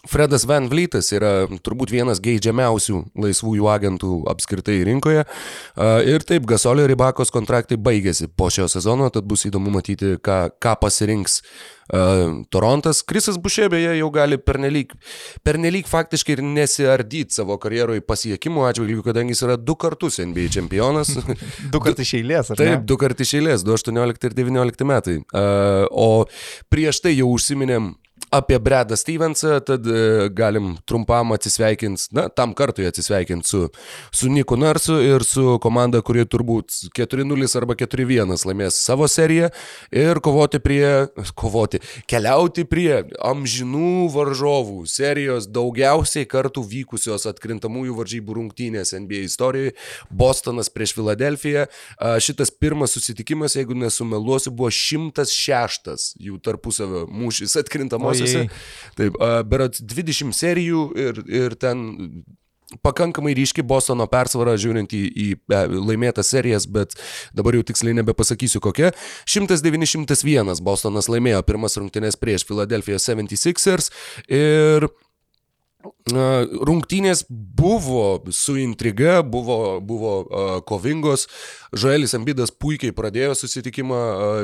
Fredas 0.08 0.44
Van 0.44 0.66
Vlytas 0.68 1.08
yra 1.16 1.46
turbūt 1.64 1.88
vienas 1.94 2.20
geidžiamiausių 2.20 2.98
laisvųjų 3.24 3.68
agentų 3.72 4.18
apskritai 4.28 4.82
rinkoje. 4.84 5.24
Ir 6.04 6.26
taip, 6.28 6.44
Gasolio 6.50 6.84
ir 6.84 6.92
Ribakos 6.92 7.32
kontraktai 7.32 7.80
baigėsi 7.80 8.28
po 8.28 8.50
šio 8.52 8.68
sezono, 8.68 9.08
tad 9.08 9.24
bus 9.30 9.46
įdomu 9.48 9.72
matyti, 9.72 10.18
ką, 10.20 10.40
ką 10.60 10.74
pasirinks 10.82 11.40
uh, 11.40 12.44
Torontas. 12.52 13.00
Krisas 13.06 13.38
Bušė 13.40 13.70
beje 13.72 13.94
jau 13.98 14.10
gali 14.14 14.38
pernelyg, 14.40 14.92
pernelyg 15.46 15.88
faktiškai 15.90 16.36
ir 16.36 16.44
nesiardyti 16.44 17.40
savo 17.40 17.56
karjeroje 17.62 18.04
pasiekimų 18.06 18.66
atžvilgių, 18.68 19.04
kadangi 19.06 19.34
jis 19.34 19.44
yra 19.48 19.56
du 19.56 19.76
kartus 19.80 20.20
NBA 20.22 20.50
čempionas. 20.54 21.14
du 21.72 21.82
kartus 21.82 22.06
iš 22.06 22.18
eilės, 22.20 22.52
ar 22.52 22.60
ne? 22.60 22.68
Taip, 22.74 22.86
du 22.88 23.00
kartus 23.00 23.28
iš 23.28 23.40
eilės, 23.40 23.64
2018 23.66 24.28
ir 24.28 24.36
2019 24.42 24.88
metai. 24.92 25.18
Uh, 25.32 25.88
o 25.90 26.08
prieš 26.72 27.02
tai 27.04 27.16
jau 27.16 27.30
užsiminėm 27.34 27.94
apie 28.30 28.58
Bredą 28.60 28.96
Stevensą, 28.96 29.60
tad 29.60 29.86
e, 29.86 30.28
galim 30.30 30.76
trumpam 30.84 31.32
atsisveikinti, 31.32 32.08
na, 32.14 32.28
tam 32.28 32.54
kartui 32.54 32.86
atsisveikinti 32.86 33.48
su, 33.48 33.68
su 34.12 34.30
Niku 34.30 34.56
Narsu 34.56 35.00
ir 35.02 35.24
su 35.26 35.56
komanda, 35.62 35.98
kuri 36.06 36.22
turbūt 36.30 36.70
4-0 36.94 37.48
arba 37.58 37.74
4-1 37.80 38.46
laimės 38.46 38.78
savo 38.78 39.08
seriją 39.10 39.50
ir 39.90 40.20
kovoti 40.22 40.60
prie, 40.62 41.08
kovoti, 41.34 41.80
keliauti 42.10 42.64
prie 42.70 43.02
amžinų 43.26 44.06
varžovų 44.14 44.86
serijos 44.90 45.50
daugiausiai 45.50 46.28
kartų 46.30 46.62
vykusios 46.70 47.26
atkrintamųjų 47.30 47.98
varžybų 47.98 48.38
rungtynės 48.38 48.94
NBA 48.94 49.24
istorijoje- 49.26 49.74
Bostonas 50.22 50.70
prieš 50.70 50.94
Filadelfiją. 50.94 51.66
Šitas 52.22 52.50
pirmas 52.50 52.94
susitikimas, 52.94 53.56
jeigu 53.58 53.74
nesumeluosiu, 53.74 54.54
buvo 54.54 54.70
106 54.70 56.14
jų 56.20 56.38
tarpusavio 56.42 57.06
mūšis 57.10 57.58
atkrintamosios 57.58 58.19
pusėse. 58.20 58.44
Taip, 58.98 59.16
berat 59.48 59.80
20 59.80 60.36
serijų 60.36 60.84
ir, 60.98 61.24
ir 61.30 61.56
ten 61.60 61.82
pakankamai 62.82 63.34
ryški 63.34 63.64
Bostono 63.66 64.06
persvara 64.10 64.54
žiūrint 64.60 64.92
į, 64.94 65.02
į 65.10 65.26
e, 65.34 65.60
laimėtas 65.74 66.30
serijas, 66.30 66.68
bet 66.70 66.94
dabar 67.36 67.58
jau 67.58 67.64
tiksliai 67.66 67.96
nebepasakysiu 67.98 68.62
kokia. 68.62 68.92
100-901 69.26 70.62
Bostonas 70.66 71.10
laimėjo 71.10 71.42
pirmas 71.48 71.78
rungtynės 71.80 72.18
prieš 72.20 72.46
Philadelphia 72.48 73.00
76ers 73.02 73.90
ir 74.30 74.86
Rungtynės 76.10 77.24
buvo 77.28 78.22
su 78.34 78.56
intriga, 78.58 79.22
buvo, 79.22 79.80
buvo 79.80 80.12
uh, 80.24 80.60
kovingos. 80.66 81.26
Žoelis 81.70 82.16
Ambidas 82.16 82.50
puikiai 82.50 82.90
pradėjo 82.96 83.36
susitikimą, 83.38 84.00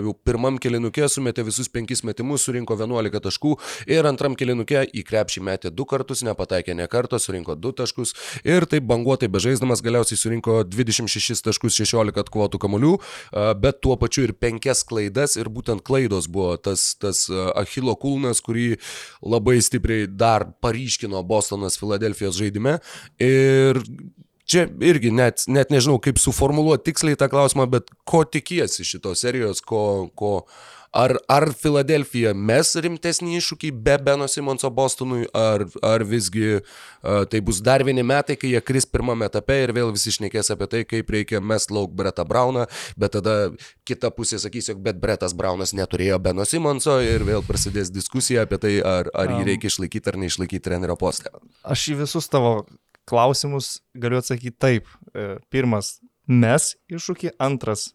uh, 0.06 0.14
pirmam 0.24 0.60
kelinuke 0.62 1.08
sumetė 1.10 1.42
visus 1.48 1.68
penkis 1.72 2.04
metimus, 2.06 2.44
surinko 2.46 2.76
11 2.78 3.20
taškų 3.24 3.56
ir 3.90 4.06
antram 4.06 4.36
kelinuke 4.38 4.84
į 4.86 5.02
krepšį 5.08 5.42
metė 5.48 5.72
du 5.74 5.84
kartus, 5.88 6.22
nepataikė 6.26 6.76
ne 6.78 6.86
kartą, 6.92 7.18
surinko 7.18 7.56
du 7.58 7.72
taškus 7.76 8.14
ir 8.46 8.68
taip 8.70 8.86
banguotai 8.86 9.28
bežaisdamas 9.32 9.82
galiausiai 9.84 10.20
surinko 10.20 10.60
26 10.70 11.42
taškus 11.48 11.80
16 11.82 12.22
atkvotų 12.22 12.62
kamolių, 12.62 12.94
uh, 12.96 13.50
bet 13.58 13.82
tuo 13.82 13.98
pačiu 14.00 14.28
ir 14.28 14.36
penkias 14.38 14.84
klaidas 14.86 15.36
ir 15.40 15.50
būtent 15.50 15.82
klaidos 15.86 16.30
buvo 16.30 16.54
tas, 16.56 16.92
tas 17.00 17.26
Achilo 17.56 17.96
kulnas, 17.98 18.40
kurį 18.44 18.76
labai 19.24 19.58
stipriai 19.64 20.06
dar 20.06 20.46
paryškino 20.62 21.25
Bostonas 21.28 21.78
Filadelfijos 21.80 22.38
žaidime. 22.38 22.78
Ir 23.22 23.82
čia 24.46 24.66
irgi 24.86 25.10
net, 25.14 25.44
net 25.50 25.72
nežinau, 25.74 25.98
kaip 26.02 26.20
suformuluoti 26.22 26.90
tiksliai 26.90 27.18
tą 27.18 27.28
klausimą, 27.32 27.66
bet 27.70 27.90
ko 28.08 28.22
tikiesi 28.24 28.86
šitos 28.86 29.24
serijos, 29.26 29.62
ko, 29.66 30.08
ko, 30.18 30.32
ar, 30.96 31.12
ar 31.28 31.46
Filadelfija 31.56 32.32
mes 32.34 32.72
rimtesnį 32.82 33.36
iššūkį 33.38 33.70
be 33.84 33.96
Beno 34.02 34.26
Simonso 34.30 34.70
Bostonui, 34.72 35.26
ar, 35.36 35.66
ar 35.84 36.04
visgi 36.08 36.56
uh, 36.56 37.24
tai 37.30 37.42
bus 37.44 37.60
dar 37.64 37.84
vieni 37.86 38.04
metai, 38.06 38.38
kai 38.40 38.54
jie 38.54 38.62
kris 38.64 38.88
pirmame 38.88 39.28
etape 39.28 39.58
ir 39.62 39.74
vėl 39.76 39.92
visi 39.94 40.14
šnekės 40.16 40.52
apie 40.54 40.68
tai, 40.72 40.82
kaip 40.88 41.12
reikia 41.12 41.42
mes 41.44 41.68
lauk 41.72 41.92
Bretą 41.96 42.24
Brauną, 42.28 42.66
bet 42.96 43.16
tada 43.18 43.36
kita 43.88 44.10
pusė 44.16 44.40
sakys, 44.42 44.70
jog 44.72 44.80
bet 44.86 45.00
Bretas 45.02 45.36
Braunas 45.36 45.74
neturėjo 45.76 46.18
Beno 46.22 46.46
Simonso 46.48 46.98
ir 47.04 47.26
vėl 47.28 47.44
prasidės 47.46 47.92
diskusija 47.92 48.46
apie 48.46 48.60
tai, 48.62 48.74
ar, 48.80 49.12
ar 49.14 49.36
jį 49.36 49.44
reikia 49.52 49.72
išlaikyti 49.72 50.12
ar 50.12 50.20
neišlaikyti 50.24 50.64
trenerio 50.64 50.96
postą. 51.00 51.34
Aš 51.66 51.90
į 51.92 52.00
visus 52.04 52.30
tavo 52.32 52.58
klausimus 53.06 53.76
galiu 53.94 54.18
atsakyti 54.18 54.56
taip. 54.58 54.88
E, 55.14 55.36
pirmas, 55.52 55.98
mes 56.26 56.72
iššūkį, 56.90 57.36
antras, 57.42 57.90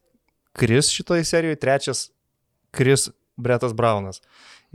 Kris 0.52 0.90
šitoje 0.92 1.24
serijoje, 1.24 1.56
trečias, 1.64 2.10
Kris 2.76 3.10
Bretas 3.38 3.74
Braunas. 3.78 4.22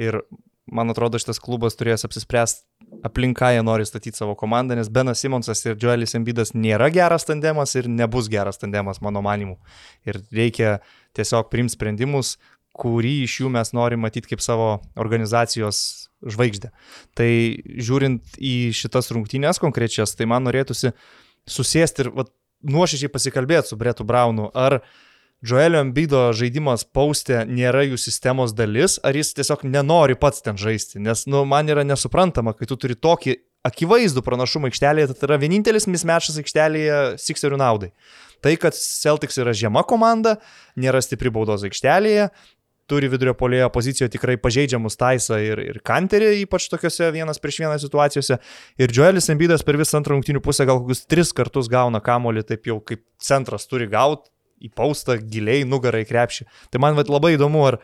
Ir 0.01 0.21
man 0.67 0.91
atrodo, 0.91 1.19
šitas 1.21 1.39
klubas 1.43 1.79
turės 1.79 2.05
apsispręsti, 2.07 2.65
aplinką 3.07 3.53
jie 3.55 3.63
nori 3.67 3.87
statyti 3.87 4.19
savo 4.19 4.35
komandą, 4.39 4.77
nes 4.79 4.91
Benas 4.93 5.23
Simonsas 5.23 5.63
ir 5.67 5.79
Joelis 5.81 6.17
Embidas 6.19 6.53
nėra 6.55 6.89
geras 6.95 7.27
tandemas 7.29 7.75
ir 7.79 7.89
nebus 7.91 8.31
geras 8.33 8.61
tandemas, 8.63 9.01
mano 9.05 9.23
manimu. 9.25 9.57
Ir 10.07 10.21
reikia 10.35 10.79
tiesiog 11.17 11.51
priimti 11.53 11.77
sprendimus, 11.77 12.37
kurį 12.77 13.15
iš 13.25 13.41
jų 13.41 13.51
mes 13.55 13.73
norime 13.77 14.05
matyti 14.05 14.35
kaip 14.35 14.43
savo 14.45 14.81
organizacijos 15.01 15.79
žvaigždę. 16.27 16.73
Tai 17.17 17.31
žiūrint 17.89 18.37
į 18.37 18.57
šitas 18.77 19.13
rungtynės 19.15 19.63
konkrečias, 19.63 20.13
tai 20.19 20.29
man 20.29 20.45
norėtųsi 20.45 20.93
susėsti 21.49 22.05
ir 22.05 22.13
vat, 22.17 22.33
nuoširdžiai 22.67 23.13
pasikalbėti 23.13 23.73
su 23.73 23.79
Bretu 23.81 24.05
Braunu, 24.05 24.51
ar 24.55 24.81
Joelio 25.47 25.79
Ambido 25.85 26.21
žaidimas 26.35 26.83
paustė 26.97 27.45
nėra 27.47 27.85
jų 27.87 27.99
sistemos 28.01 28.55
dalis, 28.57 28.97
ar 29.07 29.15
jis 29.15 29.31
tiesiog 29.37 29.63
nenori 29.69 30.17
pats 30.19 30.43
ten 30.43 30.59
žaisti, 30.59 30.99
nes 31.03 31.23
nu, 31.31 31.45
man 31.47 31.71
yra 31.71 31.85
nesuprantama, 31.87 32.55
kai 32.57 32.67
tu 32.67 32.79
turi 32.81 32.97
tokį 32.99 33.37
akivaizdų 33.67 34.25
pranašumą 34.27 34.73
aikštelėje, 34.73 35.13
tai 35.15 35.29
yra 35.29 35.39
vienintelis 35.43 35.87
mismečas 35.91 36.41
aikštelėje 36.43 36.99
Sixerių 37.23 37.61
naudai. 37.63 37.93
Tai, 38.43 38.57
kad 38.63 38.75
Celtics 38.75 39.39
yra 39.43 39.55
žema 39.57 39.87
komanda, 39.87 40.37
nėra 40.79 40.99
stipri 41.05 41.31
baudos 41.31 41.63
aikštelėje, 41.67 42.29
turi 42.91 43.11
vidurio 43.11 43.35
polėjo 43.39 43.71
pozicijoje 43.75 44.13
tikrai 44.17 44.37
pažeidžiamus 44.43 44.99
Taisą 44.99 45.39
ir, 45.43 45.63
ir 45.63 45.83
Kanterį, 45.87 46.33
ypač 46.43 46.67
tokiuose 46.73 47.11
vienas 47.15 47.43
prieš 47.43 47.63
vieną 47.63 47.79
situacijose. 47.83 48.39
Ir 48.83 48.95
Joelis 48.95 49.31
Embidas 49.31 49.67
per 49.67 49.79
visą 49.79 50.01
antrą 50.01 50.19
rungtinių 50.19 50.43
pusę 50.43 50.67
gal 50.67 50.83
kokius 50.83 51.07
tris 51.11 51.35
kartus 51.35 51.71
gauna 51.71 52.03
kamolį, 52.03 52.47
taip 52.51 52.71
jau 52.71 52.79
kaip 52.83 53.07
centras 53.23 53.67
turi 53.71 53.91
gauti 53.91 54.31
į 54.63 54.71
paustą 54.77 55.19
giliai 55.21 55.67
nugarai 55.69 56.05
krepšį. 56.09 56.47
Tai 56.71 56.83
man 56.83 56.97
labai 57.13 57.35
įdomu, 57.37 57.65
ar 57.69 57.81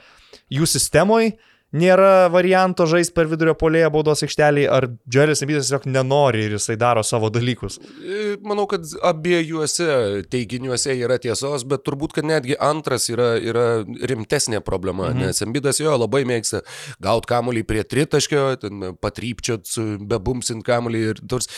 jų 0.52 0.68
sistemoje 0.68 1.34
nėra 1.72 2.28
varianto 2.32 2.86
žaisti 2.88 3.14
per 3.16 3.28
vidurio 3.30 3.54
polėje 3.58 3.90
baudos 3.92 4.22
aikštelį, 4.26 4.66
ar 4.68 4.88
Džeris 5.08 5.42
Embidas 5.44 5.68
tiesiog 5.68 5.86
nenori 5.88 6.46
ir 6.46 6.56
jisai 6.56 6.76
daro 6.80 7.04
savo 7.06 7.30
dalykus? 7.32 7.78
E, 8.02 8.36
manau, 8.44 8.66
kad 8.70 8.84
abiejuose 9.08 10.22
teiginiuose 10.32 10.96
yra 10.98 11.18
tiesos, 11.22 11.64
bet 11.68 11.84
turbūt, 11.86 12.16
kad 12.18 12.28
netgi 12.28 12.58
antras 12.60 13.08
yra, 13.12 13.32
yra 13.40 13.66
rimtesnė 13.82 14.62
problema, 14.64 15.10
mhm. 15.10 15.26
nes 15.26 15.44
Embidas 15.44 15.80
jo 15.80 15.94
labai 15.96 16.24
mėgsta 16.28 16.62
gauti 17.02 17.30
kamuolį 17.32 17.64
prie 17.68 17.86
tritaškio, 17.88 18.44
patrypčiot, 19.02 19.68
bebumsint 20.08 20.64
kamuolį 20.66 21.04
ir 21.12 21.22
tors 21.28 21.48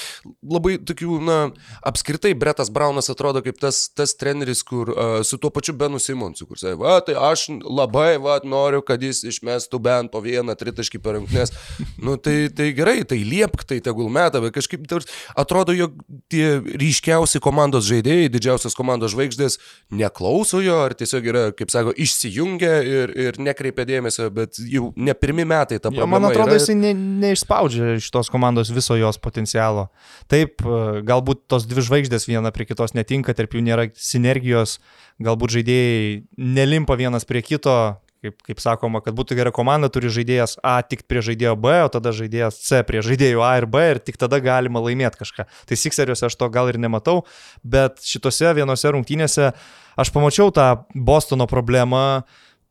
labai 0.43 0.77
tokių, 0.87 1.19
na, 1.25 1.39
apskritai 1.87 2.35
Bretas 2.39 2.71
Braunas 2.75 3.11
atrodo 3.13 3.43
kaip 3.45 3.59
tas, 3.63 3.87
tas 3.95 4.15
treneris, 4.19 4.63
kur 4.67 4.93
uh, 4.93 5.19
su 5.27 5.39
tuo 5.43 5.51
pačiu 5.55 5.75
Benu 5.79 6.01
Simonsu, 6.03 6.47
kur 6.49 6.61
sakė, 6.61 6.79
va, 6.81 6.99
tai 7.05 7.17
aš 7.19 7.49
labai, 7.65 8.15
va, 8.23 8.39
noriu, 8.47 8.83
kad 8.87 9.03
jis 9.03 9.25
išmestų 9.29 9.81
bent 9.83 10.04
bent 10.05 10.13
po 10.13 10.21
vieną 10.25 10.55
tritaškį 10.57 11.01
per 11.03 11.19
rungtynes. 11.19 11.53
Nu, 11.99 12.17
tai, 12.17 12.49
tai 12.53 12.73
gerai, 12.77 13.05
tai 13.05 13.23
liepk, 13.25 13.65
tai 13.65 13.81
tegul 13.81 14.11
meta, 14.13 14.41
bet 14.43 14.55
kažkaip 14.55 14.85
tars, 14.89 15.09
atrodo, 15.37 15.73
jog 15.73 15.97
tie 16.33 16.61
ryškiausi 16.61 17.41
komandos 17.41 17.87
žaidėjai, 17.89 18.31
didžiausias 18.33 18.77
komandos 18.77 19.15
žvaigždės 19.15 19.59
neklauso 19.95 20.61
jo, 20.65 20.77
ar 20.85 20.95
tiesiog 20.95 21.29
yra, 21.31 21.45
kaip 21.57 21.73
sako, 21.73 21.95
išsijungia 21.97 22.75
ir, 22.85 23.15
ir 23.29 23.41
nekreipia 23.41 23.87
dėmesio, 23.89 24.29
bet 24.35 24.59
jau 24.59 24.93
ne 24.97 25.15
pirmi 25.17 25.47
metai 25.49 25.81
ta 25.81 25.91
problema. 25.91 26.05
Jo, 26.05 26.13
man 26.13 26.29
atrodo, 26.31 26.53
yra... 26.53 26.61
jisai 26.61 26.77
ne, 26.79 26.93
neišspaudžia 27.25 27.97
iš 27.99 28.11
tos 28.15 28.31
komandos 28.33 28.73
viso 28.75 28.99
jos 28.99 29.21
potencialo. 29.23 29.89
Taip, 30.31 30.65
galbūt 31.07 31.47
tos 31.51 31.69
dvi 31.71 31.85
žvaigždės 31.87 32.29
viena 32.29 32.53
prie 32.55 32.69
kitos 32.69 32.97
netinka, 32.97 33.37
tarp 33.37 33.57
jų 33.57 33.65
nėra 33.65 33.89
sinergijos, 33.97 34.79
galbūt 35.23 35.59
žaidėjai 35.59 36.25
nelimpa 36.37 36.99
vienas 36.99 37.27
prie 37.29 37.45
kito, 37.45 37.77
kaip, 38.25 38.39
kaip 38.47 38.63
sakoma, 38.63 39.03
kad 39.05 39.17
būtų 39.17 39.37
gera 39.39 39.53
komanda, 39.55 39.91
turi 39.93 40.11
žaidėjas 40.13 40.57
A 40.65 40.79
tik 40.87 41.05
prie 41.11 41.23
žaidėjo 41.25 41.55
B, 41.61 41.75
o 41.85 41.91
tada 41.93 42.15
žaidėjas 42.17 42.59
C 42.65 42.81
prie 42.87 43.03
žaidėjų 43.05 43.45
A 43.45 43.53
ir 43.61 43.69
B 43.71 43.85
ir 43.93 44.01
tik 44.03 44.19
tada 44.21 44.41
galima 44.45 44.83
laimėti 44.85 45.21
kažką. 45.21 45.47
Tai 45.69 45.79
Sixeriuose 45.81 46.29
aš 46.29 46.39
to 46.41 46.49
gal 46.55 46.71
ir 46.73 46.81
nematau, 46.81 47.23
bet 47.63 48.01
šitose 48.05 48.55
vienose 48.57 48.95
rungtynėse 48.95 49.53
aš 50.01 50.15
pamačiau 50.15 50.53
tą 50.55 50.69
Bostono 50.95 51.47
problemą, 51.51 52.25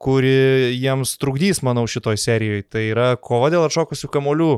kuri 0.04 0.74
jiems 0.76 1.16
trukdys, 1.22 1.62
manau, 1.64 1.86
šitoj 1.88 2.20
serijoje. 2.20 2.66
Tai 2.74 2.84
yra 2.90 3.14
kova 3.16 3.52
dėl 3.54 3.68
atšokusių 3.70 4.10
kamolių. 4.12 4.56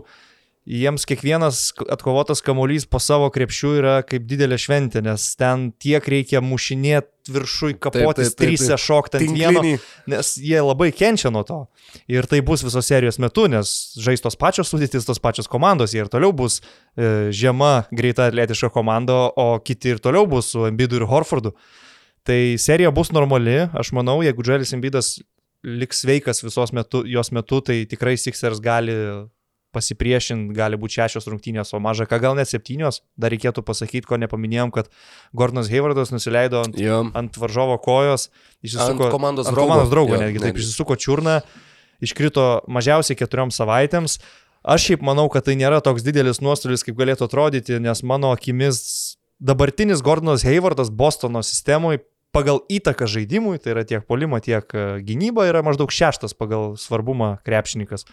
Jiems 0.65 1.05
kiekvienas 1.05 1.69
atkovotas 1.93 2.41
kamuolys 2.45 2.87
po 2.89 2.97
savo 3.01 3.27
krepšių 3.33 3.73
yra 3.79 3.95
kaip 4.07 4.25
didelė 4.25 4.57
šventė, 4.61 5.03
nes 5.05 5.27
ten 5.37 5.69
tiek 5.81 6.05
reikia 6.09 6.41
mušinėti 6.41 7.33
viršui 7.35 7.75
kapotis, 7.81 8.33
trysia 8.37 8.77
šokti 8.77 9.19
ant 9.21 9.33
vieno, 9.33 9.61
nes 10.09 10.31
jie 10.41 10.57
labai 10.61 10.91
kenčia 10.93 11.31
nuo 11.33 11.45
to. 11.45 11.59
Ir 12.11 12.25
tai 12.29 12.41
bus 12.45 12.65
visos 12.65 12.89
serijos 12.89 13.17
metu, 13.21 13.45
nes 13.49 13.71
žais 14.01 14.21
tos 14.21 14.37
pačios 14.37 14.69
sudėtis, 14.73 15.05
tos 15.07 15.21
pačios 15.21 15.49
komandos, 15.49 15.93
jie 15.93 16.03
ir 16.03 16.11
toliau 16.11 16.33
bus 16.33 16.59
e, 16.61 17.31
žema, 17.33 17.87
greita 17.93 18.29
atletiška 18.29 18.71
komanda, 18.73 19.29
o 19.37 19.47
kiti 19.61 19.95
ir 19.95 20.01
toliau 20.01 20.25
bus 20.29 20.53
su 20.53 20.65
Embidu 20.69 21.01
ir 21.01 21.07
Horfordu. 21.09 21.53
Tai 22.25 22.41
serija 22.61 22.89
bus 22.93 23.13
normali, 23.13 23.67
aš 23.77 23.93
manau, 23.93 24.19
jeigu 24.25 24.45
Dželis 24.45 24.73
Embidas 24.73 25.15
liks 25.65 26.01
sveikas 26.01 26.41
visos 26.45 26.73
metu, 26.73 27.03
jos 27.09 27.31
metu, 27.33 27.61
tai 27.65 27.83
tikrai 27.89 28.17
Sixers 28.21 28.61
gali 28.61 28.93
pasipriešinti, 29.75 30.55
gali 30.55 30.79
būti 30.79 31.01
šešios 31.01 31.27
rungtynės, 31.27 31.73
o 31.75 31.81
maža 31.83 32.07
ką 32.09 32.21
gal 32.23 32.37
net 32.39 32.49
septynios. 32.49 33.01
Dar 33.19 33.33
reikėtų 33.35 33.63
pasakyti, 33.67 34.07
ko 34.07 34.19
nepaminėjom, 34.21 34.71
kad 34.75 34.89
Gordonas 35.35 35.69
Haywardas 35.71 36.13
nusileido 36.15 36.63
ant, 36.63 36.79
jo. 36.79 37.03
ant 37.17 37.37
varžovo 37.41 37.77
kojos, 37.83 38.29
išsisuko 38.65 39.09
ant 39.09 39.13
komandos 39.13 39.51
ant 39.51 39.57
draugo, 39.57 39.75
komandos 39.75 39.93
draugo 39.93 40.15
jo, 40.15 40.23
netgi, 40.23 40.39
netgi, 40.39 40.45
taip 40.47 40.63
išsisuko 40.63 40.97
čiurną, 41.05 41.35
iškrito 42.05 42.47
mažiausiai 42.71 43.19
keturiom 43.19 43.53
savaitėms. 43.55 44.17
Aš 44.65 44.89
šiaip 44.89 45.05
manau, 45.05 45.27
kad 45.29 45.45
tai 45.45 45.53
nėra 45.59 45.77
toks 45.85 46.01
didelis 46.01 46.41
nuostolis, 46.41 46.81
kaip 46.87 46.97
galėtų 46.97 47.27
atrodyti, 47.27 47.77
nes 47.83 48.01
mano 48.01 48.31
akimis 48.33 48.81
dabartinis 49.37 50.01
Gordonas 50.01 50.47
Haywardas 50.47 50.89
Bostono 50.89 51.43
sistemoje 51.45 52.01
pagal 52.35 52.59
įtaką 52.67 53.07
žaidimui, 53.07 53.59
tai 53.63 53.75
yra 53.75 53.85
tiek 53.87 54.03
polimo, 54.07 54.39
tiek 54.43 54.67
e, 54.75 54.85
gynyba, 55.07 55.47
yra 55.47 55.63
maždaug 55.63 55.93
šeštas 55.93 56.35
pagal 56.35 56.75
svarbumą 56.79 57.37
krepšininkas. 57.47 58.03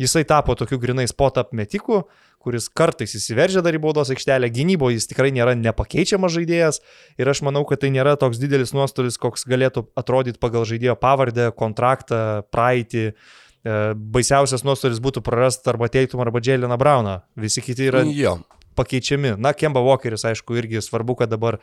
Jisai 0.00 0.24
tapo 0.24 0.56
tokiu 0.56 0.78
grinai 0.80 1.04
spot 1.10 1.38
up 1.42 1.50
metiku, 1.56 2.04
kuris 2.40 2.70
kartais 2.72 3.12
įsiveržia 3.18 3.60
dar 3.60 3.76
į 3.76 3.82
baudos 3.84 4.08
aikštelę, 4.12 4.48
gynyboje 4.54 4.96
jis 4.96 5.10
tikrai 5.10 5.28
nėra 5.36 5.52
nepakeičiamas 5.60 6.32
žaidėjas 6.38 6.80
ir 7.20 7.28
aš 7.28 7.42
manau, 7.44 7.66
kad 7.68 7.82
tai 7.82 7.90
nėra 7.92 8.16
toks 8.20 8.40
didelis 8.40 8.72
nuostolis, 8.72 9.20
koks 9.20 9.44
galėtų 9.50 9.84
atrodyti 10.00 10.40
pagal 10.40 10.64
žaidėjo 10.68 10.96
pavardę, 11.00 11.50
kontraktą, 11.56 12.20
praeitį. 12.54 13.10
E, 13.10 13.74
baisiausias 14.16 14.64
nuostolis 14.64 15.02
būtų 15.04 15.20
prarasti 15.26 15.68
arba 15.68 15.90
Teitum, 15.92 16.24
arba 16.24 16.40
Jėliną 16.40 16.80
Brauną. 16.80 17.18
Visi 17.36 17.60
kiti 17.60 17.90
yra 17.90 18.00
jo. 18.08 18.38
pakeičiami. 18.80 19.34
Na, 19.36 19.52
Kemba 19.52 19.84
Walkeris, 19.84 20.24
aišku, 20.30 20.56
irgi 20.62 20.80
svarbu, 20.80 21.18
kad 21.20 21.28
dabar 21.28 21.60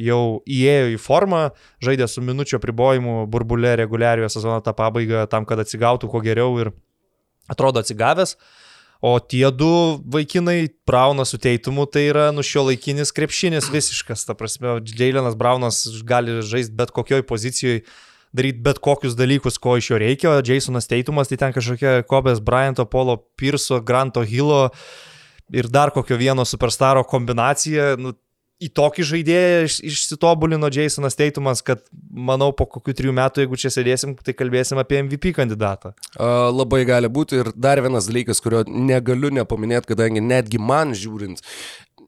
jau 0.00 0.40
įėjo 0.48 0.88
į 0.94 0.96
formą, 1.04 1.42
žaidė 1.84 2.08
su 2.08 2.24
minučio 2.24 2.62
pribojimu 2.64 3.26
burbulė 3.28 3.76
reguliariojo 3.84 4.32
sezono 4.32 4.64
tą 4.64 4.72
pabaigą 4.72 5.28
tam, 5.28 5.44
kad 5.44 5.60
atsigautų 5.60 6.08
kuo 6.08 6.24
geriau 6.24 6.56
ir 6.64 6.72
atrodo 7.50 7.82
atsigavęs. 7.82 8.36
O 9.04 9.18
tie 9.20 9.50
du 9.52 10.00
vaikinai, 10.08 10.70
Braunas 10.88 11.34
su 11.34 11.38
Teitumu, 11.38 11.84
tai 11.84 12.06
yra 12.08 12.30
nu 12.32 12.40
šio 12.40 12.62
laikinis 12.70 13.12
krepšinis 13.12 13.68
visiškas. 13.68 14.24
Ta 14.24 14.32
prasme, 14.38 14.78
Jailenas 14.80 15.36
Braunas 15.36 15.82
gali 16.08 16.38
žaisti 16.40 16.72
bet 16.72 16.94
kokioj 16.94 17.26
pozicijoje, 17.28 17.82
daryti 18.32 18.64
bet 18.64 18.80
kokius 18.80 19.12
dalykus, 19.18 19.60
ko 19.60 19.76
iš 19.76 19.90
jo 19.92 20.00
reikia, 20.00 20.30
o 20.32 20.40
Jasonas 20.40 20.88
Teitumas 20.88 21.28
tai 21.28 21.36
ten 21.42 21.52
kažkokia 21.52 22.06
Kobės 22.08 22.40
Bryanto, 22.40 22.88
Polo 22.88 23.18
Pirso, 23.36 23.82
Granto 23.84 24.24
Hilo 24.24 24.70
ir 25.52 25.68
dar 25.68 25.92
kokio 25.92 26.16
vieno 26.16 26.48
superstaro 26.48 27.04
kombinacija. 27.04 27.94
Nu, 28.00 28.14
į 28.64 28.70
tokį 28.76 29.06
žaidėją 29.10 29.60
iš, 29.68 29.78
išsitobulino 29.90 30.70
Jasonas 30.72 31.18
Teitumas, 31.18 31.62
kad 31.66 31.82
manau 32.10 32.50
po 32.56 32.66
kokių 32.70 32.96
trijų 32.96 33.14
metų, 33.16 33.44
jeigu 33.44 33.60
čia 33.60 33.72
sėdėsim, 33.74 34.16
tai 34.24 34.36
kalbėsim 34.36 34.80
apie 34.80 35.02
MVP 35.02 35.34
kandidatą. 35.36 35.94
Uh, 36.14 36.48
labai 36.54 36.84
gali 36.88 37.10
būti 37.12 37.42
ir 37.42 37.52
dar 37.54 37.82
vienas 37.84 38.08
dalykas, 38.10 38.42
kurio 38.44 38.64
negaliu 38.68 39.32
nepaminėti, 39.34 39.92
kadangi 39.92 40.24
netgi 40.24 40.62
man 40.62 40.94
žiūrint, 40.98 41.42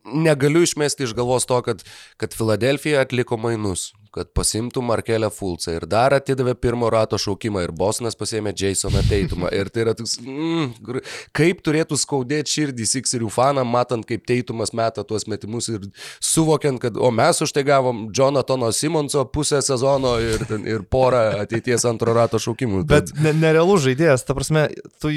negaliu 0.07 0.65
išmesti 0.65 1.07
iš 1.07 1.15
galvos 1.19 1.49
to, 1.49 1.61
kad, 1.67 1.83
kad 2.21 2.35
Filadelfija 2.37 3.05
atliko 3.05 3.39
mainus 3.41 3.91
kad 4.17 4.31
pasimtų 4.33 4.81
Markelę 4.87 5.29
Fulcą 5.33 5.75
ir 5.77 5.85
dar 5.91 6.15
atidavė 6.17 6.55
pirmo 6.57 6.89
rato 6.93 7.19
šaukimą 7.21 7.67
ir 7.67 7.73
Bosnas 7.77 8.17
pasėmė 8.17 8.55
Jasoną 8.57 9.03
Teitumą. 9.11 9.51
Ir 9.53 9.69
tai 9.73 9.85
yra 9.85 9.93
toks, 9.99 10.17
mm, 10.23 11.03
kaip 11.37 11.61
turėtų 11.67 11.99
skaudėti 12.01 12.55
širdį 12.55 12.89
Sikserių 12.89 13.29
fanam, 13.33 13.69
matant, 13.75 14.07
kaip 14.09 14.25
Teitumas 14.29 14.73
meta 14.77 15.05
tuos 15.05 15.29
metimus 15.29 15.69
ir 15.69 15.85
suvokiant, 16.25 16.81
kad, 16.81 16.97
o 16.97 17.13
mes 17.13 17.43
už 17.45 17.53
tai 17.53 17.67
gavom 17.69 18.07
Jonatano 18.17 18.73
Simonso 18.73 19.27
pusę 19.29 19.61
sezono 19.65 20.17
ir, 20.25 20.47
ir 20.65 20.87
porą 20.89 21.43
ateities 21.45 21.85
antro 21.89 22.17
rato 22.17 22.41
šaukimų. 22.41 22.87
Bet 22.89 23.13
ne, 23.21 23.37
nerealus 23.37 23.85
žaidėjas, 23.85 24.25
ta 24.25 24.37
prasme, 24.39 24.69
tu 25.03 25.13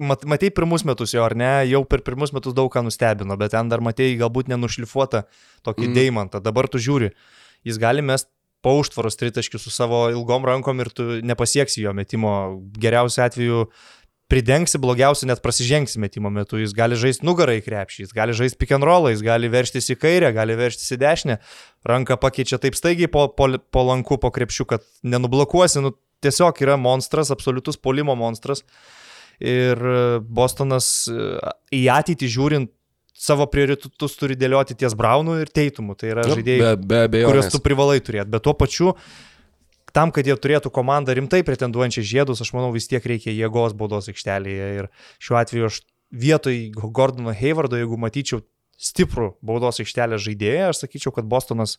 mat, 0.00 0.24
matei 0.24 0.50
pirmus 0.54 0.88
metus 0.88 1.12
jo, 1.12 1.24
ar 1.26 1.36
ne, 1.36 1.52
jau 1.68 1.84
per 1.84 2.04
pirmus 2.06 2.32
metus 2.32 2.56
daug 2.56 2.72
ką 2.72 2.86
nustebino, 2.88 3.36
bet 3.36 3.52
ten 3.52 3.68
dar 3.68 3.84
matei 3.84 4.14
galbūt 4.16 4.48
nenušlifuotą 4.52 5.26
tokį 5.66 5.90
mm. 5.90 5.98
deimantą, 6.00 6.40
dabar 6.40 6.72
tu 6.72 6.80
žiūri 6.80 7.12
jis 7.66 7.80
gali 7.82 8.04
mest 8.06 8.30
po 8.64 8.72
užtvaros 8.80 9.18
tritaškių 9.20 9.60
su 9.62 9.70
savo 9.70 10.06
ilgom 10.10 10.46
rankom 10.46 10.80
ir 10.82 10.90
tu 10.94 11.20
nepasieksi 11.22 11.84
jo 11.84 11.92
metimo. 11.94 12.32
Geriausiu 12.82 13.22
atveju 13.26 13.66
pridengsi, 14.30 14.80
blogiausiu 14.82 15.28
net 15.30 15.42
prasižengsi 15.44 16.00
metimo 16.02 16.32
metu. 16.34 16.58
Jis 16.58 16.74
gali 16.74 16.98
žaisti 16.98 17.26
nugarai 17.26 17.60
krepšį, 17.62 18.06
jis 18.06 18.14
gali 18.16 18.34
žaisti 18.34 18.58
pick 18.58 18.74
and 18.74 18.86
roll, 18.86 19.06
jis 19.12 19.22
gali 19.22 19.50
verštis 19.52 19.92
į 19.94 19.98
kairę, 20.02 20.32
gali 20.34 20.58
verštis 20.58 20.96
į 20.96 21.00
dešinę. 21.02 21.38
Ranką 21.86 22.18
pakeičia 22.22 22.58
taip 22.62 22.78
staigiai 22.78 23.10
po, 23.12 23.28
po, 23.30 23.52
po 23.54 23.86
lanku, 23.86 24.18
po 24.18 24.32
krepšiu, 24.34 24.66
kad 24.72 24.86
nenublokuosi. 25.06 25.84
Nu, 25.84 25.94
tiesiog 26.26 26.58
yra 26.64 26.78
monstras, 26.80 27.30
absoliutus 27.34 27.78
polimo 27.78 28.18
monstras. 28.18 28.64
Ir 29.36 29.78
Bostonas 30.32 31.06
į 31.70 31.82
ateitį 31.92 32.30
žiūrint 32.32 32.70
savo 33.16 33.46
prioritetus 33.50 34.16
turi 34.20 34.36
dėlioti 34.38 34.76
ties 34.78 34.94
Braunu 34.98 35.38
ir 35.40 35.50
Teitumu. 35.52 35.96
Tai 35.98 36.12
yra 36.12 36.26
žaidėjai, 36.28 36.74
be, 36.82 37.00
be 37.12 37.24
kuriuos 37.24 37.50
tu 37.54 37.62
privalai 37.64 37.98
turėti. 38.04 38.30
Bet 38.32 38.44
tuo 38.46 38.54
pačiu, 38.58 38.92
tam, 39.96 40.12
kad 40.14 40.28
jie 40.28 40.36
turėtų 40.36 40.72
komandą 40.74 41.16
rimtai 41.16 41.42
pretenduojančią 41.46 42.04
žiedus, 42.04 42.42
aš 42.44 42.52
manau 42.56 42.72
vis 42.74 42.88
tiek 42.90 43.04
reikia 43.04 43.34
jėgos 43.34 43.76
baudos 43.78 44.10
aikštelėje. 44.12 44.68
Ir 44.82 44.90
šiuo 45.22 45.40
atveju 45.40 45.70
aš 45.70 45.80
vietoj 46.12 46.60
Gordono 46.76 47.34
Haywardo, 47.34 47.80
jeigu 47.80 47.98
matyčiau 48.00 48.44
stiprų 48.76 49.32
baudos 49.44 49.80
aikštelės 49.82 50.24
žaidėją, 50.26 50.70
aš 50.70 50.84
sakyčiau, 50.84 51.14
kad 51.16 51.28
Bostonas 51.28 51.78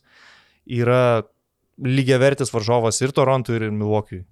yra 0.66 1.22
lygiavertis 1.78 2.50
varžovas 2.50 2.98
ir 3.04 3.14
Torontui, 3.14 3.56
ir 3.60 3.70
Milwaukee'ui. 3.70 4.24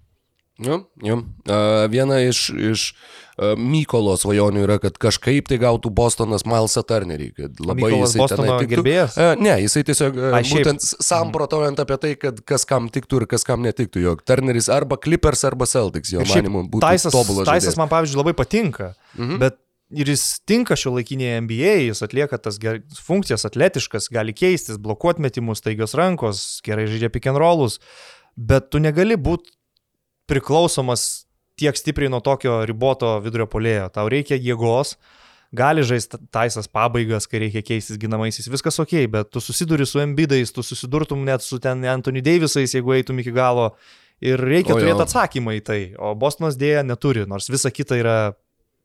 Jo, 0.62 0.80
jo. 1.04 1.20
Viena 1.92 2.22
iš, 2.24 2.48
iš 2.56 2.84
Mykolo 3.36 4.14
svajonių 4.16 4.62
yra, 4.64 4.78
kad 4.80 4.94
kažkaip 4.96 5.50
tai 5.50 5.58
gautų 5.60 5.90
Bostonas 5.92 6.46
Milesą 6.48 6.80
Turnerį. 6.88 7.26
Labai 7.60 7.82
Mykolas 7.82 8.14
jisai 8.14 8.22
Bostono 8.22 8.54
gerbėjas? 8.70 9.18
Uh, 9.20 9.34
ne, 9.44 9.52
jisai 9.60 9.82
tiesiog 9.84 10.16
A, 10.30 10.40
būtent 10.40 10.86
samprotaujant 11.04 11.82
apie 11.84 11.98
tai, 12.00 12.14
kad 12.20 12.40
kas 12.48 12.64
kam 12.68 12.88
tiktų 12.92 13.20
ir 13.20 13.28
kas 13.34 13.44
kam 13.44 13.60
netiktų, 13.66 14.00
jog 14.06 14.24
Turneris 14.24 14.70
arba 14.72 14.96
Clippers 14.96 15.44
arba 15.44 15.68
Celtics, 15.68 16.14
jo 16.16 16.24
manimu, 16.24 16.64
būtų 16.72 16.86
taisas, 16.86 17.12
tobulas. 17.12 17.50
Taisas 17.50 17.76
man, 17.76 17.92
pavyzdžiui, 17.92 18.22
labai 18.22 18.32
patinka, 18.38 18.94
mhm. 19.18 19.36
bet 19.44 19.60
ir 20.00 20.08
jis 20.14 20.24
tinka 20.48 20.78
šio 20.78 20.94
laikinėje 20.96 21.42
NBA, 21.44 21.74
jis 21.90 22.00
atlieka 22.08 22.40
tas 22.40 22.56
ger... 22.62 22.80
funkcijas 23.04 23.44
atletiškas, 23.50 24.08
gali 24.16 24.32
keistis, 24.36 24.80
blokuoti 24.80 25.20
metimus, 25.28 25.60
taigios 25.64 25.92
rankos, 25.98 26.46
gerai 26.64 26.88
žaidžia 26.88 27.12
pick 27.12 27.28
and 27.28 27.36
rollus, 27.42 27.76
bet 28.36 28.72
tu 28.72 28.80
negali 28.80 29.20
būti 29.20 29.52
priklausomas 30.30 31.26
tiek 31.56 31.76
stipriai 31.76 32.10
nuo 32.12 32.20
tokio 32.20 32.60
riboto 32.68 33.16
vidurio 33.24 33.46
polėjo. 33.50 33.88
Tau 33.94 34.08
reikia 34.12 34.36
jėgos, 34.36 34.96
gali 35.56 35.84
žaisti 35.86 36.20
taisas 36.34 36.68
pabaigas, 36.68 37.28
kai 37.30 37.46
reikia 37.46 37.62
keistis 37.64 38.00
ginamaisiais, 38.00 38.48
viskas 38.52 38.80
ok, 38.82 38.98
bet 39.12 39.30
tu 39.32 39.40
susiduri 39.40 39.86
su 39.88 40.02
embidais, 40.02 40.52
tu 40.52 40.64
susidurtum 40.66 41.24
net 41.24 41.44
su 41.44 41.60
ten 41.62 41.84
Anthony 41.88 42.24
Davisais, 42.24 42.74
jeigu 42.76 42.96
eitum 42.98 43.22
iki 43.22 43.34
galo. 43.36 43.72
Ir 44.24 44.40
reikia 44.40 44.72
o 44.72 44.78
turėti 44.80 45.04
atsakymą 45.04 45.58
į 45.58 45.62
tai, 45.64 45.80
o 46.00 46.14
Bostonas 46.16 46.56
dėja 46.56 46.80
neturi, 46.88 47.26
nors 47.28 47.50
visa 47.52 47.68
kita 47.68 47.98
yra 48.00 48.16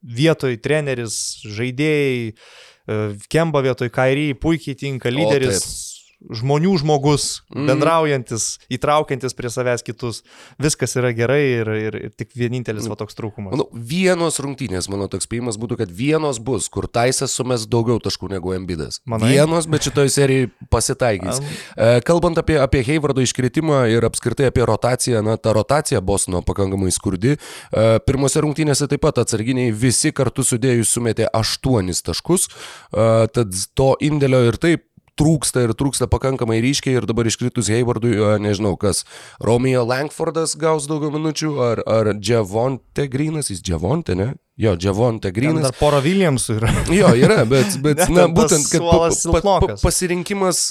vietoj 0.02 0.58
treneris, 0.60 1.16
žaidėjai, 1.48 2.34
e, 2.34 2.98
Kemba 3.32 3.62
vietoj 3.64 3.88
Kairį, 3.96 4.34
puikiai 4.42 4.76
tinka 4.76 5.14
lyderis. 5.14 5.91
Žmonių 6.22 6.76
žmogus, 6.78 7.42
mm. 7.50 7.66
bendraujantis, 7.72 8.46
įtraukiantis 8.72 9.34
prie 9.38 9.50
savęs 9.50 9.82
kitus. 9.86 10.22
Viskas 10.62 10.94
yra 11.00 11.10
gerai 11.18 11.42
ir, 11.62 11.72
ir, 11.74 11.98
ir 12.08 12.12
tik 12.14 12.36
vienintelis 12.38 12.86
va 12.92 12.98
toks 13.00 13.18
trūkumas. 13.18 13.56
Manau, 13.56 13.66
vienos 13.74 14.38
rungtynės, 14.44 14.90
mano 14.92 15.10
toks 15.12 15.26
spėjimas 15.26 15.58
būtų, 15.62 15.80
kad 15.82 15.94
vienos 15.96 16.38
bus, 16.44 16.70
kur 16.72 16.86
Taisas 16.92 17.34
sumes 17.34 17.66
daugiau 17.70 17.98
taškų 18.04 18.30
negu 18.36 18.54
Embidas. 18.54 19.02
Manai? 19.10 19.32
Vienos, 19.34 19.66
bet 19.72 19.88
šitoj 19.90 20.12
serijai 20.14 20.52
pasitaikys. 20.72 21.42
Um. 21.42 22.02
Kalbant 22.06 22.38
apie, 22.38 22.60
apie 22.62 22.84
Heivardo 22.86 23.24
iškritimą 23.26 23.82
ir 23.94 24.06
apskritai 24.06 24.52
apie 24.52 24.66
rotaciją, 24.68 25.24
na, 25.26 25.38
ta 25.42 25.56
rotacija 25.58 26.02
Bosno 26.06 26.44
pakankamai 26.46 26.92
skurdi. 26.94 27.38
E, 27.38 27.88
pirmose 28.06 28.44
rungtynėse 28.44 28.88
taip 28.92 29.04
pat 29.06 29.22
atsarginiai 29.24 29.74
visi 29.74 30.14
kartu 30.16 30.46
sudėjus 30.46 30.94
sumetė 30.96 31.30
aštuonis 31.34 32.04
taškus, 32.06 32.48
e, 32.48 33.10
tad 33.34 33.58
to 33.78 33.94
indėlio 34.04 34.44
ir 34.50 34.60
taip 34.62 34.86
trūksta 35.20 35.66
ir 35.66 35.74
trūksta 35.78 36.08
pakankamai 36.12 36.60
ryškiai 36.64 37.00
ir 37.00 37.08
dabar 37.10 37.28
iškritus 37.30 37.70
Haywardui, 37.72 38.14
nežinau 38.42 38.76
kas, 38.80 39.04
Romeo 39.44 39.84
Langfordas 39.88 40.56
gaus 40.60 40.88
daugiau 40.90 41.12
minučių, 41.14 41.52
ar, 41.66 41.84
ar 41.90 42.14
Džavonte 42.18 43.08
Grinas, 43.12 43.52
jis 43.52 43.64
Džavonte, 43.66 44.16
ne? 44.18 44.32
Jo, 44.62 44.76
Džavonte 44.78 45.32
Grinas. 45.34 45.64
Dar 45.66 45.78
pora 45.80 46.02
Williamsų 46.04 46.58
yra. 46.60 46.74
Jo, 47.00 47.14
yra, 47.18 47.42
bet, 47.50 47.78
bet 47.84 48.04
na, 48.16 48.28
būtent, 48.32 48.68
kad 48.72 48.84
pa, 48.84 48.98
pa, 49.10 49.42
pa, 49.42 49.56
pa, 49.66 49.78
pasirinkimas, 49.82 50.68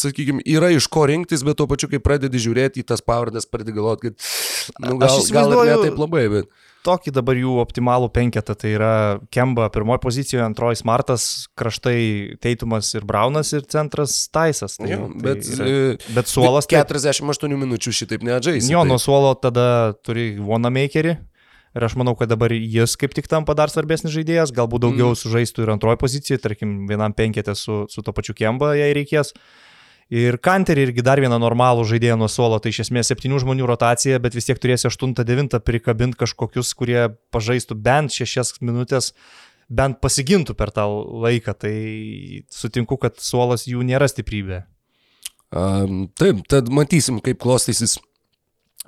sakykime, 0.00 0.44
yra 0.48 0.70
iš 0.74 0.88
ko 0.92 1.04
rinktis, 1.10 1.44
bet 1.46 1.58
tuo 1.60 1.68
pačiu, 1.70 1.90
kai 1.92 2.00
pradedi 2.02 2.40
žiūrėti 2.42 2.84
į 2.84 2.88
tas 2.88 3.04
pavardės, 3.04 3.48
pradedi 3.50 3.76
galvoti, 3.76 4.12
kad 4.12 4.86
nu, 4.86 4.96
gal, 5.02 5.20
gal 5.34 5.54
ir 5.58 5.62
ne 5.72 5.78
taip 5.84 6.00
labai, 6.00 6.24
bet 6.38 6.50
tokį 6.86 7.12
dabar 7.16 7.38
jų 7.38 7.56
optimalų 7.62 8.10
penketą. 8.14 8.54
Tai 8.58 8.72
yra 8.72 8.92
Kemba 9.34 9.68
pirmoji 9.74 10.02
pozicijoje, 10.02 10.44
antroji 10.44 10.80
Smartas, 10.80 11.48
kraštai 11.58 12.38
Teitumas 12.42 12.90
ir 12.94 13.06
Braunas 13.08 13.52
ir 13.56 13.66
centras 13.70 14.20
Taisas. 14.34 14.78
Tai, 14.80 14.90
jo, 14.90 15.08
tai 15.14 15.24
bet, 15.26 15.48
yra, 15.54 15.68
e, 15.68 16.12
bet 16.16 16.30
suolas. 16.30 16.68
Bet 16.70 16.92
48 16.92 17.56
minučių 17.64 17.94
šitaip 18.02 18.26
neatžais. 18.26 18.68
Jo, 18.70 18.84
tai. 18.84 18.92
nuo 18.92 19.00
suolo 19.02 19.34
tada 19.40 19.68
turi 20.06 20.30
Wanamakerį. 20.38 21.18
Ir 21.76 21.84
aš 21.84 21.98
manau, 22.00 22.14
kad 22.18 22.30
dabar 22.30 22.50
jis 22.50 22.96
kaip 22.98 23.12
tik 23.14 23.28
tampa 23.30 23.54
dar 23.54 23.70
svarbesnis 23.70 24.14
žaidėjas, 24.14 24.54
galbūt 24.56 24.86
daugiau 24.86 25.12
mm. 25.12 25.18
sužaistų 25.20 25.66
ir 25.66 25.72
antroji 25.74 26.00
pozicija, 26.00 26.40
tarkim, 26.40 26.86
vienam 26.88 27.12
penketė 27.14 27.54
su, 27.58 27.82
su 27.92 28.02
to 28.02 28.14
pačiu 28.16 28.34
Kemba, 28.38 28.72
jei 28.78 28.96
reikės. 28.96 29.34
Ir 30.08 30.38
Kanterį 30.40 30.86
irgi 30.86 31.02
dar 31.04 31.20
vieną 31.20 31.36
normalų 31.42 31.84
žaidėją 31.90 32.14
nuo 32.16 32.30
suolo, 32.32 32.56
tai 32.64 32.72
iš 32.72 32.86
esmės 32.86 33.10
septynių 33.10 33.42
žmonių 33.42 33.66
rotacija, 33.68 34.16
bet 34.24 34.32
vis 34.38 34.48
tiek 34.48 34.60
turėsi 34.60 34.88
8-9 34.88 35.58
prikabinti 35.60 36.16
kažkokius, 36.22 36.72
kurie 36.78 37.10
pažaistų 37.34 37.76
bent 37.76 38.16
6 38.16 38.62
minutės, 38.64 39.12
bent 39.68 40.00
pasigintų 40.00 40.56
per 40.56 40.72
tą 40.72 40.86
laiką. 41.26 41.52
Tai 41.60 41.74
sutinku, 42.48 42.96
kad 42.96 43.20
suolas 43.20 43.66
jų 43.68 43.84
nėra 43.84 44.08
stiprybė. 44.08 44.62
Um, 45.52 46.06
taip, 46.16 46.40
tad 46.48 46.72
matysim, 46.72 47.20
kaip 47.24 47.40
klostysis 47.44 47.98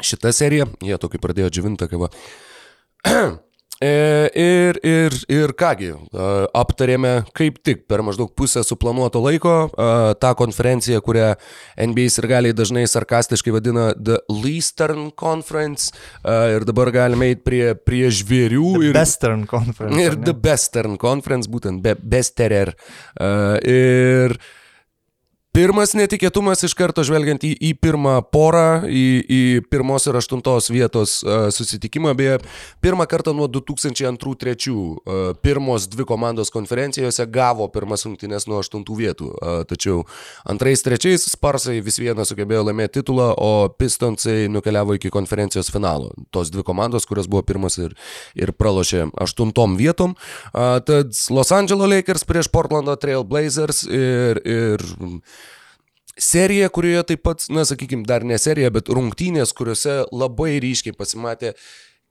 šita 0.01 0.33
serija. 0.33 0.71
Jie 0.81 0.97
tokį 1.01 1.21
pradėjo 1.21 1.53
dživintą 1.53 1.89
kavą. 1.93 2.09
E, 3.81 4.29
ir, 4.37 4.77
ir, 4.85 5.15
ir 5.33 5.55
kągi, 5.57 5.95
aptarėme 6.53 7.15
kaip 7.33 7.63
tik 7.65 7.87
per 7.89 8.03
maždaug 8.05 8.29
pusę 8.37 8.61
suplanuoto 8.67 9.23
laiko 9.25 9.55
tą 10.21 10.35
konferenciją, 10.37 11.01
kurią 11.07 11.31
NBA 11.89 12.11
ir 12.21 12.29
galiai 12.29 12.57
dažnai 12.57 12.85
sarkastiškai 12.93 13.55
vadina 13.57 13.87
The 13.97 14.21
Leastern 14.29 15.09
Conference. 15.17 15.95
Ir 16.29 16.69
dabar 16.69 16.93
galime 16.93 17.33
eiti 17.33 17.45
prie, 17.47 17.65
prie 17.75 18.13
žvėrių. 18.13 18.69
The 18.77 18.91
ir, 18.91 19.01
Western 19.01 19.49
Conference. 19.49 20.05
Ir 20.05 20.21
The 20.29 20.37
Western 20.37 21.01
Conference, 21.01 21.49
būtent 21.49 21.81
be, 21.81 21.97
Besterer. 21.97 22.77
Ir 23.65 24.37
Pirmas 25.51 25.97
netikėtumas 25.99 26.61
iš 26.63 26.77
karto 26.79 27.03
žvelgiant 27.03 27.43
į, 27.43 27.49
į 27.59 27.71
pirmą 27.83 28.21
porą, 28.31 28.85
į, 28.87 29.07
į 29.27 29.39
pirmos 29.67 30.05
ir 30.07 30.15
aštuntos 30.15 30.69
vietos 30.71 31.15
uh, 31.25 31.49
susitikimą, 31.51 32.13
beje, 32.15 32.37
pirmą 32.79 33.03
kartą 33.11 33.33
nuo 33.35 33.49
2002-2003 33.51 34.71
uh, 34.71 35.33
pirmos 35.43 35.89
dvi 35.91 36.07
komandos 36.07 36.55
konferencijose 36.55 37.27
gavo 37.35 37.67
pirmas 37.75 38.07
rungtynės 38.07 38.47
nuo 38.47 38.61
aštuntų 38.63 38.99
vietų, 39.01 39.33
uh, 39.33 39.57
tačiau 39.67 40.05
antrais, 40.47 40.85
trečiais 40.87 41.27
Sparsai 41.33 41.81
vis 41.83 41.99
vieną 41.99 42.23
sugebėjo 42.31 42.63
laimėti 42.69 43.01
titulą, 43.01 43.33
o 43.35 43.67
Pistonsai 43.75 44.47
nukeliavo 44.55 45.01
iki 45.01 45.11
konferencijos 45.11 45.73
finalo. 45.75 46.15
Tos 46.31 46.55
dvi 46.55 46.63
komandos, 46.63 47.09
kurios 47.11 47.27
buvo 47.27 47.43
pirmas 47.51 47.81
ir, 47.83 47.99
ir 48.39 48.55
pralošė 48.55 49.09
aštuntom 49.27 49.75
vietom. 49.83 50.15
Uh, 50.55 50.79
tad 50.79 51.11
Los 51.35 51.51
Angeles 51.51 51.91
Lakers 51.97 52.23
prieš 52.31 52.53
Portlando 52.55 52.95
Trail 53.03 53.27
Blazers 53.27 53.83
ir, 53.91 54.45
ir 54.47 54.89
serija, 56.21 56.69
kurioje 56.69 57.03
taip 57.13 57.23
pat, 57.27 57.47
na, 57.53 57.65
sakykime, 57.69 58.05
dar 58.09 58.25
ne 58.27 58.39
serija, 58.41 58.71
bet 58.75 58.91
rungtynės, 58.93 59.55
kuriuose 59.57 60.03
labai 60.13 60.59
ryškiai 60.63 60.97
pasimatė 60.97 61.55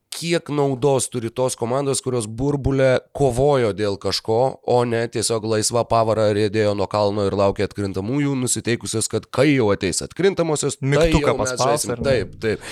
kiek 0.09 0.49
naudos 0.49 1.07
turi 1.09 1.29
tos 1.29 1.55
komandos, 1.59 2.01
kurios 2.03 2.25
burbulė 2.27 2.99
kovojo 3.15 3.71
dėl 3.77 3.97
kažko, 4.01 4.39
o 4.67 4.77
ne 4.87 5.03
tiesiog 5.11 5.45
laisva 5.47 5.83
pavara 5.89 6.29
rėdėjo 6.35 6.73
nuo 6.77 6.87
kalno 6.89 7.27
ir 7.29 7.35
laukė 7.37 7.67
atkrintamųjų, 7.67 8.33
nusiteikusios, 8.41 9.09
kad 9.11 9.27
kai 9.33 9.51
jau 9.51 9.69
ateis 9.73 10.01
atkrintamosios, 10.05 10.79
mygtuką 10.81 11.33
tai 11.33 11.37
paspausim. 11.43 11.95
Taip, 12.05 12.33
taip. 12.41 12.65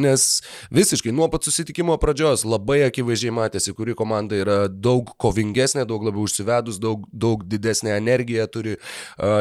Nes 0.00 0.28
visiškai 0.74 1.14
nuo 1.16 1.28
pat 1.32 1.48
susitikimo 1.48 1.96
pradžios 2.02 2.44
labai 2.48 2.82
akivaizdžiai 2.90 3.34
matėsi, 3.34 3.74
kuri 3.76 3.96
komanda 3.98 4.38
yra 4.38 4.60
daug 4.68 5.14
kovingesnė, 5.20 5.86
daug 5.88 6.04
labiau 6.06 6.28
užsivedus, 6.28 6.78
daug, 6.82 7.08
daug 7.10 7.44
didesnę 7.48 7.96
energiją 7.96 8.46
turi 8.52 8.78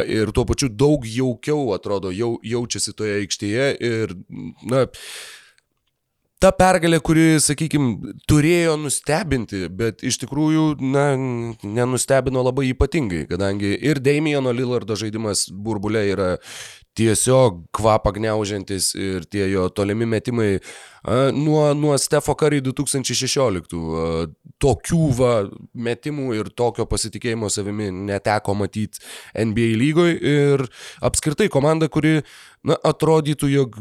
ir 0.08 0.34
tuo 0.36 0.48
pačiu 0.50 0.72
daug 0.72 1.06
jaukiau 1.08 1.74
atrodo, 1.76 2.14
jau, 2.16 2.38
jaučiasi 2.44 2.96
toje 2.98 3.22
aikštėje 3.22 3.72
ir, 3.84 4.18
na, 4.70 4.88
ta 6.44 6.52
pergalė, 6.52 7.00
kuri, 7.00 7.26
sakykime, 7.40 8.14
turėjo 8.28 8.76
nustebinti, 8.82 9.64
bet 9.72 10.04
iš 10.04 10.20
tikrųjų, 10.26 10.66
na, 10.84 11.06
nenustebino 11.64 12.44
labai 12.44 12.68
ypatingai, 12.74 13.24
kadangi 13.30 13.72
ir 13.80 14.02
Damieno 14.04 14.52
Lillardo 14.52 14.98
žaidimas 15.00 15.46
burbulė 15.54 16.04
yra 16.12 16.32
tiesiog 17.00 17.64
kvapą 17.74 18.12
gniaužiantis 18.18 18.92
ir 19.00 19.24
tie 19.32 19.48
jo 19.50 19.66
tolimi 19.74 20.06
metimai 20.06 20.50
nuo, 21.34 21.64
nuo 21.74 21.96
Stefo 21.98 22.36
Curry 22.38 22.60
2016. 22.62 23.74
A, 23.74 24.28
tokių 24.62 25.08
va, 25.18 25.32
metimų 25.74 26.38
ir 26.38 26.52
tokio 26.54 26.86
pasitikėjimo 26.90 27.50
savimi 27.52 27.90
neteko 28.12 28.54
matyti 28.60 29.02
NBA 29.34 29.74
lygoje 29.80 30.20
ir 30.20 30.68
apskritai 31.04 31.50
komanda, 31.52 31.90
kuri 31.90 32.20
na, 32.68 32.78
atrodytų, 32.92 33.50
jog 33.56 33.80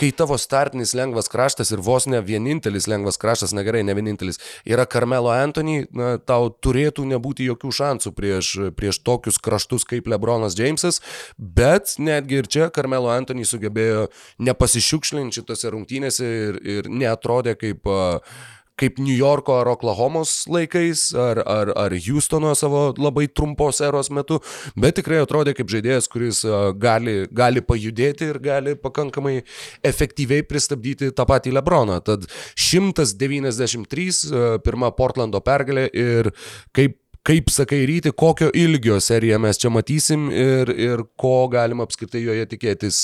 kai 0.00 0.10
tavo 0.16 0.38
startinis 0.40 0.94
lengvas 0.96 1.28
kraštas 1.28 1.72
ir 1.74 1.82
vos 1.84 2.06
ne 2.08 2.20
vienintelis 2.24 2.88
lengvas 2.90 3.20
kraštas, 3.20 3.52
na 3.56 3.64
gerai, 3.66 3.82
ne 3.84 3.94
vienintelis, 3.96 4.40
yra 4.64 4.86
Carmelo 4.88 5.32
Anthony, 5.34 5.84
na, 5.96 6.14
tau 6.18 6.48
turėtų 6.64 7.04
nebūti 7.10 7.48
jokių 7.50 7.72
šansų 7.80 8.14
prieš, 8.16 8.52
prieš 8.78 9.02
tokius 9.04 9.40
kraštus 9.42 9.84
kaip 9.88 10.08
Lebronas 10.10 10.56
Jamesas, 10.58 11.02
bet 11.36 11.96
netgi 12.00 12.40
ir 12.40 12.48
čia 12.50 12.70
Carmelo 12.74 13.12
Anthony 13.12 13.44
sugebėjo 13.48 14.08
nepasišiukšlinti 14.40 15.40
šitose 15.40 15.74
rungtynėse 15.74 16.32
ir, 16.48 16.62
ir 16.78 16.90
neatrodė 16.90 17.56
kaip 17.60 17.90
uh, 17.90 18.40
kaip 18.80 18.98
New 19.02 19.16
Yorko 19.16 19.58
ar 19.60 19.70
Oklahomos 19.74 20.44
laikais, 20.50 21.10
ar, 21.14 21.42
ar, 21.44 21.72
ar 21.78 21.96
Houstono 22.06 22.54
savo 22.58 22.90
labai 22.98 23.26
trumpos 23.28 23.80
eros 23.84 24.10
metu, 24.14 24.40
bet 24.80 24.98
tikrai 25.00 25.20
atrodė 25.24 25.54
kaip 25.58 25.70
žaidėjas, 25.72 26.08
kuris 26.10 26.42
gali, 26.80 27.26
gali 27.30 27.64
pajudėti 27.64 28.30
ir 28.32 28.40
gali 28.42 28.76
pakankamai 28.80 29.40
efektyviai 29.86 30.46
pristabdyti 30.48 31.12
tą 31.16 31.24
patį 31.28 31.54
Lebroną. 31.58 32.00
Tad 32.04 32.26
193 32.56 34.60
pirma 34.64 34.90
Portlando 34.96 35.40
pergalė 35.44 35.88
ir 35.92 36.32
kaip 36.76 36.98
kaip 37.26 37.50
sakai, 37.52 37.82
ryti, 37.88 38.12
kokio 38.16 38.48
ilgio 38.56 38.96
seriją 39.02 39.38
mes 39.44 39.60
čia 39.60 39.70
matysim 39.72 40.30
ir, 40.32 40.70
ir 40.72 41.02
ko 41.20 41.48
galima 41.52 41.84
apskritai 41.84 42.22
joje 42.24 42.46
tikėtis 42.54 42.96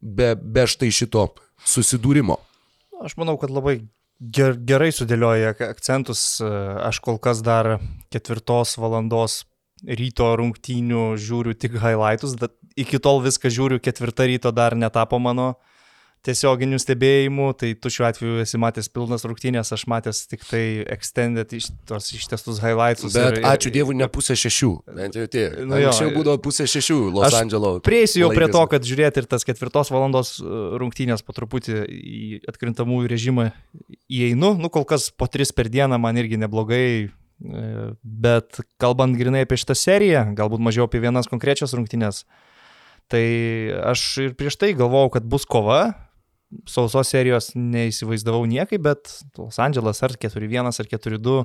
be, 0.00 0.34
be 0.34 0.66
štai 0.68 0.90
šito 0.94 1.28
susidūrimo. 1.66 2.38
Aš 3.04 3.16
manau, 3.20 3.36
kad 3.40 3.52
labai 3.52 3.80
ger, 4.20 4.56
gerai 4.56 4.90
sudėlioja 4.94 5.54
akcentus. 5.70 6.40
Aš 6.40 7.00
kol 7.04 7.18
kas 7.22 7.42
dar 7.44 7.78
ketvirtos 8.12 8.76
valandos 8.80 9.44
ryto 9.80 10.28
rungtynių 10.36 11.14
žiūriu 11.16 11.56
tik 11.56 11.78
highlightus, 11.80 12.36
bet 12.36 12.52
iki 12.76 13.00
tol 13.00 13.22
viską 13.24 13.48
žiūriu, 13.48 13.80
ketvirtą 13.80 14.28
ryto 14.28 14.52
dar 14.52 14.76
netapo 14.76 15.18
mano 15.18 15.54
tiesioginių 16.26 16.78
stebėjimų, 16.80 17.46
tai 17.60 17.70
tu 17.80 17.90
šiuo 17.92 18.04
atveju 18.10 18.40
esi 18.42 18.58
matęs 18.60 18.90
pilnas 18.92 19.24
rungtynės, 19.24 19.70
aš 19.72 19.86
matęs 19.88 20.22
tik 20.28 20.42
tai 20.44 20.62
extended 20.92 21.54
iš 21.56 21.70
tos 21.88 22.10
ištestus 22.16 22.60
highlights. 22.60 23.06
Bet 23.14 23.38
ir, 23.38 23.46
ačiū 23.48 23.72
Dievui, 23.72 23.96
ne 23.96 24.08
pusė 24.12 24.36
šešių, 24.38 24.70
bent 24.98 25.16
jau 25.16 25.24
tie. 25.32 25.46
Nu, 25.64 25.78
Anksčiau 25.78 26.12
būdavo 26.12 26.42
pusė 26.44 26.68
šešių 26.70 26.98
Los 27.16 27.36
Andželo. 27.38 27.72
Prieisiu 27.84 28.26
jau 28.26 28.32
prie 28.36 28.50
to, 28.52 28.64
kad 28.72 28.84
žiūrėti 28.84 29.22
ir 29.22 29.30
tas 29.30 29.46
ketvirtos 29.48 29.92
valandos 29.94 30.34
uh, 30.42 30.76
rungtynės 30.80 31.24
po 31.24 31.36
truputį 31.36 31.80
į 31.88 32.42
atkrintamųjų 32.52 33.08
režimą 33.14 33.48
įeinu, 34.10 34.52
nu 34.60 34.72
kol 34.72 34.84
kas 34.88 35.08
po 35.14 35.30
tris 35.30 35.54
per 35.56 35.72
dieną 35.72 35.96
man 36.02 36.20
irgi 36.20 36.36
neblogai, 36.40 36.86
e, 37.08 37.64
bet 38.02 38.60
kalbant 38.80 39.16
grinai 39.16 39.44
apie 39.46 39.58
šitą 39.60 39.76
seriją, 39.78 40.24
galbūt 40.36 40.62
mažiau 40.62 40.88
apie 40.88 41.00
vienas 41.02 41.30
konkrečias 41.30 41.72
rungtynės. 41.76 42.24
Tai 43.10 43.24
aš 43.90 44.02
ir 44.26 44.34
prieš 44.38 44.58
tai 44.60 44.70
galvojau, 44.78 45.16
kad 45.16 45.26
bus 45.26 45.46
kova, 45.48 46.09
sausos 46.68 47.10
serijos 47.12 47.52
neįsivaizdavau 47.54 48.44
niekaip, 48.50 48.82
bet 48.82 49.12
Los 49.38 49.60
Angeles 49.62 50.02
ar 50.06 50.16
4-1 50.18 50.70
ar 50.70 50.90
4-2 50.94 51.38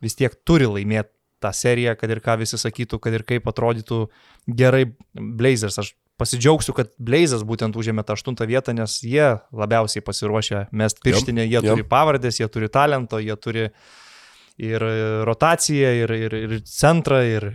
vis 0.00 0.16
tiek 0.18 0.34
turi 0.46 0.68
laimėti 0.70 1.12
tą 1.40 1.52
seriją, 1.56 1.94
kad 1.96 2.12
ir 2.12 2.20
ką 2.24 2.36
visi 2.42 2.58
sakytų, 2.60 2.98
kad 3.00 3.16
ir 3.16 3.24
kaip 3.28 3.48
atrodytų 3.48 4.02
gerai 4.60 4.84
Blazers. 5.14 5.78
Aš 5.80 5.94
pasidžiaugsiu, 6.20 6.74
kad 6.76 6.92
Blazers 7.00 7.46
būtent 7.48 7.76
užėmė 7.80 8.04
tą 8.04 8.18
aštuntą 8.18 8.44
vietą, 8.48 8.74
nes 8.76 8.98
jie 9.06 9.38
labiausiai 9.56 10.04
pasiruošę 10.04 10.66
mest 10.76 11.00
pirštinę, 11.04 11.46
jie 11.48 11.62
turi 11.64 11.86
pavardės, 11.88 12.42
jie 12.42 12.48
turi 12.52 12.68
talento, 12.72 13.20
jie 13.22 13.36
turi 13.40 13.70
ir 14.60 14.84
rotaciją, 15.24 15.94
ir, 16.02 16.12
ir, 16.26 16.36
ir 16.44 16.56
centrą, 16.68 17.22
ir 17.24 17.48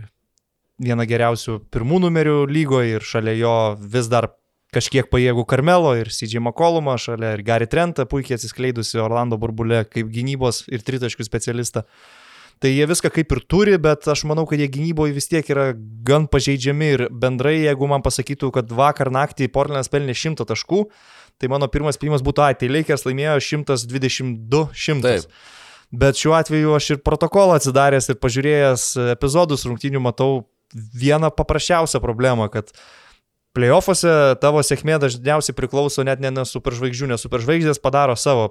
viena 0.82 1.06
geriausių 1.08 1.60
pirmų 1.72 2.02
numerių 2.08 2.40
lygoje 2.50 2.98
ir 2.98 3.06
šalia 3.06 3.36
jo 3.38 3.54
vis 3.78 4.10
dar 4.12 4.32
kažkiek 4.74 5.08
pajėgų 5.12 5.46
Karmelo 5.48 5.94
ir 5.98 6.10
CJ 6.12 6.42
McCollumą, 6.42 6.96
šalia 7.00 7.34
ir 7.36 7.42
Gary 7.46 7.68
Trentą, 7.70 8.06
puikiai 8.10 8.36
atsiskleidusi 8.38 9.00
Orlando 9.02 9.38
burbulė 9.40 9.84
kaip 9.88 10.10
gynybos 10.12 10.64
ir 10.72 10.84
tritaškių 10.86 11.26
specialistą. 11.26 11.86
Tai 12.56 12.70
jie 12.72 12.86
viską 12.88 13.10
kaip 13.12 13.32
ir 13.36 13.42
turi, 13.44 13.74
bet 13.76 14.06
aš 14.08 14.22
manau, 14.28 14.46
kad 14.48 14.60
jie 14.60 14.68
gynyboje 14.72 15.12
vis 15.12 15.28
tiek 15.28 15.44
yra 15.52 15.74
gan 15.76 16.24
pažeidžiami 16.32 16.88
ir 16.94 17.02
bendrai, 17.12 17.58
jeigu 17.66 17.88
man 17.90 18.04
pasakytų, 18.04 18.48
kad 18.54 18.72
vakar 18.72 19.10
naktį 19.12 19.50
Portlandas 19.52 19.92
pelnė 19.92 20.14
100 20.16 20.46
taškų, 20.48 20.86
tai 21.36 21.50
mano 21.52 21.68
pirmas 21.68 21.98
spėjimas 22.00 22.24
būtų, 22.24 22.46
ai, 22.46 22.56
tai 22.56 22.72
Lakers 22.72 23.04
laimėjo 23.04 23.36
122-100. 23.44 25.28
Bet 25.92 26.18
šiuo 26.18 26.32
atveju 26.38 26.72
aš 26.78 26.90
ir 26.94 27.02
protokolą 27.04 27.60
atsidaręs 27.60 28.08
ir 28.10 28.16
pažiūrėjęs 28.24 28.88
epizodus 29.12 29.68
rungtinių 29.68 30.00
matau 30.08 30.46
vieną 30.72 31.30
paprasčiausią 31.36 32.00
problemą, 32.02 32.48
kad 32.52 32.72
Playoffuose 33.56 34.36
tavo 34.42 34.60
sėkmė 34.64 34.98
dažniausiai 35.00 35.56
priklauso 35.56 36.04
net 36.04 36.20
ne 36.20 36.30
nuo 36.34 36.44
superžvaigždžių, 36.48 37.10
nes 37.14 37.24
superžvaigždės 37.24 37.80
padaro 37.80 38.16
savo, 38.20 38.50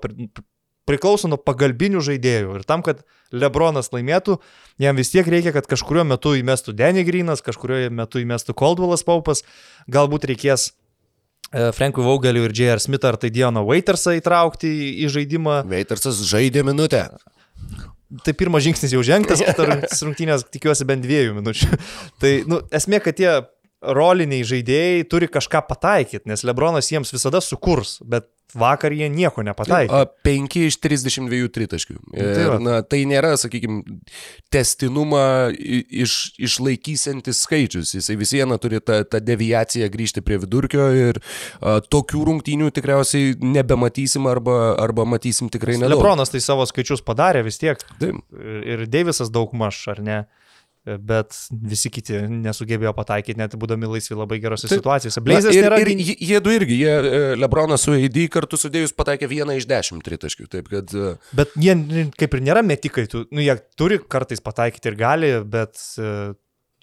priklauso 0.89 1.29
nuo 1.29 1.37
pagalbinių 1.41 2.01
žaidėjų. 2.05 2.55
Ir 2.59 2.65
tam, 2.69 2.85
kad 2.85 3.03
Lebronas 3.33 3.91
laimėtų, 3.93 4.39
jam 4.81 4.97
vis 4.97 5.11
tiek 5.13 5.27
reikia, 5.29 5.53
kad 5.55 5.69
kažkurio 5.69 6.05
metu 6.07 6.35
įmestų 6.37 6.75
Denny 6.77 7.05
Greenas, 7.07 7.43
kažkurio 7.45 7.89
metu 7.93 8.21
įmestų 8.21 8.57
Coldwellas 8.57 9.05
Paupas, 9.05 9.43
galbūt 9.91 10.29
reikės 10.31 10.69
e, 10.69 11.71
Frankui 11.75 12.05
Vaugeliu 12.05 12.45
ir 12.47 12.55
J.R. 12.55 12.81
Smith 12.81 13.05
ar 13.05 13.17
tai 13.21 13.33
Dioną 13.33 13.65
Waitersą 13.65 14.15
įtraukti 14.19 14.71
į 15.05 15.09
žaidimą. 15.17 15.63
Waitersas 15.69 16.21
žaidė 16.29 16.65
minutę. 16.67 17.07
Tai 18.23 18.33
pirmas 18.37 18.63
žingsnis 18.63 18.93
jau 18.93 19.01
žengtas, 19.03 19.41
kitas 19.45 20.05
rungtynės 20.05 20.45
tikiuosi 20.53 20.85
bent 20.87 21.03
dviejų 21.03 21.33
minučių. 21.39 21.81
tai, 22.21 22.37
nu, 22.49 22.61
esmė, 22.73 23.01
kad 23.03 23.17
tie 23.17 23.31
roliniai 23.93 24.45
žaidėjai 24.47 25.03
turi 25.11 25.29
kažką 25.31 25.65
pataikyti, 25.69 26.25
nes 26.29 26.45
Lebronas 26.47 26.89
jiems 26.91 27.13
visada 27.13 27.41
sukurs, 27.43 27.99
bet 28.05 28.29
vakar 28.55 28.93
jie 28.95 29.07
nieko 29.11 29.43
nepataikė. 29.45 30.01
5 30.25 30.57
iš 30.69 30.77
32 30.83 31.49
tritaškių. 31.55 31.97
Tai, 32.13 32.27
ir, 32.45 32.53
na, 32.63 32.77
tai 32.87 33.01
nėra, 33.09 33.33
sakykime, 33.39 33.97
testinumą 34.53 35.25
iš, 35.55 36.35
išlaikysiantis 36.47 37.43
skaičius. 37.45 37.95
Jisai 37.97 38.17
vis 38.19 38.31
viena 38.35 38.59
turi 38.61 38.79
tą, 38.83 39.01
tą 39.09 39.21
deviaciją 39.23 39.89
grįžti 39.91 40.23
prie 40.25 40.39
vidurkio 40.43 40.87
ir 40.95 41.19
a, 41.19 41.79
tokių 41.83 42.23
rungtynių 42.31 42.71
tikriausiai 42.75 43.35
nebematysim 43.43 44.29
arba, 44.31 44.59
arba 44.81 45.07
matysim 45.09 45.51
tikrai 45.51 45.79
nedaug. 45.81 45.97
Lebronas 45.97 46.31
tai 46.33 46.43
savo 46.43 46.65
skaičius 46.69 47.03
padarė 47.05 47.43
vis 47.47 47.59
tiek. 47.61 47.81
Taip. 47.99 48.23
Ir, 48.39 48.65
ir 48.75 48.87
Deivisas 48.91 49.33
daug 49.33 49.51
maž, 49.57 49.83
ar 49.91 50.03
ne? 50.05 50.23
Bet 50.85 51.33
visi 51.49 51.89
kiti 51.89 52.19
nesugebėjo 52.29 52.91
pataikyti, 52.97 53.39
net 53.39 53.55
būdami 53.57 53.89
laisvi 53.89 54.17
labai 54.17 54.37
gerose 54.43 54.69
Taip. 54.69 54.79
situacijose. 54.79 55.23
Blazers 55.25 55.57
nėra... 55.57 55.79
Ir 55.81 55.91
jie 55.97 56.41
du 56.45 56.53
irgi, 56.53 56.77
jie 56.83 56.93
e, 56.93 57.21
Lebronas 57.39 57.87
su 57.87 57.95
AD 57.97 58.19
kartu 58.33 58.59
sudėjus 58.61 58.93
pataikė 58.97 59.29
vieną 59.31 59.57
iš 59.57 59.65
dešimt 59.69 60.05
tritaškių, 60.05 60.47
taip 60.51 60.69
kad... 60.69 60.93
E, 60.93 61.15
bet 61.37 61.57
jie 61.57 61.75
kaip 62.19 62.37
ir 62.37 62.45
nėra 62.45 62.61
metikai, 62.65 63.07
tu, 63.09 63.25
nu, 63.33 63.41
jie 63.41 63.57
turi 63.79 63.97
kartais 63.97 64.43
pataikyti 64.45 64.91
ir 64.91 64.99
gali, 64.99 65.31
bet 65.49 65.81
uh, 65.97 66.35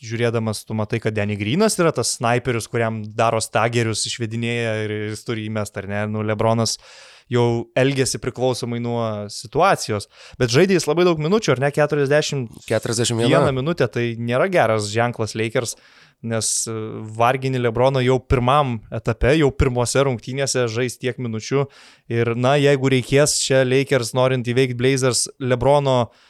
žiūrėdamas 0.02 0.64
tu 0.66 0.74
matai, 0.74 0.98
kad 1.04 1.14
Denny 1.14 1.38
Grinas 1.38 1.78
yra 1.78 1.94
tas 1.94 2.16
sniperius, 2.18 2.66
kuriam 2.72 3.04
daro 3.06 3.38
stagerius, 3.42 4.02
išvedinėja 4.10 4.76
ir 4.88 4.98
jis 5.12 5.22
turi 5.28 5.46
įmest, 5.46 5.78
ar 5.78 5.86
ne? 5.90 6.04
Nu, 6.10 6.26
Lebronas 6.26 6.74
uh, 6.80 7.11
jau 7.32 7.46
elgesi 7.78 8.20
priklausomai 8.22 8.80
nuo 8.82 9.02
situacijos. 9.32 10.08
Bet 10.40 10.52
žaidė 10.52 10.76
jis 10.78 10.88
labai 10.88 11.06
daug 11.08 11.20
minučių, 11.22 11.54
ar 11.54 11.62
ne 11.64 11.72
40, 11.74 12.62
41 12.68 13.52
minutę, 13.56 13.88
tai 13.92 14.12
nėra 14.20 14.48
geras 14.52 14.90
ženklas 14.92 15.36
Lakers, 15.38 15.76
nes 16.22 16.50
e, 16.70 16.74
varginį 17.18 17.64
Lebrono 17.64 18.02
jau 18.04 18.18
pirmam 18.22 18.76
etape, 18.94 19.32
jau 19.40 19.50
pirmose 19.50 20.04
rungtynėse 20.06 20.68
žais 20.70 21.00
tiek 21.00 21.18
minučių. 21.18 21.66
Ir 22.12 22.34
na, 22.38 22.54
jeigu 22.60 22.92
reikės 22.92 23.40
čia 23.42 23.64
Lakers 23.66 24.12
norint 24.14 24.46
įveikti 24.46 24.78
Blazers, 24.78 25.26
Lebrono 25.42 25.96
uh, 26.04 26.28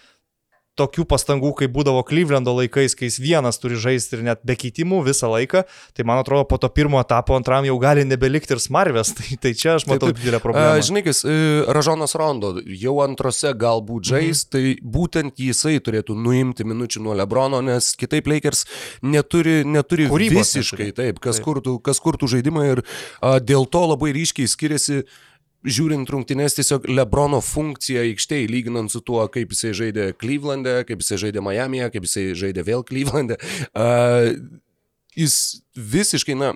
tokių 0.80 1.04
pastangų, 1.08 1.52
kaip 1.58 1.72
būdavo 1.74 2.00
Klyvlendo 2.08 2.54
laikais, 2.56 2.94
kai 2.96 3.10
jis 3.10 3.18
vienas 3.20 3.60
turi 3.60 3.76
žaisti 3.80 4.16
ir 4.16 4.24
net 4.24 4.42
be 4.46 4.56
keitimų 4.56 5.02
visą 5.04 5.28
laiką, 5.32 5.64
tai 5.96 6.06
man 6.08 6.22
atrodo, 6.22 6.46
po 6.48 6.56
to 6.60 6.70
pirmo 6.72 7.00
etapo 7.02 7.36
antram 7.36 7.66
jau 7.68 7.76
gali 7.82 8.06
nebelikti 8.08 8.56
ir 8.56 8.62
smarvės. 8.62 9.12
Tai, 9.22 9.36
tai 9.38 9.52
čia 9.58 9.74
aš 9.76 9.84
matau 9.86 10.08
didelę 10.14 10.40
problemą. 10.42 10.80
Žinai, 10.82 11.02
kas, 11.04 11.20
e, 11.28 11.34
Ražonas 11.70 12.16
Rondo 12.18 12.54
jau 12.64 12.94
antrose 13.04 13.52
galbūt 13.58 14.08
žais, 14.08 14.40
mhm. 14.42 14.50
tai 14.54 14.92
būtent 14.96 15.42
jisai 15.42 15.76
turėtų 15.84 16.16
nuimti 16.18 16.66
minučių 16.66 17.02
nuo 17.04 17.16
Lebrono, 17.18 17.60
nes 17.64 17.92
kitaip 17.98 18.30
Lakers 18.32 18.64
neturi, 19.04 19.60
neturi 19.68 20.08
Kūrybos 20.10 20.54
visiškai 20.56 20.88
neturi. 20.88 20.96
taip, 20.98 21.20
kas, 21.22 21.38
taip. 21.38 21.46
Kurtų, 21.46 21.76
kas 21.84 22.00
kurtų 22.02 22.30
žaidimą 22.34 22.64
ir 22.70 22.82
a, 23.20 23.36
dėl 23.38 23.68
to 23.70 23.84
labai 23.92 24.14
ryškiai 24.16 24.50
skiriasi 24.50 25.02
uh, 25.02 25.20
žiūrint 25.62 26.10
rungtynės, 26.10 26.56
tiesiog 26.58 26.88
Lebrono 26.90 27.40
funkcija 27.44 28.04
aikštėje, 28.08 28.50
lyginant 28.50 28.92
su 28.92 29.02
tuo, 29.04 29.22
kaip 29.32 29.54
jisai 29.54 29.72
žaidė 29.78 30.08
Klyvlande, 30.18 30.80
kaip 30.88 31.04
jisai 31.04 31.20
žaidė 31.26 31.44
Miami'e, 31.44 31.88
kaip 31.94 32.08
jisai 32.08 32.32
žaidė 32.38 32.66
vėl 32.66 32.84
Klyvlande. 32.86 33.38
Uh, 33.70 34.32
jis 35.18 35.61
visiškai, 35.76 36.34
na, 36.36 36.52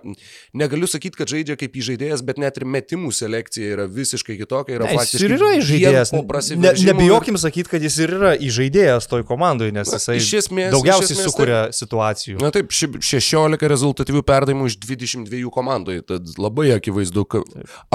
negaliu 0.56 0.88
sakyti, 0.90 1.16
kad 1.16 1.30
žaidžia 1.30 1.56
kaip 1.58 1.76
įžaidėjas, 1.80 2.22
bet 2.26 2.40
net 2.40 2.58
ir 2.60 2.66
metimų 2.68 3.12
selekcija 3.16 3.76
yra 3.76 3.86
visiškai 3.88 4.36
kitokia. 4.40 4.76
Yra 4.76 4.88
ne, 4.90 4.96
jis 5.00 5.22
ir 5.24 5.34
yra 5.38 5.52
įžaidėjas. 5.56 6.12
Ne, 6.60 6.72
nebijokim 6.90 7.38
sakyti, 7.40 7.70
kad 7.72 7.84
jis 7.86 7.96
ir 8.04 8.12
yra 8.18 8.32
įžaidėjas 8.36 9.08
toj 9.08 9.24
komandai, 9.28 9.70
nes 9.74 9.88
na, 9.88 10.00
jisai 10.00 10.18
iš 10.20 10.32
esmės, 10.42 10.72
daugiausiai 10.74 11.16
esmės, 11.16 11.30
sukuria 11.30 11.60
taip, 11.68 11.78
situacijų. 11.80 12.40
Na 12.44 12.50
taip, 12.54 12.74
16 12.76 13.70
rezultatyvių 13.72 14.24
perdavimų 14.26 14.68
iš 14.72 14.78
22 14.84 15.52
komandai, 15.54 16.02
tad 16.06 16.28
labai 16.40 16.68
akivaizdu, 16.76 17.24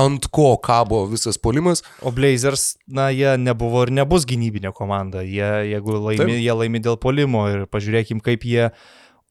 ant 0.01 0.29
ko 0.33 0.55
kabo 0.63 1.03
visas 1.11 1.37
polimas. 1.41 1.85
O 2.01 2.13
Blazers, 2.15 2.75
na, 2.89 3.11
jie 3.13 3.35
nebuvo 3.41 3.85
ir 3.85 3.93
nebus 4.01 4.25
gynybinė 4.29 4.73
komanda. 4.73 5.21
Jie, 5.21 5.51
jeigu 5.75 5.99
laimi, 5.99 6.25
taip. 6.25 6.41
jie 6.41 6.57
laimi 6.63 6.81
dėl 6.81 6.97
polimo 7.01 7.45
ir 7.51 7.69
pažiūrėkim, 7.69 8.23
kaip 8.25 8.47
jie 8.47 8.71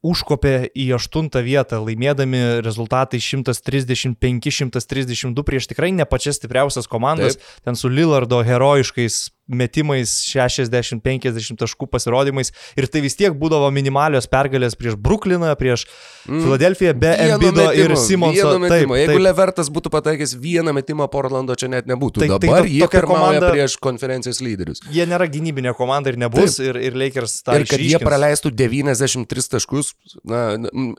užkopė 0.07 0.70
į 0.72 0.94
aštuntą 0.96 1.42
vietą, 1.44 1.84
laimėdami 1.84 2.64
rezultatai 2.64 3.20
135-132 3.20 5.44
prieš 5.44 5.68
tikrai 5.70 5.92
ne 5.92 6.05
pačias 6.09 6.36
stipriausias 6.40 6.88
komandas, 6.90 7.36
Taip. 7.36 7.44
ten 7.68 7.74
su 7.76 7.86
Lillardo 7.92 8.40
herojiškais 8.46 9.28
metimais 9.51 10.12
60-50 10.30 11.59
taškų 11.61 11.88
pasirodymais 11.90 12.53
ir 12.78 12.88
tai 12.90 13.03
vis 13.05 13.16
tiek 13.18 13.34
būdavo 13.36 13.70
minimalios 13.74 14.28
pergalės 14.30 14.76
prieš 14.78 14.96
Brukliną, 15.01 15.53
prieš 15.59 15.86
mm. 16.28 16.42
Filadelfiją 16.44 16.94
be 17.01 17.12
Embido 17.26 17.66
ir 17.76 17.94
Simonso. 18.01 18.53
Taip, 18.61 18.92
Jeigu 18.94 19.14
taip. 19.14 19.22
Levertas 19.24 19.70
būtų 19.72 19.92
pataikęs 19.94 20.36
vieną 20.40 20.74
metimą 20.76 21.09
Portlando, 21.12 21.57
čia 21.59 21.70
net 21.72 21.88
nebūtų. 21.90 22.24
Tai, 22.24 22.30
Dabar 22.36 22.66
tai, 22.66 22.74
jie 22.74 22.88
komanda 23.05 23.53
prieš 23.55 23.76
konferencijos 23.82 24.42
lyderius. 24.44 24.84
Jie 24.94 25.07
nėra 25.11 25.28
gynybinė 25.30 25.74
komanda 25.78 26.12
ir 26.12 26.20
nebus 26.20 26.59
taip. 26.59 26.70
ir, 26.70 26.80
ir 26.90 27.01
Lakers 27.05 27.40
tą. 27.42 27.59
Ir 27.59 27.66
kad 27.66 27.76
išryškins. 27.78 27.96
jie 27.96 28.05
praleistų 28.05 28.55
93 28.57 29.48
taškus, 29.57 29.94
na, 30.28 30.44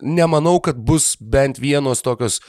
nemanau, 0.01 0.57
kad 0.63 0.79
bus 0.79 1.13
bent 1.19 1.61
vienos 1.61 2.03
tokios 2.05 2.41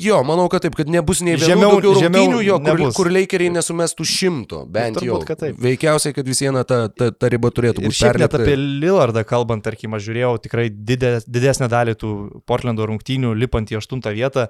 Jo, 0.00 0.20
manau, 0.24 0.46
kad 0.52 0.64
taip, 0.64 0.76
kad 0.78 0.88
nebus 0.90 1.20
nei 1.24 1.34
vienų 1.36 1.48
žemiau, 1.50 1.70
daugiau 1.74 1.92
rungtynių, 1.98 2.40
jo, 2.46 2.56
kur, 2.62 2.80
nebus. 2.80 2.96
kur 2.96 3.10
leikeriai 3.12 3.52
nesumestų 3.52 4.06
šimto, 4.08 4.62
bent 4.72 5.00
jau. 5.04 5.18
Kad 5.28 5.42
taip. 5.42 5.58
Veikiausiai, 5.60 6.14
kad 6.16 6.28
vis 6.28 6.40
viena 6.40 6.62
ta, 6.68 6.82
ta, 6.88 7.10
ta 7.12 7.30
riba 7.32 7.50
turėtų 7.52 7.84
būti. 7.84 7.98
Šiaip 7.98 8.20
net 8.22 8.36
apie 8.38 8.56
Lillardą 8.56 9.24
kalbant, 9.28 9.64
tarkim, 9.66 9.96
aš 9.98 10.06
žiūrėjau 10.08 10.34
tikrai 10.46 10.68
didės, 10.72 11.26
didesnę 11.28 11.68
dalį 11.72 11.96
tų 12.00 12.12
Portlando 12.48 12.86
rungtynių 12.88 13.34
lipant 13.36 13.72
į 13.72 13.80
aštuntą 13.80 14.14
vietą, 14.16 14.48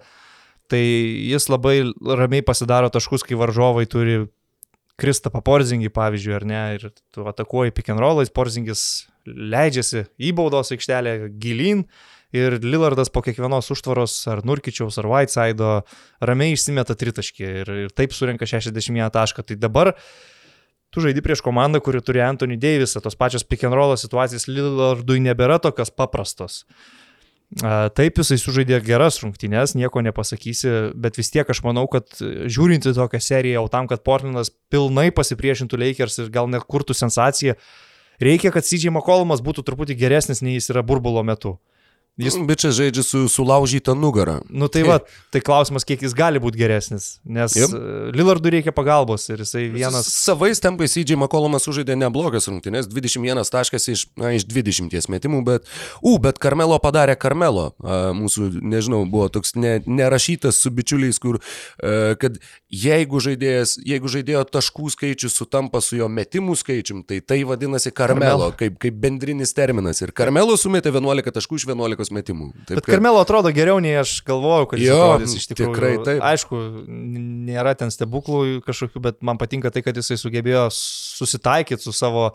tai 0.70 0.82
jis 0.82 1.48
labai 1.50 1.80
ramiai 2.20 2.46
pasidaro 2.46 2.92
taškus, 2.94 3.26
kai 3.26 3.38
varžovai 3.40 3.88
turi 3.90 4.20
Kristapą 5.00 5.40
Porzingį, 5.44 5.90
pavyzdžiui, 5.96 6.36
ar 6.36 6.46
ne, 6.46 6.62
ir 6.76 6.90
tu 7.10 7.26
atakuoji 7.26 7.74
pick 7.74 7.90
and 7.90 8.02
rollais, 8.02 8.30
Porzingis 8.30 8.84
leidžiasi 9.26 10.06
į 10.20 10.32
baudos 10.36 10.72
aikštelę 10.74 11.16
gilin 11.40 11.84
ir 12.36 12.58
Lillardas 12.62 13.10
po 13.12 13.22
kiekvienos 13.26 13.70
užtvaros 13.74 14.16
ar 14.30 14.44
Nurkičiaus 14.46 14.98
ar 15.00 15.08
Whiteside'o 15.10 15.72
ramiai 16.22 16.54
išsimeta 16.54 16.96
tritaškį 16.98 17.48
ir, 17.62 17.72
ir 17.86 17.94
taip 17.96 18.14
surinka 18.16 18.48
61 18.48 19.10
tašką. 19.14 19.46
Tai 19.48 19.58
dabar 19.60 19.94
tu 20.90 21.02
žaidi 21.04 21.22
prieš 21.24 21.42
komandą, 21.46 21.82
kuri 21.82 22.02
turi 22.02 22.22
Anthony 22.24 22.58
Davisą, 22.60 23.02
tos 23.02 23.18
pačios 23.18 23.46
pick 23.46 23.66
and 23.66 23.76
roll 23.76 23.96
situacijas 23.98 24.48
Lillardui 24.50 25.20
nebėra 25.22 25.60
tokios 25.62 25.92
paprastos. 25.94 26.64
Taip, 27.50 28.14
jisai 28.14 28.36
sužaidė 28.38 28.76
geras 28.86 29.16
rungtynes, 29.24 29.72
nieko 29.74 30.04
nepasakysi, 30.06 30.92
bet 30.94 31.16
vis 31.18 31.32
tiek 31.34 31.48
aš 31.50 31.64
manau, 31.64 31.88
kad 31.90 32.06
žiūrint 32.22 32.86
į 32.86 32.92
tokią 32.94 33.18
seriją, 33.26 33.56
jau 33.58 33.70
tam, 33.72 33.88
kad 33.90 34.04
Portlandas 34.06 34.52
pilnai 34.70 35.08
pasipriešintų 35.10 35.80
Lakers 35.82 36.20
ir 36.22 36.30
gal 36.30 36.46
net 36.46 36.62
kurtų 36.70 36.94
sensaciją, 36.94 37.56
reikia, 38.22 38.52
kad 38.54 38.62
CJ 38.68 38.92
McCollumas 38.94 39.42
būtų 39.42 39.66
truputį 39.66 39.98
geresnis, 39.98 40.44
nei 40.46 40.54
jis 40.60 40.70
yra 40.70 40.86
burbulo 40.86 41.26
metu. 41.26 41.56
Jis 42.20 42.36
bičias 42.48 42.76
žaidžia 42.76 43.04
su 43.06 43.24
sulaužyta 43.32 43.94
nugara. 43.96 44.38
Nu 44.50 44.68
tai 44.72 44.82
va, 44.86 44.98
tai 45.32 45.42
klausimas, 45.44 45.86
kiek 45.88 46.02
jis 46.04 46.14
gali 46.16 46.42
būti 46.42 46.60
geresnis, 46.60 47.08
nes 47.24 47.56
yep. 47.58 47.72
Lillardui 48.16 48.52
reikia 48.56 48.74
pagalbos 48.76 49.26
ir 49.30 49.42
jisai 49.44 49.66
vienas. 49.72 50.10
Savais 50.12 50.60
tempais 50.62 50.94
CJ 50.94 51.16
McCollumas 51.16 51.64
sužaidė 51.66 51.96
neblogas 51.98 52.48
rungtynės, 52.50 52.90
21 52.90 53.42
taškas 53.50 53.88
iš, 53.92 54.04
na, 54.20 54.34
iš 54.36 54.46
20 54.50 55.10
metimų, 55.12 55.42
bet, 55.46 55.70
u, 56.02 56.16
bet 56.22 56.40
Karmelo 56.42 56.78
padarė 56.82 57.16
Karmelo. 57.20 57.70
A, 57.80 58.00
mūsų, 58.16 58.50
nežinau, 58.60 59.02
buvo 59.10 59.30
toks 59.32 59.56
ne, 59.58 59.78
nerašytas 59.86 60.60
su 60.60 60.72
bičiuliais, 60.74 61.20
kur, 61.22 61.40
a, 61.40 62.14
kad 62.20 62.38
jeigu, 62.70 63.20
žaidėjas, 63.24 63.76
jeigu 63.86 64.10
žaidėjo 64.12 64.44
taškų 64.54 64.92
skaičius 64.94 65.36
sutampa 65.40 65.82
su 65.84 65.98
jo 65.98 66.10
metimų 66.12 66.56
skaičium, 66.58 67.02
tai 67.06 67.20
tai 67.24 67.42
vadinasi 67.46 67.92
Karmelo, 67.94 68.50
Karmelo. 68.50 68.50
Kaip, 68.58 68.78
kaip 68.82 68.96
bendrinis 69.02 69.54
terminas. 69.56 70.02
Ir 70.02 70.12
Karmelo 70.16 70.56
sumetė 70.58 70.92
11 70.94 71.34
taškų 71.36 71.60
iš 71.60 71.66
11 71.70 72.09
15 72.10 72.16
metimų. 72.16 72.50
Taip, 72.66 72.78
Bet 72.78 72.84
kad... 72.84 72.94
Karmelo 72.94 73.22
atrodo 73.22 73.52
geriau 73.54 73.80
nei 73.82 73.94
aš 74.00 74.18
galvojau, 74.26 74.68
kad 74.70 74.82
jis 74.82 74.92
atrodys 74.94 75.36
iš 75.38 75.48
tikrųjų. 75.50 75.72
Tikrai 75.74 75.92
taip. 76.06 76.22
Aišku, 76.30 76.60
nėra 77.50 77.74
ten 77.78 77.92
stebuklų 77.94 78.60
kažkokių, 78.66 79.02
bet 79.08 79.20
man 79.26 79.40
patinka 79.40 79.72
tai, 79.74 79.84
kad 79.86 79.96
jisai 79.96 80.18
sugebėjo 80.20 80.68
susitaikyti 80.74 81.86
su 81.86 81.94
savo 81.96 82.30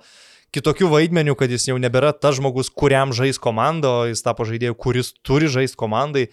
kitokiu 0.56 0.90
vaidmeniu, 0.92 1.36
kad 1.36 1.52
jis 1.52 1.68
jau 1.70 1.80
nebėra 1.82 2.14
tas 2.16 2.38
žmogus, 2.40 2.72
kuriam 2.72 3.12
žais 3.16 3.42
komanda, 3.42 3.92
o 3.92 4.12
jis 4.12 4.24
tapo 4.24 4.48
žaidėju, 4.48 4.78
kuris 4.80 5.12
turi 5.26 5.52
žaisti 5.52 5.80
komandai 5.80 6.30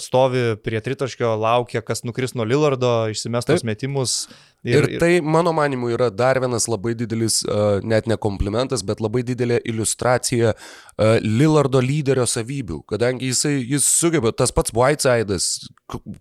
stovi 0.00 0.56
prie 0.64 0.80
tritaškio, 0.80 1.34
laukia, 1.36 1.82
kas 1.84 2.04
nukris 2.08 2.34
nuo 2.34 2.46
Lillardo, 2.48 3.10
išsimestos 3.12 3.64
metimus. 3.68 4.24
Ir, 4.64 4.86
ir 4.88 4.98
tai, 5.00 5.20
mano 5.20 5.52
manimu, 5.52 5.90
yra 5.92 6.08
dar 6.08 6.38
vienas 6.40 6.64
labai 6.72 6.94
didelis, 6.96 7.42
uh, 7.44 7.82
net 7.84 8.06
ne 8.08 8.16
komplimentas, 8.16 8.80
bet 8.86 9.02
labai 9.04 9.20
didelė 9.26 9.58
iliustracija 9.68 10.54
uh, 10.54 11.18
Lillardo 11.20 11.82
lyderio 11.84 12.24
savybių, 12.24 12.78
kadangi 12.88 13.28
jisai, 13.28 13.58
jis 13.60 13.84
sugeba, 13.84 14.32
tas 14.32 14.54
pats 14.56 14.72
Whiteside'as, 14.72 15.48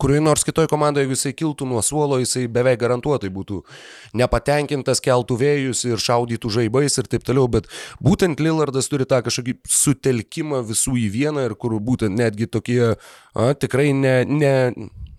kurioje 0.02 0.24
nors 0.26 0.44
kitoje 0.44 0.68
komandoje, 0.68 1.06
jeigu 1.06 1.16
jisai 1.16 1.32
kiltų 1.40 1.68
nuo 1.70 1.80
suolo, 1.86 2.20
jisai 2.20 2.50
beveik 2.52 2.82
garantuotai 2.82 3.32
būtų 3.32 3.62
nepatenkintas, 4.20 5.00
keltų 5.04 5.38
vėjus 5.40 5.86
ir 5.88 6.04
šaudytų 6.04 6.52
žaibais 6.58 7.00
ir 7.00 7.08
taip 7.08 7.24
toliau, 7.24 7.48
bet 7.48 7.72
būtent 8.04 8.44
Lillardas 8.44 8.92
turi 8.92 9.08
tą 9.08 9.22
kažkokį 9.24 9.56
sutelkimą 9.72 10.66
visų 10.68 10.98
į 11.06 11.08
vieną 11.16 11.48
ir 11.48 11.56
kur 11.56 11.78
būtent 11.80 12.20
netgi 12.20 12.52
tokie 12.52 12.82
a, 12.92 13.54
tikrai 13.56 13.94
ne, 13.96 14.18
ne, 14.28 14.54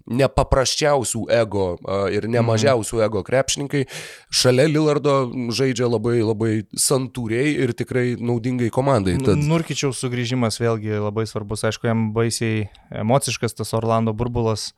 nepaprasčiausių 0.04 1.22
ego 1.32 1.66
ir 2.12 2.26
nemažiausių 2.28 3.00
ego 3.06 3.22
krepšininkai. 3.24 3.84
Šalia 4.28 4.66
Lillardo 4.68 5.16
žaidžia 5.54 5.88
labai 5.88 6.18
labai 6.20 6.52
santūriai 6.76 7.54
ir 7.64 7.72
tikrai 7.76 8.06
naudingai 8.20 8.68
komandai. 8.74 9.16
Tad... 9.24 9.40
Nurkičiaus 9.40 10.02
sugrįžimas 10.04 10.60
vėlgi 10.60 11.00
labai 11.00 11.24
svarbus, 11.30 11.64
aišku, 11.70 11.88
jam 11.88 12.10
baisiai 12.16 12.68
emociškas 13.04 13.56
tas 13.56 13.72
Orlando 13.76 14.12
burbulas 14.16 14.72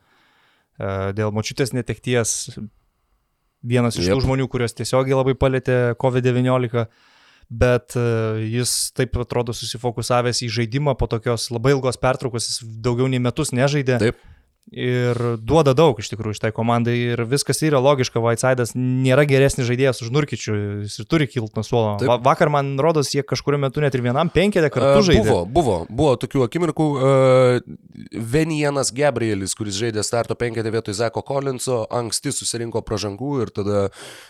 dėl 0.78 1.34
močiutės 1.34 1.74
netekties. 1.74 2.54
Vienas 3.66 3.98
iš 3.98 4.06
yep. 4.06 4.14
tų 4.14 4.28
žmonių, 4.28 4.46
kurios 4.52 4.76
tiesiogiai 4.78 5.16
labai 5.16 5.34
palėtė 5.34 5.96
COVID-19 5.98 6.86
bet 7.46 7.94
jis 8.42 8.70
taip 8.94 9.14
atrodo 9.22 9.54
susifokusavęs 9.54 10.40
į 10.42 10.48
žaidimą 10.50 10.96
po 10.98 11.06
tokios 11.10 11.46
labai 11.54 11.76
ilgos 11.76 11.98
pertraukos, 12.02 12.48
jis 12.48 12.72
daugiau 12.82 13.06
nei 13.10 13.22
metus 13.22 13.52
nežaidė. 13.54 14.00
Taip 14.02 14.18
ir 14.72 15.18
duoda 15.38 15.72
daug 15.78 15.98
iš 16.00 16.08
tikrųjų 16.10 16.36
šitai 16.40 16.50
komandai 16.54 16.96
ir 17.12 17.22
viskas 17.28 17.62
yra 17.62 17.78
logiška, 17.82 18.18
Whiteside'as 18.22 18.74
nėra 18.74 19.22
geresnis 19.28 19.68
žaidėjas 19.68 20.02
už 20.02 20.10
Nurkičių, 20.14 20.56
jis 20.86 20.96
ir 20.98 21.06
turi 21.06 21.28
kilti 21.30 21.54
nuo 21.54 21.64
suolo. 21.66 21.92
Va, 22.02 22.16
vakar 22.22 22.50
man 22.50 22.74
rodos, 22.82 23.12
jie 23.14 23.22
kažkurio 23.26 23.60
metu 23.62 23.84
net 23.84 23.94
ir 23.94 24.02
vienam 24.02 24.30
penketę 24.32 24.70
kartų 24.74 25.04
žaidė. 25.10 25.22
Buvo, 25.28 25.44
buvo, 25.46 25.76
buvo 25.86 26.16
tokių 26.18 26.46
akimirkų. 26.48 26.88
Uh, 26.96 27.76
Venijanas 28.12 28.90
Gabrielis, 28.94 29.54
kuris 29.56 29.78
žaidė 29.78 30.02
starto 30.06 30.34
penketę 30.38 30.72
vietoj 30.74 30.96
Zeko 30.98 31.22
Collinso, 31.26 31.84
anksti 31.94 32.34
susirinko 32.34 32.82
pražangų 32.86 33.30
ir 33.44 33.54
tada 33.54 33.86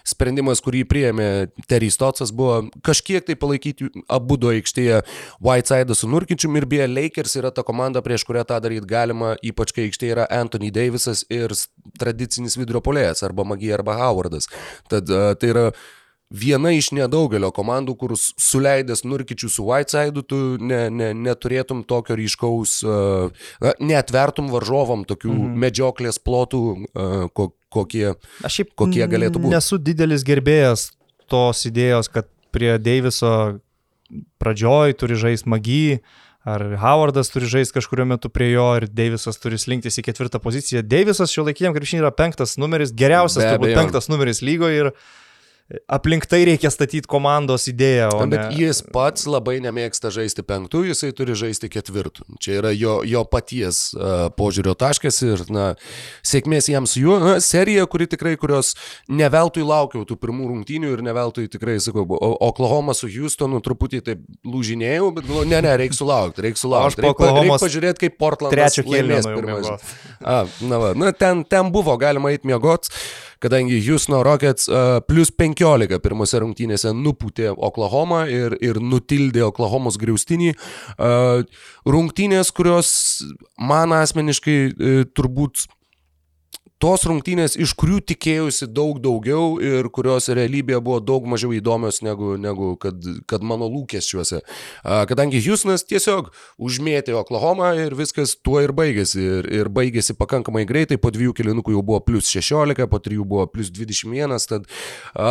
sprendimas, 0.06 0.60
kurį 0.64 0.84
priėmė 0.90 1.30
Terry 1.70 1.88
Stotsas, 1.92 2.32
buvo 2.36 2.66
kažkiek 2.86 3.24
tai 3.26 3.38
palaikyti 3.40 3.88
abu 4.12 4.36
du 4.40 4.52
aikštėje 4.52 5.00
Whiteside'ą 5.44 5.96
su 5.96 6.10
Nurkičiumi 6.12 6.60
ir 6.60 6.68
beje 6.68 6.88
Lakers 6.92 7.36
yra 7.40 7.52
ta 7.54 7.64
komanda, 7.66 8.04
prieš 8.04 8.26
kurią 8.28 8.44
tą 8.48 8.60
daryti 8.62 8.88
galima, 8.90 9.34
ypač 9.44 9.72
kai 9.74 9.88
aikštėje 9.88 10.16
yra 10.16 10.25
Anthony 10.30 10.72
Davisas 10.74 11.24
ir 11.32 11.54
tradicinis 12.00 12.56
vidurio 12.58 12.82
polėjas 12.84 13.24
arba 13.26 13.44
Magija 13.44 13.78
arba 13.78 13.96
Howardas. 14.00 14.50
Tad 14.90 15.10
tai 15.10 15.52
yra 15.52 15.70
viena 16.30 16.72
iš 16.74 16.90
nedaugelio 16.96 17.52
komandų, 17.54 17.94
kur 18.00 18.14
suleidęs 18.18 19.04
Nurkičių 19.06 19.50
su 19.52 19.66
Whiteside'u, 19.66 20.24
tu 20.26 20.40
ne, 20.58 20.86
ne, 20.90 21.12
neturėtum 21.14 21.84
tokio 21.86 22.16
ryškaus, 22.18 22.80
na, 23.62 23.74
netvertum 23.78 24.50
varžovam 24.50 25.04
tokių 25.06 25.30
mm 25.32 25.44
-hmm. 25.44 25.60
medžioklės 25.66 26.18
plotų, 26.18 26.62
ko, 27.32 27.52
kokie, 27.70 28.14
kokie 28.74 29.06
galėtų 29.06 29.42
būti. 29.44 29.54
Nesu 29.54 29.78
didelis 29.78 30.26
gerbėjas 30.26 30.90
tos 31.30 31.66
idėjos, 31.66 32.10
kad 32.10 32.26
prie 32.50 32.78
Deiviso 32.78 33.60
pradžioj 34.38 34.94
turi 34.98 35.18
žaisti 35.18 35.48
magijai 35.48 36.00
ar 36.46 36.62
Howardas 36.78 37.32
turi 37.34 37.48
žaisti 37.50 37.74
kažkurio 37.74 38.06
metu 38.06 38.30
prie 38.30 38.52
jo 38.52 38.66
ir 38.78 38.86
Deivisas 38.86 39.40
turi 39.42 39.58
slinktis 39.58 39.98
į 39.98 40.04
ketvirtą 40.06 40.38
poziciją. 40.42 40.84
Deivisas 40.86 41.34
šio 41.34 41.42
laikiniam 41.48 41.74
krepšiniui 41.74 42.04
yra 42.04 42.12
penktas 42.14 42.54
numeris, 42.62 42.94
geriausias 42.94 43.48
turbūt 43.48 43.74
penktas 43.74 44.06
numeris 44.12 44.44
lygoje 44.46 44.84
ir 44.84 44.92
aplink 45.90 46.26
tai 46.30 46.44
reikia 46.46 46.70
statyti 46.70 47.08
komandos 47.10 47.66
idėją. 47.70 48.10
Ne... 48.22 48.28
Bet 48.30 48.54
jis 48.54 48.82
pats 48.94 49.26
labai 49.26 49.56
nemėgsta 49.64 50.12
žaisti 50.14 50.44
penktų, 50.46 50.84
jisai 50.92 51.10
turi 51.16 51.34
žaisti 51.38 51.70
ketvirtų. 51.72 52.26
Čia 52.42 52.60
yra 52.60 52.70
jo, 52.70 53.00
jo 53.06 53.24
paties 53.26 53.88
uh, 53.96 54.28
požiūrio 54.36 54.76
taškas 54.78 55.18
ir, 55.26 55.42
na, 55.50 55.66
sėkmės 56.26 56.70
jam 56.70 56.86
su 56.86 57.02
juo. 57.02 57.18
Na, 57.22 57.36
serija, 57.42 57.88
kuri 57.90 58.06
tikrai, 58.12 58.36
kurios 58.38 58.74
neveltui 59.10 59.66
laukiau 59.66 60.06
tų 60.06 60.18
pirmų 60.22 60.52
rungtynių 60.52 60.94
ir 60.94 61.04
neveltui 61.06 61.48
tikrai, 61.50 61.80
sakau, 61.82 62.06
Oklahoma 62.46 62.94
su 62.94 63.10
Houstonu 63.10 63.58
truputį 63.64 64.04
taip 64.06 64.24
lūžinėjau, 64.46 65.10
bet 65.18 65.26
galvoju, 65.26 65.50
ne, 65.50 65.62
ne, 65.66 65.76
reikia 65.82 65.98
sulaukti, 65.98 66.46
reikia 66.46 66.62
sulaukti. 66.62 66.94
Aš 66.94 67.02
po 67.02 67.14
Oklahoma 67.16 67.58
pažiūrėti, 67.62 68.06
kaip 68.06 68.20
Portlandas 68.22 68.76
trečio 68.76 68.86
kėlinės 68.86 69.26
pirmas. 69.26 69.94
A, 70.22 70.44
na, 70.62 70.82
va, 70.82 70.94
na 70.94 71.10
ten, 71.16 71.42
ten 71.48 71.74
buvo 71.74 71.98
galima 71.98 72.30
eiti 72.30 72.46
miegot 72.46 72.86
kadangi 73.38 73.80
Houston 73.84 74.22
Rockets 74.22 74.68
uh, 74.68 75.00
plus 75.04 75.30
15 75.56 76.00
pirmose 76.04 76.40
rungtynėse 76.42 76.92
nupūtė 76.96 77.52
Oklahoma 77.54 78.24
ir, 78.32 78.56
ir 78.64 78.80
nutildė 78.82 79.46
Oklahomos 79.48 79.98
griaustinį. 80.00 80.52
Rungtynės, 81.86 82.52
kurios 82.54 82.90
man 83.56 83.94
asmeniškai 83.96 84.58
uh, 84.66 85.02
turbūt 85.16 85.66
tos 86.82 87.06
rungtynės, 87.08 87.56
iš 87.56 87.72
kurių 87.78 88.00
tikėjausi 88.12 88.68
daug 88.68 88.98
daugiau 89.02 89.56
ir 89.62 89.88
kurios 89.94 90.28
realybėje 90.28 90.80
buvo 90.84 90.98
daug 91.00 91.26
mažiau 91.28 91.54
įdomios 91.56 92.02
negu, 92.04 92.34
negu 92.40 92.74
kad, 92.80 93.00
kad 93.30 93.44
mano 93.46 93.68
lūkesčiuose. 93.72 94.42
Kadangi 94.84 95.40
Houstonas 95.46 95.86
tiesiog 95.88 96.30
užmėtė 96.60 97.16
Oklahoma 97.16 97.72
ir 97.80 97.96
viskas 97.96 98.36
tuo 98.36 98.60
ir 98.64 98.74
baigėsi. 98.76 99.24
Ir, 99.26 99.50
ir 99.62 99.72
baigėsi 99.72 100.16
pakankamai 100.18 100.66
greitai, 100.68 101.00
po 101.00 101.12
dviejų 101.14 101.36
kilinukų 101.40 101.76
jau 101.76 101.84
buvo 101.86 102.02
plus 102.04 102.28
16, 102.32 102.86
po 102.92 103.02
trijų 103.02 103.24
buvo 103.28 103.48
plus 103.50 103.72
21, 103.72 104.36
tad 104.46 104.68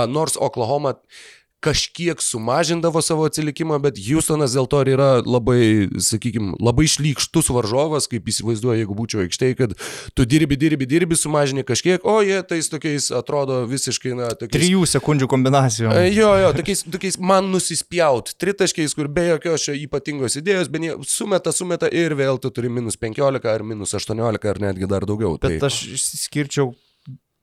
nors 0.09 0.39
Oklahoma 0.41 0.97
kažkiek 1.65 2.21
sumažindavo 2.21 3.01
savo 3.01 3.25
atsilikimą, 3.29 3.79
bet 3.83 3.97
Houstonas 4.05 4.53
dėl 4.55 4.67
to 4.69 4.81
ir 4.83 4.91
yra 4.93 5.09
labai, 5.25 5.87
sakykime, 6.01 6.53
labai 6.61 6.85
šlykštus 6.91 7.49
varžovas, 7.53 8.09
kaip 8.11 8.29
įsivaizduoju, 8.29 8.83
jeigu 8.83 8.97
būčiau 8.97 9.23
aikštėje, 9.25 9.57
kad 9.59 9.73
tu 10.17 10.27
dirbi, 10.29 10.57
dirbi, 10.61 10.87
dirbi, 10.89 11.17
sumažini 11.19 11.65
kažkiek, 11.67 12.05
o 12.05 12.19
jie 12.25 12.37
tais 12.47 12.69
tokiais 12.71 13.09
atrodo 13.15 13.63
visiškai, 13.71 14.13
na, 14.19 14.29
tokiais... 14.33 14.53
Trijų 14.55 14.85
sekundžių 14.93 15.29
kombinacijų. 15.31 15.89
E, 15.89 16.07
jo, 16.13 16.29
jo, 16.43 16.53
tokiais, 16.59 16.85
tokiais 16.97 17.19
man 17.19 17.49
nusispjaut, 17.53 18.35
tritaškiais, 18.41 18.95
kur 18.97 19.09
be 19.11 19.27
jokios 19.31 19.65
čia 19.65 19.77
ypatingos 19.81 20.37
idėjos, 20.41 20.71
bet 20.73 20.89
jie 20.89 20.95
sumeta, 21.09 21.55
sumeta 21.55 21.89
ir 21.89 22.15
vėl 22.19 22.41
tu 22.41 22.53
turi 22.53 22.71
minus 22.71 22.99
15 23.01 23.49
ar 23.49 23.65
minus 23.65 23.97
18 23.97 24.51
ar 24.53 24.63
netgi 24.69 24.89
dar 24.91 25.07
daugiau. 25.09 25.39
Bet 25.41 25.59
tai... 25.63 25.71
aš 25.71 25.81
skirčiau 26.27 26.75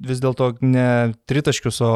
vis 0.02 0.22
dėlto 0.22 0.54
ne 0.64 1.12
tritaškius, 1.30 1.78
o 1.86 1.92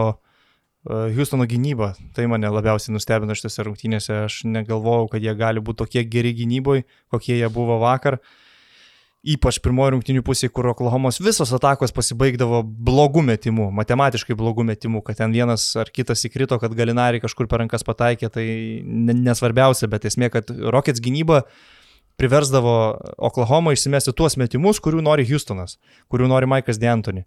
Houstono 0.86 1.46
gynyba, 1.50 1.94
tai 2.14 2.28
mane 2.30 2.46
labiausiai 2.52 2.94
nustebino 2.94 3.34
šitose 3.34 3.64
rungtynėse. 3.66 4.22
Aš 4.28 4.40
negalvojau, 4.46 5.08
kad 5.10 5.24
jie 5.24 5.34
gali 5.34 5.62
būti 5.62 5.82
tokie 5.82 6.04
geri 6.06 6.30
gynyboje, 6.36 6.84
kokie 7.10 7.34
jie 7.40 7.48
buvo 7.50 7.80
vakar. 7.82 8.20
Ypač 9.26 9.58
pirmoji 9.58 9.96
rungtynių 9.96 10.22
pusė, 10.22 10.46
kur 10.54 10.68
Oklahomos 10.70 11.18
visos 11.18 11.50
atakos 11.56 11.90
pasibaigdavo 11.94 12.60
blogų 12.62 13.24
metimų, 13.26 13.72
matematiškai 13.74 14.36
blogų 14.38 14.62
metimų, 14.68 15.02
kad 15.08 15.18
ten 15.18 15.34
vienas 15.34 15.64
ar 15.74 15.90
kitas 15.90 16.22
įkrito, 16.28 16.60
kad 16.62 16.76
galinariai 16.78 17.24
kažkur 17.24 17.48
per 17.50 17.64
rankas 17.64 17.82
pataikė, 17.82 18.30
tai 18.30 18.46
nesvarbiausia, 18.86 19.90
bet 19.90 20.06
esmė, 20.06 20.30
kad 20.30 20.54
Rockets 20.70 21.02
gynyba 21.02 21.42
priversdavo 22.16 22.76
Oklahoma 23.18 23.74
išsimesti 23.74 24.14
tuos 24.16 24.38
metimus, 24.40 24.78
kurių 24.84 25.02
nori 25.04 25.26
Houstonas, 25.28 25.76
kurių 26.12 26.30
nori 26.30 26.48
Maikas 26.48 26.78
D'Antoni. 26.80 27.26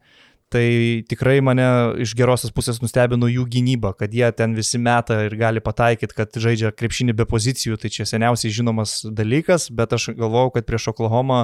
Tai 0.50 0.66
tikrai 1.06 1.44
mane 1.46 1.66
iš 2.02 2.16
gerosios 2.18 2.50
pusės 2.56 2.80
nustebino 2.82 3.28
jų 3.30 3.44
gynyba, 3.54 3.92
kad 3.94 4.14
jie 4.18 4.26
ten 4.34 4.56
visi 4.58 4.80
meta 4.82 5.20
ir 5.28 5.36
gali 5.38 5.62
pataikyti, 5.62 6.16
kad 6.18 6.40
žaidžia 6.42 6.72
krepšinį 6.74 7.14
be 7.20 7.28
pozicijų, 7.30 7.78
tai 7.78 7.92
čia 7.94 8.08
seniausiai 8.10 8.54
žinomas 8.56 9.04
dalykas, 9.06 9.68
bet 9.70 9.94
aš 9.94 10.10
galvojau, 10.18 10.56
kad 10.56 10.66
prieš 10.66 10.90
Oklahoma 10.96 11.44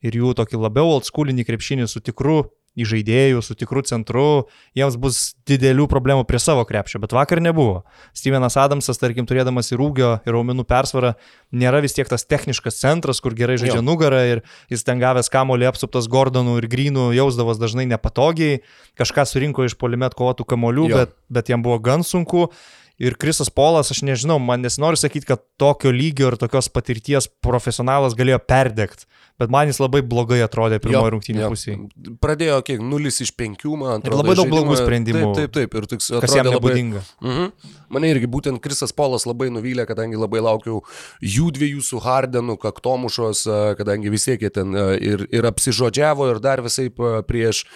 ir 0.00 0.16
jų 0.16 0.32
tokį 0.40 0.62
labiau 0.62 0.94
old 0.94 1.04
schoolinį 1.04 1.44
krepšinį 1.50 1.90
su 1.92 2.00
tikru 2.00 2.46
į 2.76 2.86
žaidėjų, 2.90 3.40
su 3.42 3.56
tikru 3.58 3.82
centru, 3.88 4.46
jiems 4.76 4.98
bus 5.00 5.20
didelių 5.48 5.86
problemų 5.90 6.26
prie 6.28 6.40
savo 6.42 6.64
krepšio, 6.68 7.00
bet 7.02 7.14
vakar 7.16 7.40
nebuvo. 7.44 7.82
Stevenas 8.16 8.58
Adamsas, 8.60 9.00
tarkim, 9.00 9.26
turėdamas 9.28 9.72
ir 9.72 9.82
ūgio, 9.82 10.12
ir 10.26 10.36
raumenų 10.36 10.66
persvarą, 10.68 11.14
nėra 11.56 11.80
vis 11.84 11.96
tiek 11.96 12.08
tas 12.10 12.26
techniškas 12.28 12.80
centras, 12.82 13.22
kur 13.24 13.36
gerai 13.36 13.58
žaidžia 13.60 13.80
jo. 13.80 13.86
nugarą 13.86 14.22
ir 14.28 14.42
jis 14.72 14.84
ten 14.86 15.00
gavęs 15.02 15.32
kamolį 15.32 15.70
apsuptas 15.72 16.10
Gordonų 16.12 16.58
ir 16.60 16.70
Grynų, 16.72 17.10
jausdavas 17.16 17.60
dažnai 17.62 17.88
nepatogiai, 17.90 18.60
kažką 19.00 19.26
surinko 19.28 19.66
iš 19.66 19.78
polimet 19.80 20.16
kovotų 20.18 20.48
kamolių, 20.52 20.90
jo. 20.92 21.04
bet, 21.04 21.16
bet 21.32 21.54
jam 21.54 21.64
buvo 21.64 21.80
gan 21.82 22.04
sunku. 22.06 22.50
Ir 22.96 23.12
Krisas 23.20 23.50
Polas, 23.52 23.90
aš 23.92 24.00
nežinau, 24.08 24.38
man 24.40 24.62
nesinori 24.64 24.96
sakyti, 24.96 25.28
kad 25.28 25.42
tokio 25.60 25.90
lygio 25.92 26.30
ir 26.30 26.38
tokios 26.40 26.70
patirties 26.72 27.26
profesionalas 27.44 28.16
galėjo 28.16 28.38
perdegti, 28.48 29.04
bet 29.36 29.52
man 29.52 29.68
jis 29.68 29.82
labai 29.82 30.00
blogai 30.00 30.38
atrodė 30.40 30.78
pirmojo 30.80 31.10
rungtynio 31.12 31.50
pusėje. 31.52 31.76
Pradėjo 32.24 32.62
kiek 32.64 32.80
0 32.80 33.12
iš 33.12 33.34
5, 33.36 33.66
man 33.76 33.98
atrodo. 33.98 34.14
Ir 34.14 34.18
labai 34.22 34.38
daug 34.40 34.50
blogų 34.54 34.78
sprendimų. 34.80 35.28
Taip, 35.36 35.52
taip, 35.52 35.54
taip. 35.58 35.76
Ir 35.76 35.90
toks, 35.92 36.08
kas 36.24 36.38
jam. 36.38 36.48
Labai... 36.56 36.76
Mhm. 36.80 37.52
Mane 37.92 38.14
irgi 38.14 38.32
būtent 38.32 38.64
Krisas 38.64 38.96
Polas 38.96 39.28
labai 39.28 39.50
nuvylė, 39.52 39.84
kadangi 39.88 40.16
labai 40.16 40.40
laukiau 40.48 40.80
jų 41.20 41.52
dviejų 41.58 41.84
su 41.84 42.00
Hardenu, 42.00 42.56
kaktomušos, 42.64 43.44
kadangi 43.76 44.14
vis 44.14 44.24
tiek 44.24 44.40
jie 44.40 44.56
ten 44.56 44.72
ir, 44.96 45.28
ir 45.28 45.52
apsižodžiavo 45.52 46.32
ir 46.32 46.40
dar 46.40 46.64
visai 46.64 46.88
prieš, 47.28 47.66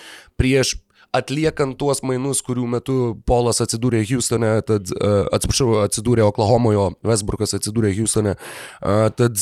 prieš 0.41 0.79
atliekant 1.17 1.75
tuos 1.79 2.03
mainus, 2.07 2.41
kurių 2.47 2.67
metu 2.71 2.97
Polas 3.27 3.59
atsidūrė 3.65 4.03
Houstone, 4.07 4.53
tad, 4.67 4.93
uh, 4.95 5.25
atsiprašau, 5.35 5.81
atsidūrė 5.83 6.23
Oklahomoje, 6.29 6.87
Westbrookas 7.07 7.57
atsidūrė 7.59 7.91
Houstone, 7.99 8.37
uh, 8.37 9.09
tad 9.19 9.41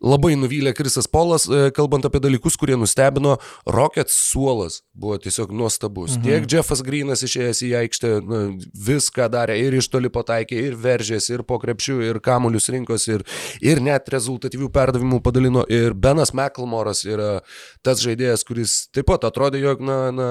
labai 0.00 0.36
nuvylė 0.38 0.72
Krisas 0.78 1.10
Polas, 1.10 1.48
uh, 1.50 1.68
kalbant 1.74 2.06
apie 2.06 2.22
dalykus, 2.22 2.58
kurie 2.60 2.78
nustebino, 2.78 3.38
Rockets 3.66 4.14
suolas 4.30 4.80
buvo 4.94 5.18
tiesiog 5.18 5.50
nuostabus. 5.56 6.14
Mhm. 6.14 6.26
Tiek 6.26 6.48
Jeffas 6.54 6.84
Greenas 6.86 7.24
išėjęs 7.26 7.64
į 7.66 7.72
aikštę, 7.82 8.12
na, 8.26 8.42
viską 8.86 9.26
darė 9.32 9.58
ir 9.64 9.80
iš 9.80 9.90
toli 9.90 10.12
pataikė, 10.12 10.62
ir 10.70 10.78
veržėsi, 10.78 11.34
ir 11.34 11.44
po 11.48 11.58
krepšių, 11.62 12.00
ir 12.06 12.22
kamuolius 12.22 12.70
rinkos, 12.70 13.08
ir, 13.10 13.26
ir 13.64 13.82
net 13.82 14.10
rezultatyvių 14.14 14.70
perdavimų 14.74 15.22
padalino, 15.26 15.66
ir 15.66 15.96
Benas 15.98 16.34
McElmoras 16.36 17.02
yra 17.08 17.40
tas 17.86 18.02
žaidėjas, 18.04 18.46
kuris 18.46 18.76
taip 18.94 19.10
pat 19.10 19.26
atrodė, 19.26 19.64
jog, 19.64 19.82
na, 19.82 19.98
na, 20.14 20.28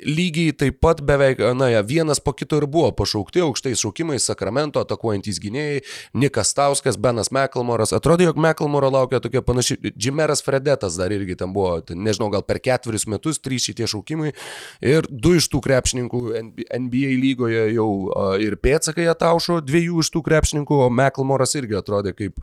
lygiai 0.00 0.52
taip 0.56 0.78
pat 0.82 1.02
beveik, 1.04 1.40
na, 1.56 1.68
ja, 1.72 1.82
vienas 1.84 2.20
po 2.20 2.32
kito 2.36 2.56
ir 2.60 2.66
buvo 2.70 2.90
pašaukti 2.96 3.42
aukštais 3.44 3.82
šaukimais 3.82 4.24
Sakramento 4.26 4.80
atakuojantys 4.82 5.40
gynėjai, 5.42 5.82
Nikas 6.18 6.54
Tauskas, 6.56 6.98
Benas 7.00 7.32
Meklmoras. 7.34 7.92
Atrodo, 7.96 8.24
jog 8.24 8.40
Meklmoro 8.40 8.90
laukia 8.92 9.20
tokia 9.22 9.42
panaši, 9.44 9.78
Džimeras 9.92 10.44
Fredetas 10.44 10.96
dar 11.00 11.12
irgi 11.14 11.36
ten 11.38 11.52
buvo, 11.54 11.78
nežinau, 11.92 12.30
gal 12.32 12.44
per 12.46 12.62
ketverius 12.62 13.06
metus, 13.10 13.40
trys 13.42 13.68
šitie 13.68 13.88
šaukimai 13.90 14.32
ir 14.80 15.08
du 15.10 15.36
iš 15.38 15.50
tų 15.52 15.62
krepšininkų 15.66 16.22
NBA 16.86 17.16
lygoje 17.22 17.68
jau 17.76 17.88
uh, 18.08 18.34
ir 18.42 18.56
pėtsakai 18.60 19.08
ataušo, 19.12 19.60
dviejų 19.66 20.04
iš 20.04 20.12
tų 20.14 20.24
krepšininkų, 20.28 20.84
o 20.86 20.92
Meklmoras 20.92 21.56
irgi 21.58 21.78
atrodė 21.78 22.16
kaip 22.16 22.40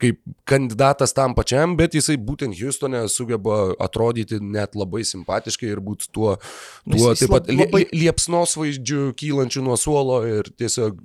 kaip 0.00 0.20
kandidatas 0.48 1.12
tam 1.16 1.34
pačiam, 1.36 1.76
bet 1.78 1.94
jisai 1.96 2.16
būtent 2.20 2.56
Houstone 2.58 3.02
sugeba 3.12 3.74
atrodyti 3.82 4.40
net 4.40 4.76
labai 4.78 5.02
simpatiškai 5.06 5.68
ir 5.70 5.82
būti 5.84 6.08
tuo, 6.14 6.36
tuo 6.88 7.12
taip 7.18 7.32
pat 7.32 7.50
labai... 7.52 7.84
liepsnos 7.92 8.56
vaizdžiu 8.58 9.10
kylančiu 9.18 9.62
nuo 9.66 9.76
suolo 9.80 10.22
ir 10.28 10.48
tiesiog 10.56 10.98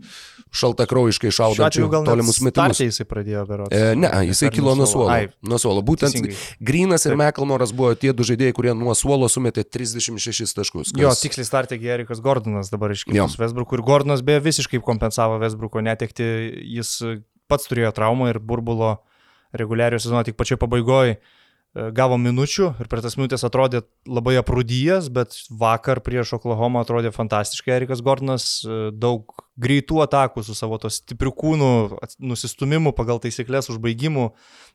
šaltakraujiškai 0.56 1.34
šaudančiu 1.36 1.90
tolimus 2.08 2.40
metimus. 2.46 2.82
Jisai 2.86 3.08
pradėjo 3.10 3.44
berotis. 3.50 3.76
E, 3.76 4.00
ne, 4.00 4.10
jisai 4.30 4.52
kilo 4.56 4.76
nuo 4.80 4.88
suolo. 4.90 5.10
Ai, 5.12 5.28
nuo 5.44 5.60
suolo. 5.62 5.84
Būtent 5.86 6.16
teisingai. 6.16 6.38
Grinas 6.64 7.06
ir 7.10 7.18
Mekalmoras 7.20 7.76
buvo 7.76 7.92
tie 8.00 8.14
du 8.16 8.26
žaidėjai, 8.28 8.56
kurie 8.56 8.76
nuo 8.78 8.96
suolo 8.98 9.28
sumetė 9.32 9.66
36 9.68 10.56
taškus. 10.56 10.96
Kas... 10.96 11.02
Jo, 11.02 11.12
tiksliai 11.20 11.48
startė 11.48 11.80
Gerikas 11.82 12.24
Gordonas 12.24 12.72
dabar 12.74 12.96
iškilęs 12.96 13.36
Vesbrukų 13.42 13.80
ir 13.80 13.86
Gordonas 13.88 14.24
beje 14.26 14.46
visiškai 14.48 14.80
kompensavo 14.86 15.40
Vesbruko 15.44 15.84
netekti. 15.84 16.26
Jis 16.78 16.98
pats 17.52 17.70
turėjo 17.70 17.94
traumą 17.96 18.32
ir 18.32 18.40
burbulo 18.40 18.98
reguliario 19.56 20.00
sezono 20.02 20.24
tik 20.28 20.38
pačioj 20.40 20.60
pabaigoje 20.62 21.20
gavo 21.76 22.16
minučių 22.20 22.70
ir 22.80 22.88
per 22.88 23.02
tas 23.04 23.18
minutės 23.20 23.44
atrodė 23.44 23.82
labai 24.08 24.38
aprūdyjas, 24.40 25.10
bet 25.14 25.36
vakar 25.60 26.00
prieš 26.04 26.36
Oklahoma 26.38 26.86
atrodė 26.86 27.12
fantastiškai 27.16 27.74
Erikas 27.76 28.04
Gordonas, 28.06 28.46
e, 28.64 28.78
daug 28.96 29.34
greitų 29.60 30.00
atakų 30.06 30.46
su 30.48 30.56
savo 30.56 30.80
to 30.80 30.92
stipriu 30.94 31.34
kūnu, 31.36 31.72
nusistumimu 32.24 32.96
pagal 32.96 33.20
taisyklės 33.24 33.68
užbaigimų 33.74 34.30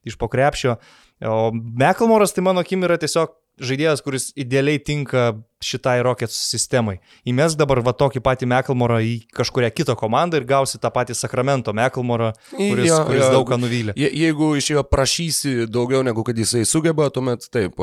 iš 0.09 0.19
pokrepšio. 0.21 0.77
O 1.25 1.53
Mekalmoras 1.57 2.37
tai 2.37 2.45
mano 2.45 2.61
akim 2.65 2.85
yra 2.85 3.01
tiesiog 3.01 3.33
žaidėjas, 3.61 4.05
kuris 4.05 4.31
idealiai 4.37 4.81
tinka 4.81 5.31
šitai 5.61 6.01
Rockets 6.03 6.37
sistemai. 6.51 6.99
Įmes 7.29 7.55
dabar 7.59 7.83
va 7.85 7.93
tokį 7.97 8.23
patį 8.25 8.49
Mekalmorą 8.49 9.01
į 9.05 9.13
kažkuria 9.37 9.69
kitą 9.73 9.93
komandą 9.99 10.41
ir 10.41 10.47
gausi 10.49 10.81
tą 10.81 10.89
patį 10.93 11.17
Sakramento 11.19 11.75
Mekalmorą, 11.77 12.31
kuris, 12.55 12.89
jo, 12.89 13.01
kuris 13.09 13.25
jo, 13.27 13.31
daug 13.35 13.45
ką 13.51 13.59
nuvylė. 13.61 13.95
Je, 14.01 14.09
jeigu 14.23 14.55
iš 14.57 14.71
jo 14.73 14.85
prašysi 14.89 15.67
daugiau 15.69 16.01
negu 16.07 16.25
kad 16.25 16.39
jisai 16.41 16.65
sugeba, 16.69 17.11
tuomet 17.13 17.45
taip, 17.53 17.77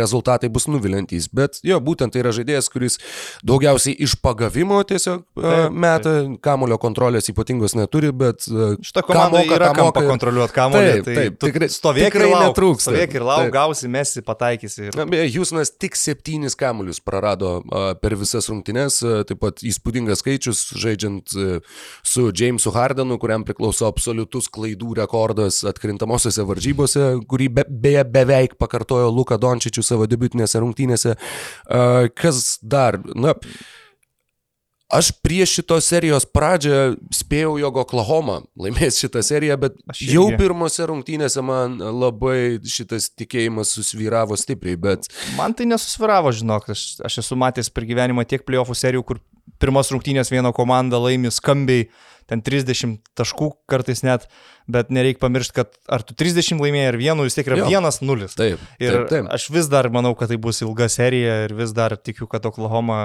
rezultatai 0.00 0.50
bus 0.52 0.66
nuvilintys. 0.66 1.30
Bet 1.30 1.60
jo, 1.66 1.78
būtent 1.82 2.14
tai 2.14 2.24
yra 2.24 2.34
žaidėjas, 2.34 2.70
kuris 2.74 2.98
daugiausiai 3.46 3.94
iš 4.02 4.16
pagavimo 4.22 4.82
tiesiog 4.86 5.22
taip, 5.38 5.78
meta, 5.78 6.16
taip. 6.18 6.36
kamulio 6.42 6.80
kontrolės 6.82 7.30
ypatingos 7.30 7.76
neturi, 7.78 8.10
bet... 8.10 8.48
Šitą 8.82 9.06
komandą 9.06 9.44
moka, 9.44 9.60
yra 9.60 9.70
kam 9.78 9.92
pakontroliuoti 9.94 10.58
kamulį. 10.58 10.90
Taip, 10.90 11.06
tai 11.06 11.16
taip, 11.20 11.38
tikrai, 11.46 11.70
stovėk 11.70 12.10
tikrai 12.10 12.26
ir 12.26 12.34
lauk, 12.34 12.50
netrūks. 12.50 12.88
Stovėk 12.88 13.16
ir 13.20 13.26
lauk, 13.30 13.54
gausi, 13.54 13.90
mesi, 13.92 14.26
pataikysi. 14.26 14.90
Ir... 14.90 15.00
Houstonas 15.36 15.70
tik 15.70 15.94
septynis 15.98 16.58
kamuolius 16.58 16.95
kamuolius 16.96 17.00
prarado 17.00 17.62
per 18.00 18.14
visas 18.16 18.48
rungtynes, 18.48 19.00
taip 19.26 19.40
pat 19.40 19.62
įspūdingas 19.62 20.20
skaičius, 20.20 20.74
žaidžiant 20.76 21.28
su 22.02 22.32
Jamesu 22.32 22.70
Hardenu, 22.72 23.18
kuriam 23.18 23.44
priklauso 23.44 23.86
absoliutus 23.86 24.48
klaidų 24.48 24.96
rekordas 24.96 25.64
atkrintamosiose 25.64 26.44
varžybose, 26.46 27.20
kurį 27.28 27.48
be, 27.48 27.64
beje 27.68 28.04
beveik 28.04 28.56
pakartojo 28.58 29.10
Luka 29.10 29.38
Dončičių 29.38 29.82
savo 29.82 30.06
debutinėse 30.06 30.60
rungtynėse. 30.60 31.16
Kas 32.16 32.58
dar? 32.62 33.00
Na, 33.14 33.34
Aš 34.86 35.10
prieš 35.18 35.56
šitos 35.58 35.88
serijos 35.90 36.24
pradžią 36.30 36.94
spėjau, 37.10 37.56
jog 37.58 37.80
Oklahoma 37.82 38.36
laimės 38.54 39.00
šitą 39.02 39.18
seriją, 39.26 39.56
bet 39.58 39.80
jau 39.98 40.28
pirmose 40.38 40.86
rungtynėse 40.86 41.42
man 41.42 41.74
labai 41.82 42.60
šitas 42.62 43.08
tikėjimas 43.18 43.74
susvyravo 43.74 44.38
stipriai, 44.38 44.78
bet... 44.78 45.08
Man 45.34 45.56
tai 45.58 45.66
nesusviravo, 45.66 46.30
žinok, 46.30 46.70
aš, 46.76 46.84
aš 47.08 47.18
esu 47.24 47.38
matęs 47.40 47.72
per 47.74 47.88
gyvenimą 47.88 48.28
tiek 48.30 48.46
playoffų 48.46 48.78
serijų, 48.78 49.02
kur 49.08 49.22
pirmas 49.58 49.90
rungtynės 49.90 50.30
viena 50.30 50.54
komanda 50.54 51.02
laimi 51.02 51.34
skambiai, 51.34 51.88
ten 52.30 52.42
30 52.46 53.00
taškų 53.18 53.52
kartais 53.70 54.02
net, 54.06 54.26
bet 54.70 54.90
nereikia 54.94 55.22
pamiršti, 55.22 55.54
kad 55.60 55.74
ar 55.90 56.02
tu 56.06 56.14
30 56.18 56.62
laimėjai 56.62 56.92
ar 56.92 56.98
vienu, 57.00 57.26
vis 57.26 57.38
tiek 57.38 57.50
yra 57.50 57.66
1-0. 57.70 58.30
Taip. 58.34 58.62
Ir 58.82 58.98
taip, 59.00 59.10
taip. 59.12 59.28
aš 59.34 59.48
vis 59.54 59.70
dar 59.70 59.90
manau, 59.94 60.14
kad 60.18 60.30
tai 60.30 60.38
bus 60.42 60.62
ilga 60.66 60.88
serija 60.92 61.44
ir 61.46 61.54
vis 61.58 61.74
dar 61.76 61.94
tikiu, 61.98 62.26
kad 62.30 62.46
Oklahoma 62.50 63.00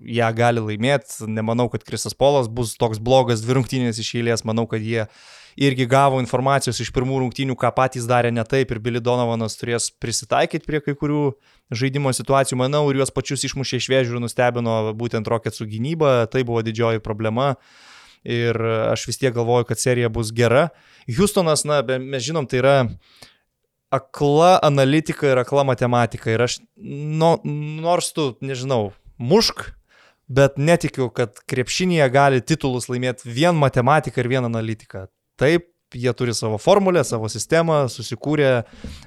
ją 0.00 0.30
gali 0.34 0.62
laimėti. 0.62 1.26
Nemanau, 1.30 1.68
kad 1.72 1.84
Krisas 1.86 2.16
Polas 2.16 2.48
bus 2.50 2.74
toks 2.80 3.00
blogas 3.02 3.44
dvi 3.44 3.58
rungtynės 3.58 4.00
iš 4.02 4.14
eilės. 4.20 4.44
Manau, 4.46 4.66
kad 4.70 4.82
jie 4.82 5.06
irgi 5.56 5.86
gavo 5.86 6.18
informacijos 6.22 6.80
iš 6.82 6.90
pirmų 6.94 7.20
rungtynių, 7.22 7.54
ką 7.58 7.70
patys 7.76 8.08
darė 8.10 8.32
ne 8.34 8.42
taip 8.48 8.72
ir 8.74 8.80
Billy 8.82 9.02
Donovanas 9.02 9.54
turės 9.58 9.90
prisitaikyti 10.02 10.66
prie 10.66 10.80
kai 10.82 10.96
kurių 10.98 11.28
žaidimo 11.74 12.10
situacijų, 12.14 12.58
manau, 12.64 12.82
ir 12.90 12.98
juos 13.00 13.14
pačius 13.14 13.46
išmušė 13.46 13.78
iš 13.80 13.90
vėžių 13.92 14.16
ir 14.16 14.24
nustebino 14.24 14.78
būtent 14.98 15.30
Rocketsų 15.30 15.68
gynyba, 15.70 16.24
tai 16.30 16.42
buvo 16.46 16.64
didžioji 16.66 17.02
problema. 17.04 17.54
Ir 18.24 18.56
aš 18.88 19.04
vis 19.10 19.20
tiek 19.20 19.34
galvoju, 19.36 19.68
kad 19.68 19.80
serija 19.80 20.08
bus 20.08 20.32
gera. 20.32 20.70
Houstonas, 21.06 21.66
na, 21.68 21.82
mes 21.84 22.24
žinom, 22.24 22.48
tai 22.48 22.62
yra 22.62 22.76
akla 23.92 24.56
analitika 24.64 25.28
ir 25.28 25.40
akla 25.42 25.66
matematika. 25.68 26.32
Ir 26.32 26.46
aš, 26.46 26.58
no, 26.74 27.36
nors 27.44 28.14
tu, 28.16 28.32
nežinau, 28.40 28.94
mušk 29.20 29.68
bet 30.28 30.58
netikiu, 30.60 31.10
kad 31.14 31.38
krepšinėje 31.50 32.08
gali 32.14 32.42
titulus 32.44 32.88
laimėti 32.90 33.28
vien 33.28 33.56
matematika 33.58 34.22
ir 34.22 34.30
vien 34.32 34.48
analitika. 34.48 35.06
Taip, 35.40 35.68
jie 35.94 36.12
turi 36.12 36.34
savo 36.34 36.58
formulę, 36.58 37.04
savo 37.06 37.28
sistemą, 37.30 37.84
susikūrė, 37.92 38.50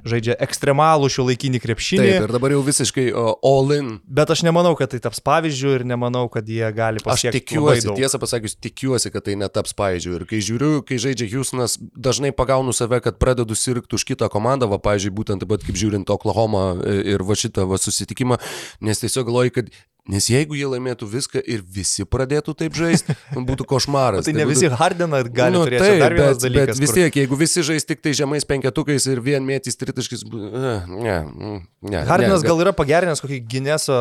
žaidžia 0.07 0.37
ekstremalų 0.43 1.09
šio 1.11 1.25
laikinį 1.27 1.61
krepšinį. 1.63 2.05
Taip, 2.05 2.27
ir 2.27 2.33
dabar 2.35 2.53
jau 2.55 2.61
visiškai 2.65 3.07
uh, 3.11 3.33
all 3.45 3.73
in. 3.75 3.89
Bet 4.03 4.31
aš 4.33 4.43
nemanau, 4.47 4.73
kad 4.79 4.93
tai 4.93 5.01
taps 5.03 5.21
pavyzdžių 5.25 5.73
ir 5.79 5.85
nemanau, 5.89 6.25
kad 6.31 6.47
jie 6.47 6.69
gali 6.75 7.03
pasiekti. 7.03 7.41
Aš 7.41 7.49
tikiuosi, 7.49 7.91
tiesą 7.99 8.21
pasakius, 8.23 8.57
tikiuosi, 8.63 9.11
kad 9.13 9.27
tai 9.27 9.37
netaps 9.39 9.75
pavyzdžių. 9.77 10.15
Ir 10.19 10.27
kai 10.29 10.41
žiūriu, 10.49 10.71
kai 10.87 10.99
žaidžia 11.03 11.29
Houstonas, 11.33 11.77
dažnai 11.79 12.33
pagaunu 12.35 12.75
save, 12.75 13.01
kad 13.03 13.19
pradedu 13.21 13.57
sirgti 13.57 13.99
už 13.99 14.07
kitą 14.07 14.31
komandą, 14.31 14.69
va, 14.71 14.79
pavyzdžiui, 14.83 15.15
būtent 15.19 15.43
taip 15.43 15.51
pat 15.51 15.67
kaip 15.67 15.79
žiūrint 15.79 16.13
Oklahoma 16.13 16.65
ir 16.87 17.23
va 17.27 17.37
šitą 17.37 17.67
va 17.69 17.79
susitikimą, 17.81 18.39
nes 18.87 19.03
tiesiog 19.03 19.27
galvoju, 19.27 19.55
kad 19.59 19.71
Nes 20.07 20.29
jeigu 20.31 20.55
jie 20.55 20.67
laimėtų 20.71 21.07
viską 21.11 21.41
ir 21.43 21.63
visi 21.67 22.05
pradėtų 22.07 22.53
taip 22.61 22.75
žaisti, 22.77 23.15
nu, 23.35 23.43
būtų 23.47 23.65
košmaras. 23.67 24.23
tai 24.27 24.33
ne 24.35 24.45
būtų... 24.45 24.53
visi 24.53 24.69
Hardiną 24.71 25.19
gali 25.27 25.57
nu, 25.57 25.63
turėti. 25.67 25.83
Taip, 25.83 26.03
dar 26.03 26.15
vienas 26.15 26.37
bet, 26.37 26.43
dalykas. 26.45 26.79
Bet 26.79 26.83
vis 26.83 26.93
tiek, 26.95 27.09
kur... 27.11 27.21
jeigu 27.21 27.39
visi 27.41 27.63
žais 27.67 27.87
tik 27.89 28.03
tai 28.05 28.13
žemais 28.15 28.47
penketukais 28.47 29.07
ir 29.11 29.19
vien 29.23 29.43
mėtys 29.47 29.75
tritaškis, 29.81 30.23
ne, 30.31 30.75
ne. 30.87 31.17
ne 31.91 32.03
Hardinas 32.07 32.45
ne, 32.45 32.47
gal 32.47 32.63
yra 32.63 32.71
pagerinęs 32.77 33.23
kokį 33.23 33.41
Gineso 33.51 33.99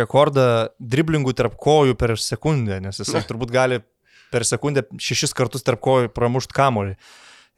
rekordą 0.00 0.46
driblingų 0.80 1.36
tarp 1.36 1.58
kojų 1.60 1.98
per 2.00 2.16
sekundę, 2.20 2.80
nes 2.84 3.02
jis 3.02 3.12
turbūt 3.28 3.52
gali 3.52 3.82
per 4.32 4.48
sekundę 4.48 4.86
šešis 4.96 5.36
kartus 5.36 5.66
tarp 5.66 5.84
kojų 5.84 6.10
pramušti 6.16 6.56
kamolį. 6.56 6.96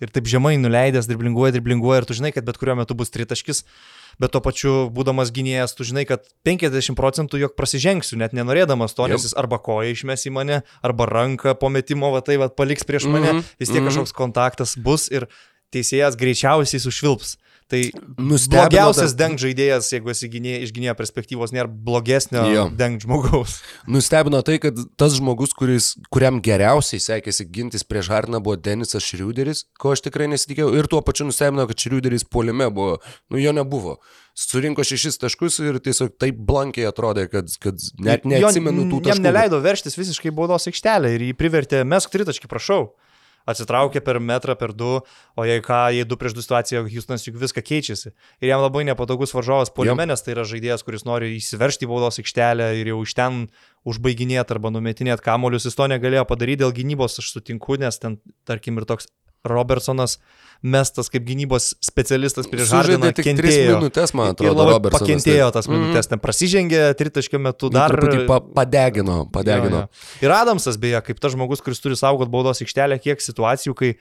Ir 0.00 0.10
taip 0.12 0.26
žemai 0.28 0.56
nuleidęs, 0.60 1.06
driblinguoja, 1.08 1.54
driblinguoja 1.56 2.02
ir 2.02 2.08
tu 2.08 2.16
žinai, 2.18 2.32
kad 2.36 2.44
bet 2.44 2.58
kuriuo 2.60 2.76
metu 2.82 2.94
bus 2.94 3.10
tritaškis 3.14 3.64
bet 4.20 4.32
tuo 4.32 4.40
pačiu, 4.44 4.74
būdamas 4.92 5.30
gynėjas, 5.34 5.74
tu 5.76 5.84
žinai, 5.86 6.06
kad 6.08 6.24
50 6.46 6.96
procentų 6.98 7.40
jog 7.42 7.56
prasižengsiu, 7.58 8.18
net 8.20 8.36
nenorėdamas 8.36 8.96
to, 8.96 9.08
nes 9.10 9.26
jis 9.28 9.36
arba 9.36 9.58
koja 9.62 9.92
išmes 9.92 10.26
į 10.28 10.32
mane, 10.36 10.62
arba 10.84 11.08
ranką 11.10 11.56
po 11.60 11.70
metimo, 11.72 12.10
va 12.14 12.22
tai 12.24 12.38
va 12.40 12.48
paliks 12.48 12.86
prieš 12.88 13.08
mane, 13.10 13.32
mm 13.32 13.38
-hmm. 13.38 13.56
vis 13.60 13.68
tiek 13.68 13.80
mm 13.80 13.88
-hmm. 13.88 13.92
kažkoks 13.92 14.16
kontaktas 14.16 14.76
bus 14.76 15.08
ir 15.10 15.28
teisėjas 15.72 16.16
greičiausiai 16.16 16.80
sušvilps. 16.80 17.36
Tai 17.66 17.80
blogiausias 18.14 19.10
ta... 19.10 19.24
deng 19.24 19.40
žaidėjas, 19.42 19.88
jeigu 19.90 20.12
esi 20.12 20.28
gynė, 20.30 20.52
iš 20.62 20.70
gynėjo 20.74 20.92
perspektyvos, 21.00 21.50
nėra 21.54 21.66
blogesnio 21.66 22.44
jo. 22.52 22.66
deng 22.78 23.02
žmogaus. 23.02 23.56
Nustebino 23.90 24.38
tai, 24.46 24.60
kad 24.62 24.78
tas 24.94 25.16
žmogus, 25.18 25.50
kuris, 25.56 25.88
kuriam 26.14 26.38
geriausiai 26.44 27.02
sekėsi 27.02 27.48
gintis 27.50 27.82
prieš 27.82 28.12
Harną, 28.14 28.38
buvo 28.44 28.54
Denisas 28.54 29.02
Šriuderis, 29.02 29.64
ko 29.82 29.96
aš 29.96 30.04
tikrai 30.06 30.28
nesitikėjau. 30.30 30.68
Ir 30.78 30.86
tuo 30.92 31.00
pačiu 31.02 31.26
nustebino, 31.26 31.66
kad 31.66 31.82
Šriuderis 31.82 32.22
polime 32.30 32.68
buvo. 32.70 33.00
Nu, 33.34 33.40
jo 33.42 33.54
nebuvo. 33.56 33.96
Surinko 34.38 34.84
šešis 34.86 35.18
taškus 35.18 35.58
ir 35.64 35.80
tiesiog 35.82 36.14
taip 36.22 36.38
blankiai 36.46 36.86
atrodė, 36.86 37.24
kad, 37.32 37.50
kad 37.58 37.82
net 37.98 38.28
neatsimenu 38.28 38.86
tų 38.92 39.00
taškų. 39.00 39.16
Jam 39.16 39.26
neleido 39.26 39.58
verštis 39.64 39.98
visiškai 39.98 40.30
baudos 40.36 40.68
aikštelę 40.70 41.16
ir 41.16 41.26
jį 41.30 41.34
privertė, 41.40 41.82
mesk 41.88 42.14
tritaškį, 42.14 42.52
prašau 42.52 42.84
atsitraukia 43.46 44.02
per 44.04 44.18
metrą, 44.22 44.56
per 44.58 44.74
du, 44.76 45.00
o 45.36 45.46
jei 45.46 45.62
ką, 45.64 45.80
jei 45.94 46.06
du 46.08 46.18
prieš 46.18 46.36
du 46.36 46.44
situaciją, 46.44 46.84
Houstonas 46.90 47.26
juk 47.26 47.38
viską 47.40 47.62
keičiasi. 47.66 48.12
Ir 48.42 48.52
jam 48.52 48.64
labai 48.64 48.84
nepatogus 48.88 49.34
varžovas 49.36 49.72
poliume, 49.74 50.08
nes 50.10 50.22
tai 50.22 50.34
yra 50.34 50.46
žaidėjas, 50.48 50.84
kuris 50.86 51.06
nori 51.08 51.34
įsiveršti 51.38 51.86
į 51.86 51.90
baudos 51.92 52.20
aikštelę 52.22 52.72
ir 52.80 52.92
jau 52.92 53.02
iš 53.06 53.14
ten 53.18 53.44
užbaiginėti 53.86 54.56
arba 54.56 54.72
numetinėti 54.74 55.24
kamolius. 55.24 55.68
Jis 55.68 55.78
to 55.78 55.86
negalėjo 55.92 56.26
padaryti 56.28 56.64
dėl 56.64 56.74
gynybos, 56.76 57.20
aš 57.22 57.36
sutinku, 57.36 57.78
nes 57.80 58.02
ten, 58.02 58.18
tarkim, 58.48 58.80
ir 58.80 58.88
toks 58.88 59.10
Robertsonas 59.44 60.16
mestas 60.64 61.10
kaip 61.12 61.24
gynybos 61.26 61.74
specialistas 61.84 62.48
prieš 62.50 62.72
Hardiną. 62.74 63.10
Tik 63.14 63.28
kentėjo. 63.28 63.78
minutės, 63.78 64.12
man 64.16 64.32
atrodo, 64.32 64.66
Robertsonas. 64.70 65.02
Pakentėjo 65.02 65.48
tas 65.54 65.68
mhm. 65.68 65.76
minutės, 65.76 66.06
mm. 66.06 66.12
ten 66.14 66.22
prasižengė 66.22 66.82
tritaškio 66.98 67.40
metu 67.42 67.70
dar. 67.72 67.92
Nu, 67.92 68.24
pa, 68.28 68.40
padegino, 68.40 69.18
padegino. 69.32 69.84
Jo, 69.84 69.88
jo. 69.88 70.26
Ir 70.26 70.36
Adamsas 70.36 70.80
beje, 70.80 71.00
kaip 71.06 71.20
tas 71.22 71.36
žmogus, 71.36 71.62
kuris 71.64 71.82
turi 71.84 71.98
saugot 71.98 72.32
baudos 72.32 72.62
aikštelę, 72.64 72.98
kiek 73.04 73.22
situacijų, 73.22 73.76
kai 73.78 73.92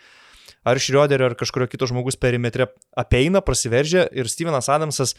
ar 0.66 0.82
Šrioderio 0.82 1.30
ar 1.30 1.38
kažkurio 1.38 1.68
kito 1.70 1.90
žmogus 1.92 2.18
perimetre 2.20 2.72
apeina, 2.98 3.44
prasiveržia 3.46 4.08
ir 4.16 4.32
Stevenas 4.32 4.72
Adamsas 4.72 5.14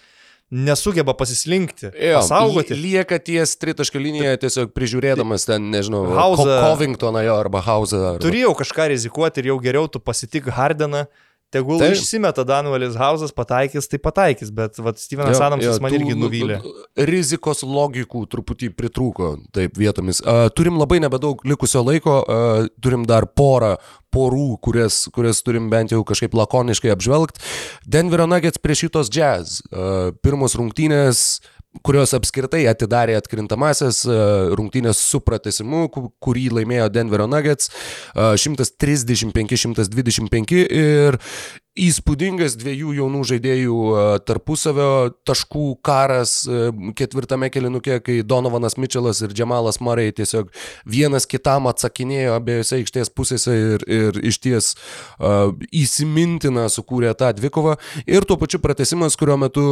nesugeba 0.51 1.15
pasislinkti, 1.19 1.91
jo, 1.91 2.21
pasaugoti. 2.21 2.77
Lieka 2.79 3.19
ties 3.19 3.57
tritaškio 3.59 4.01
linijoje 4.03 4.41
tiesiog 4.45 4.73
prižiūrėdamas 4.77 5.49
ten, 5.49 5.71
nežinau, 5.75 6.05
Hausą, 6.15 6.47
Covingtoną 6.63 7.25
jo 7.27 7.39
arba 7.43 7.63
Hausą. 7.67 8.03
Arba... 8.13 8.23
Turėjau 8.23 8.55
kažką 8.59 8.91
rizikuoti 8.95 9.43
ir 9.43 9.51
jau 9.51 9.59
geriau 9.65 9.91
tu 9.91 10.03
pasitik 10.03 10.47
Hardeną 10.55 11.07
Tegul 11.55 11.79
Taip. 11.79 11.95
išsimeta 11.95 12.43
Danuelis 12.43 12.97
Hausas, 12.99 13.31
pataikys, 13.31 13.87
tai 13.87 14.01
pataikys, 14.03 14.51
bet 14.51 14.81
vat, 14.83 14.99
Stevenas 14.99 15.39
Adamsas 15.39 15.79
man 15.83 15.95
irgi 15.95 16.17
nuvylė. 16.19 16.59
Rizikos 17.07 17.63
logikų 17.63 18.25
truputį 18.33 18.73
pritrūko, 18.75 19.31
taip 19.55 19.79
vietomis. 19.79 20.19
Uh, 20.25 20.49
turim 20.51 20.81
labai 20.81 20.99
nebedaug 21.05 21.45
likusio 21.47 21.85
laiko, 21.87 22.19
uh, 22.25 22.67
turim 22.83 23.07
dar 23.07 23.29
porą 23.31 23.77
porų, 24.17 24.57
kurias, 24.65 25.05
kurias 25.15 25.43
turim 25.47 25.69
bent 25.71 25.95
jau 25.95 26.03
kažkaip 26.07 26.35
lakoniškai 26.35 26.91
apžvelgti. 26.95 27.43
Denverio 27.87 28.27
Nuggets 28.31 28.59
prieš 28.63 28.87
šitos 28.87 29.13
jazz. 29.13 29.61
Uh, 29.71 30.11
pirmos 30.27 30.57
rungtynės 30.59 31.27
kurios 31.85 32.15
apskritai 32.17 32.63
atidarė 32.71 33.17
atkrintamasis 33.19 34.05
rungtynės 34.57 34.99
su 35.03 35.21
pratesimu, 35.25 35.89
kurį 36.23 36.47
laimėjo 36.61 36.89
Denverio 36.95 37.27
Nuggets 37.31 37.71
135-125 38.17 40.67
ir 40.67 41.19
įspūdingas 41.77 42.55
dviejų 42.57 42.95
jaunų 42.97 43.21
žaidėjų 43.29 43.77
tarpusavio 44.29 44.91
taškų 45.29 45.65
karas 45.85 46.49
ketvirtame 46.97 47.51
kelinukė, 47.53 47.99
kai 48.05 48.17
Donovanas 48.25 48.79
Mitčelas 48.81 49.21
ir 49.25 49.31
Džemalas 49.37 49.81
Marai 49.85 50.09
tiesiog 50.17 50.47
vienas 50.89 51.29
kitam 51.29 51.69
atsakinėjo 51.71 52.33
abiejose 52.39 52.81
aikštės 52.81 53.09
pusėse 53.13 53.53
ir, 53.57 53.81
ir 53.85 54.13
iš 54.25 54.37
ties 54.41 54.65
uh, 54.73 55.53
įsimintina 55.69 56.65
sukūrė 56.73 57.13
tą 57.19 57.29
dvikovą. 57.37 57.77
Ir 58.09 58.25
tuo 58.25 58.37
pačiu 58.41 58.59
pratesimas, 58.65 59.19
kurio 59.21 59.37
metu 59.41 59.67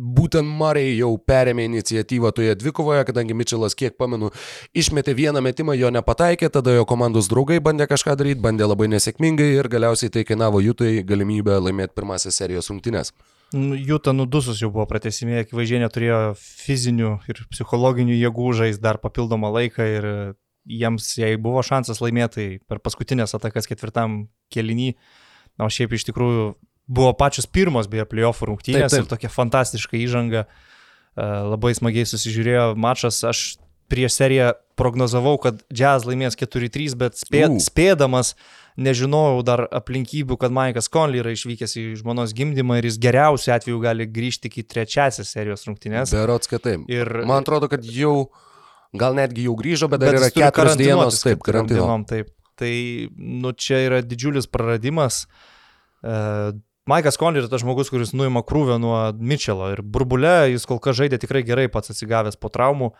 Būtent 0.00 0.48
Mariai 0.48 0.94
jau 0.96 1.10
perėmė 1.20 1.66
iniciatyvą 1.68 2.30
toje 2.32 2.54
dvikovoje, 2.56 3.02
kadangi 3.04 3.34
Mitčelas, 3.36 3.74
kiek 3.76 3.98
pamenu, 4.00 4.30
išmetė 4.72 5.12
vieną 5.18 5.42
metimą, 5.44 5.74
jo 5.76 5.90
nepataikė, 5.92 6.48
tada 6.48 6.72
jo 6.72 6.86
komandos 6.88 7.28
draugai 7.28 7.58
bandė 7.60 7.84
kažką 7.90 8.14
daryti, 8.16 8.40
bandė 8.40 8.70
labai 8.70 8.88
nesėkmingai 8.88 9.50
ir 9.58 9.68
galiausiai 9.68 10.08
tai 10.14 10.24
kainavo 10.24 10.62
Jutai 10.64 11.02
galimybę 11.04 11.58
laimėti 11.60 11.92
pirmąsias 11.98 12.40
serijos 12.40 12.72
rungtynes. 12.72 13.12
Nu, 13.52 13.76
Juta 13.76 14.16
nudusus 14.16 14.62
jau 14.64 14.70
buvo 14.72 14.88
pratesimė, 14.88 15.42
akivaizdžiai 15.44 15.82
neturėjo 15.84 16.20
fizinių 16.40 17.12
ir 17.28 17.44
psichologinių 17.52 18.16
jėgų 18.16 18.56
žais 18.62 18.80
dar 18.80 18.96
papildomą 19.02 19.52
laiką 19.58 19.92
ir 19.98 20.10
jiems, 20.64 21.10
jei 21.20 21.36
buvo 21.36 21.60
šansas 21.60 22.00
laimėti, 22.00 22.32
tai 22.32 22.46
per 22.64 22.80
paskutinės 22.80 23.36
atakas 23.36 23.68
ketvirtam 23.68 24.22
kelinį, 24.54 24.94
na, 25.58 25.66
o 25.66 25.72
šiaip 25.72 25.92
iš 25.92 26.08
tikrųjų 26.08 26.54
buvo 26.92 27.12
pačios 27.16 27.48
pirmos 27.48 27.88
beje 27.90 28.06
playoff 28.10 28.44
rungtynės 28.44 28.90
taip, 28.90 28.96
taip. 28.96 29.06
ir 29.06 29.10
tokia 29.14 29.32
fantastiška 29.32 29.98
įžanga. 30.00 30.46
E, 30.46 31.28
labai 31.52 31.74
smagiai 31.76 32.08
susižiūrėjo 32.08 32.72
mačas. 32.80 33.20
Aš 33.28 33.44
prieš 33.92 34.16
seriją 34.16 34.52
prognozavau, 34.80 35.36
kad 35.40 35.60
Jazz 35.68 36.06
laimės 36.08 36.36
4-3, 36.40 36.96
bet 36.98 37.18
spė, 37.20 37.44
uh. 37.50 37.58
spėdamas 37.60 38.32
nežinojau 38.80 39.42
dar 39.44 39.66
aplinkybių, 39.68 40.38
kad 40.40 40.54
Maikas 40.54 40.88
Conley 40.92 41.20
yra 41.20 41.34
išvykęs 41.36 41.76
į 41.76 41.84
žmonos 42.00 42.32
gimdymą 42.36 42.78
ir 42.80 42.88
jis 42.88 42.96
geriausiu 43.02 43.52
atveju 43.52 43.82
gali 43.82 44.08
grįžti 44.08 44.48
iki 44.48 44.64
trečiasios 44.64 45.34
serijos 45.34 45.66
rungtynės. 45.68 46.14
Berots, 46.16 46.48
kad 46.48 46.64
taip. 46.64 46.88
Ir 46.92 47.10
man 47.28 47.44
atrodo, 47.44 47.68
kad 47.72 47.84
jau, 47.84 48.30
gal 48.96 49.18
netgi 49.18 49.44
jau 49.50 49.58
grįžo, 49.60 49.92
bet, 49.92 50.00
bet 50.00 50.14
dar 50.14 50.20
yra 50.22 50.32
keturios 50.32 50.80
dienos, 50.80 51.20
taip, 51.20 51.44
karantinom. 51.44 52.08
Taip. 52.08 52.32
Tai, 52.62 52.74
nu, 53.44 53.52
čia 53.52 53.84
yra 53.90 54.00
didžiulis 54.04 54.48
praradimas. 54.48 55.26
Uh, 56.00 56.56
Maikas 56.90 57.18
Conley 57.18 57.42
yra 57.42 57.50
tas 57.50 57.62
žmogus, 57.62 57.92
kuris 57.92 58.10
nuima 58.16 58.42
krūvę 58.42 58.78
nuo 58.82 58.96
Mitchelo 59.14 59.68
ir 59.70 59.84
burbule 59.86 60.50
jis 60.50 60.66
kol 60.66 60.80
kas 60.82 60.98
žaidė 60.98 61.20
tikrai 61.22 61.44
gerai 61.46 61.68
pats 61.70 61.92
atsigavęs 61.94 62.38
po 62.42 62.50
traumų. 62.50 62.90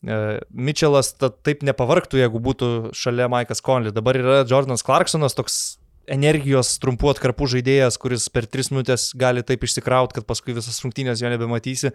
E, 0.00 0.38
Mitchellas 0.48 1.12
taip 1.18 1.64
nepavarktų, 1.66 2.22
jeigu 2.22 2.40
būtų 2.40 2.70
šalia 2.96 3.28
Maikas 3.28 3.60
Conley. 3.64 3.92
Dabar 3.92 4.16
yra 4.16 4.38
Jordanas 4.48 4.86
Clarksonas, 4.86 5.36
toks 5.36 5.76
energijos 6.08 6.72
trumpų 6.80 7.12
atkarpų 7.12 7.50
žaidėjas, 7.52 8.00
kuris 8.00 8.30
per 8.32 8.48
3 8.48 8.72
minutės 8.72 9.10
gali 9.18 9.44
taip 9.44 9.68
išsikrauti, 9.68 10.16
kad 10.16 10.28
paskui 10.28 10.56
visas 10.56 10.80
rungtynės 10.84 11.20
jo 11.20 11.28
nebematysi. 11.32 11.92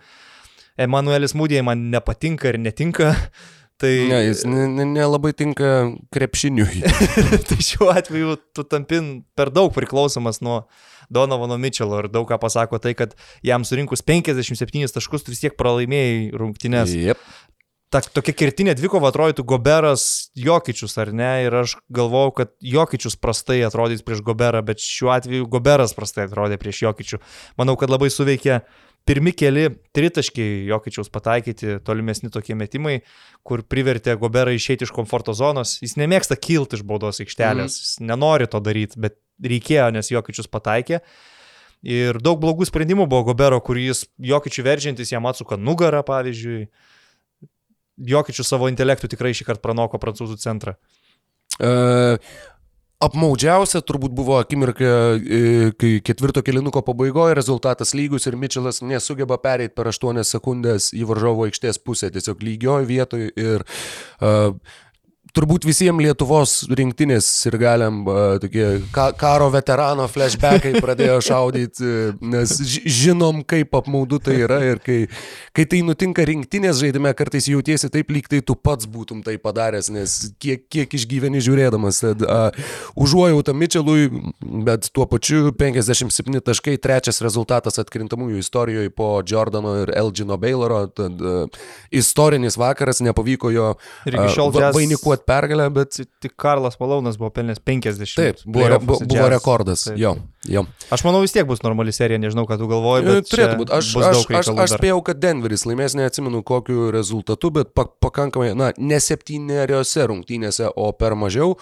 Emanuelis 0.85 1.33
Mūdėjai 1.37 1.65
man 1.65 1.89
nepatinka 1.93 2.53
ir 2.53 2.61
netinka. 2.61 3.13
Tai... 3.81 3.91
Ne, 4.09 4.19
jis 4.29 4.43
nelabai 4.47 5.33
ne, 5.33 5.35
ne 5.35 5.37
tinka 5.39 5.69
krepšiniui. 6.13 6.83
tai 7.49 7.59
šiuo 7.59 7.89
atveju 7.93 8.37
tu 8.55 8.65
tampin 8.67 9.15
per 9.37 9.51
daug 9.53 9.73
priklausomas 9.75 10.43
nuo, 10.45 10.63
Donovano 11.13 11.57
Mitchelo 11.59 11.99
ir 12.01 12.09
daug 12.11 12.27
ką 12.29 12.39
pasako 12.41 12.79
tai, 12.81 12.93
kad 12.97 13.15
jam 13.45 13.65
surinkus 13.67 14.01
57 14.05 14.93
taškus 14.95 15.25
tu 15.25 15.33
vis 15.33 15.43
tiek 15.43 15.57
pralaimėjai 15.59 16.31
rungtynės. 16.39 16.93
Yep. 16.95 17.25
Ta, 17.93 17.99
tokia 18.01 18.33
kertinė 18.33 18.73
dvikova 18.73 19.11
atrodytų 19.11 19.43
Goberas 19.45 20.03
Jokičius, 20.39 20.95
ar 20.97 21.11
ne? 21.13 21.29
Ir 21.45 21.53
aš 21.59 21.75
galvojau, 21.93 22.31
kad 22.39 22.53
Jokičius 22.65 23.13
prastai 23.21 23.59
atrodys 23.67 24.01
prieš 24.01 24.23
Goberą, 24.25 24.63
bet 24.65 24.81
šiuo 24.81 25.11
atveju 25.13 25.45
Goberas 25.51 25.93
prastai 25.93 26.25
atrodė 26.25 26.57
prieš 26.57 26.79
Jokičių. 26.87 27.19
Manau, 27.61 27.75
kad 27.77 27.93
labai 27.93 28.09
suveikė 28.09 28.63
pirmi 29.05 29.33
keli 29.37 29.67
tritaškiai 29.93 30.63
Jokičiaus 30.71 31.11
pataikyti, 31.13 31.77
tolimesni 31.85 32.31
tokie 32.33 32.55
metimai, 32.57 32.95
kur 33.45 33.61
privertė 33.61 34.15
Goberą 34.17 34.55
išeiti 34.57 34.87
iš 34.87 34.93
komforto 34.95 35.35
zonos. 35.37 35.75
Jis 35.83 35.93
nemėgsta 35.99 36.39
kilti 36.39 36.79
iš 36.79 36.85
baudos 36.89 37.21
aikštelės, 37.21 37.75
mm. 37.77 37.83
jis 37.83 37.93
nenori 38.09 38.49
to 38.49 38.63
daryti, 38.63 38.97
bet 39.05 39.19
reikėjo, 39.43 39.91
nes 39.93 40.09
Jokičius 40.09 40.49
pataikė. 40.49 41.03
Ir 41.83 42.17
daug 42.23 42.41
blogų 42.41 42.65
sprendimų 42.69 43.05
buvo 43.11 43.27
Gobero, 43.29 43.61
kuris 43.61 44.05
Jokičių 44.17 44.65
veržiantis 44.65 45.13
jam 45.13 45.29
atsuka 45.29 45.59
nugarą, 45.59 46.01
pavyzdžiui. 46.07 46.65
Jokičių 47.97 48.45
savo 48.47 48.69
intelektų 48.71 49.11
tikrai 49.11 49.33
šį 49.37 49.49
kartą 49.51 49.63
pranoko 49.67 49.99
prancūzų 50.01 50.39
centrą. 50.41 50.77
Uh, 51.61 52.17
apmaudžiausia 53.03 53.81
turbūt 53.85 54.13
buvo 54.15 54.37
akimirka, 54.39 54.85
e, 55.17 55.71
kai 55.79 55.91
ketvirto 56.05 56.43
kilinuko 56.45 56.83
pabaigoje 56.85 57.35
rezultatas 57.37 57.93
lygus 57.97 58.27
ir 58.29 58.37
Mitčelas 58.39 58.81
nesugeba 58.85 59.37
pereiti 59.43 59.75
per 59.75 59.89
8 59.91 60.23
sekundės 60.27 60.91
į 60.95 61.03
varžovo 61.09 61.47
aikštės 61.49 61.81
pusę, 61.83 62.11
tiesiog 62.13 62.43
lygioje 62.45 62.87
vietoje 62.89 63.29
ir 63.35 63.65
uh, 63.65 64.55
turbūt 65.33 65.65
visiems 65.65 66.03
Lietuvos 66.03 66.51
rinktinės 66.69 67.27
ir 67.49 67.57
galiam 67.61 68.03
tokie 68.41 68.65
ka, 68.93 69.09
karo 69.17 69.47
veterano 69.53 70.05
flashbackai 70.11 70.75
pradėjo 70.83 71.19
šaudyti, 71.25 71.89
nes 72.21 72.53
žinom, 72.85 73.41
kaip 73.47 73.73
apmaudu 73.79 74.19
tai 74.23 74.37
yra 74.45 74.59
ir 74.67 74.81
kai, 74.83 74.99
kai 75.55 75.65
tai 75.69 75.81
nutinka 75.85 76.25
rinktinės 76.29 76.81
žaidime, 76.83 77.13
kartais 77.17 77.49
jautiesi 77.49 77.89
taip, 77.93 78.11
lyg 78.13 78.29
tai 78.29 78.43
tu 78.45 78.55
pats 78.55 78.85
būtum 78.89 79.23
tai 79.25 79.39
padaręs, 79.41 79.89
nes 79.93 80.17
kiek, 80.41 80.67
kiek 80.71 80.93
išgyveni 80.99 81.41
žiūrėdamas. 81.43 82.03
Tad 82.03 82.25
uh, 82.27 82.69
užuojautą 82.99 83.55
Mitchellui, 83.57 84.09
bet 84.67 84.91
tuo 84.93 85.07
pačiu 85.09 85.53
57 85.57 86.43
taškai, 86.45 86.77
trečias 86.83 87.23
rezultatas 87.25 87.81
atkrintamųjų 87.81 88.43
istorijoje 88.43 88.93
po 88.93 89.15
Jordano 89.25 89.79
ir 89.81 89.93
Elgino 89.97 90.37
Bayloro, 90.41 90.83
tad 90.93 91.25
uh, 91.25 91.65
istorinis 91.93 92.59
vakaras, 92.61 93.01
nepavyko 93.05 93.53
jo 93.53 93.73
uh, 93.73 94.69
vainikuoti 94.77 95.22
bet 95.23 95.25
pergalę, 95.25 95.69
bet 95.69 95.97
tik 96.19 96.35
Karlas 96.35 96.79
Malaunas 96.79 97.17
buvo 97.17 97.29
pelnęs 97.29 97.59
50. 97.59 98.15
Taip, 98.15 98.37
buvo, 98.45 98.79
buvo, 98.79 98.99
buvo 99.05 99.29
rekordas. 99.29 99.83
Taip. 99.83 99.97
Jo, 99.97 100.15
jo. 100.47 100.65
Aš 100.91 101.03
manau 101.03 101.21
vis 101.21 101.31
tiek 101.31 101.47
bus 101.47 101.63
normali 101.63 101.91
serija, 101.91 102.19
nežinau, 102.19 102.45
ką 102.47 102.57
tu 102.59 102.67
galvoji. 102.67 103.05
E, 103.07 103.23
turėtų 103.27 103.57
būti. 103.61 103.73
Aš, 103.77 103.91
aš, 103.97 104.23
aš, 104.39 104.51
aš 104.65 104.75
spėjau, 104.77 104.99
kad 105.05 105.19
Denveris 105.21 105.65
laimės, 105.67 105.95
neatsimenu 105.95 106.43
kokiu 106.43 106.89
rezultatu, 106.93 107.51
bet 107.55 107.73
pa, 107.75 107.85
pakankamai, 108.03 108.51
na, 108.57 108.71
ne 108.77 108.99
septyneriose 108.99 110.07
rungtynėse, 110.11 110.71
o 110.75 110.91
per 110.97 111.17
mažiau. 111.19 111.55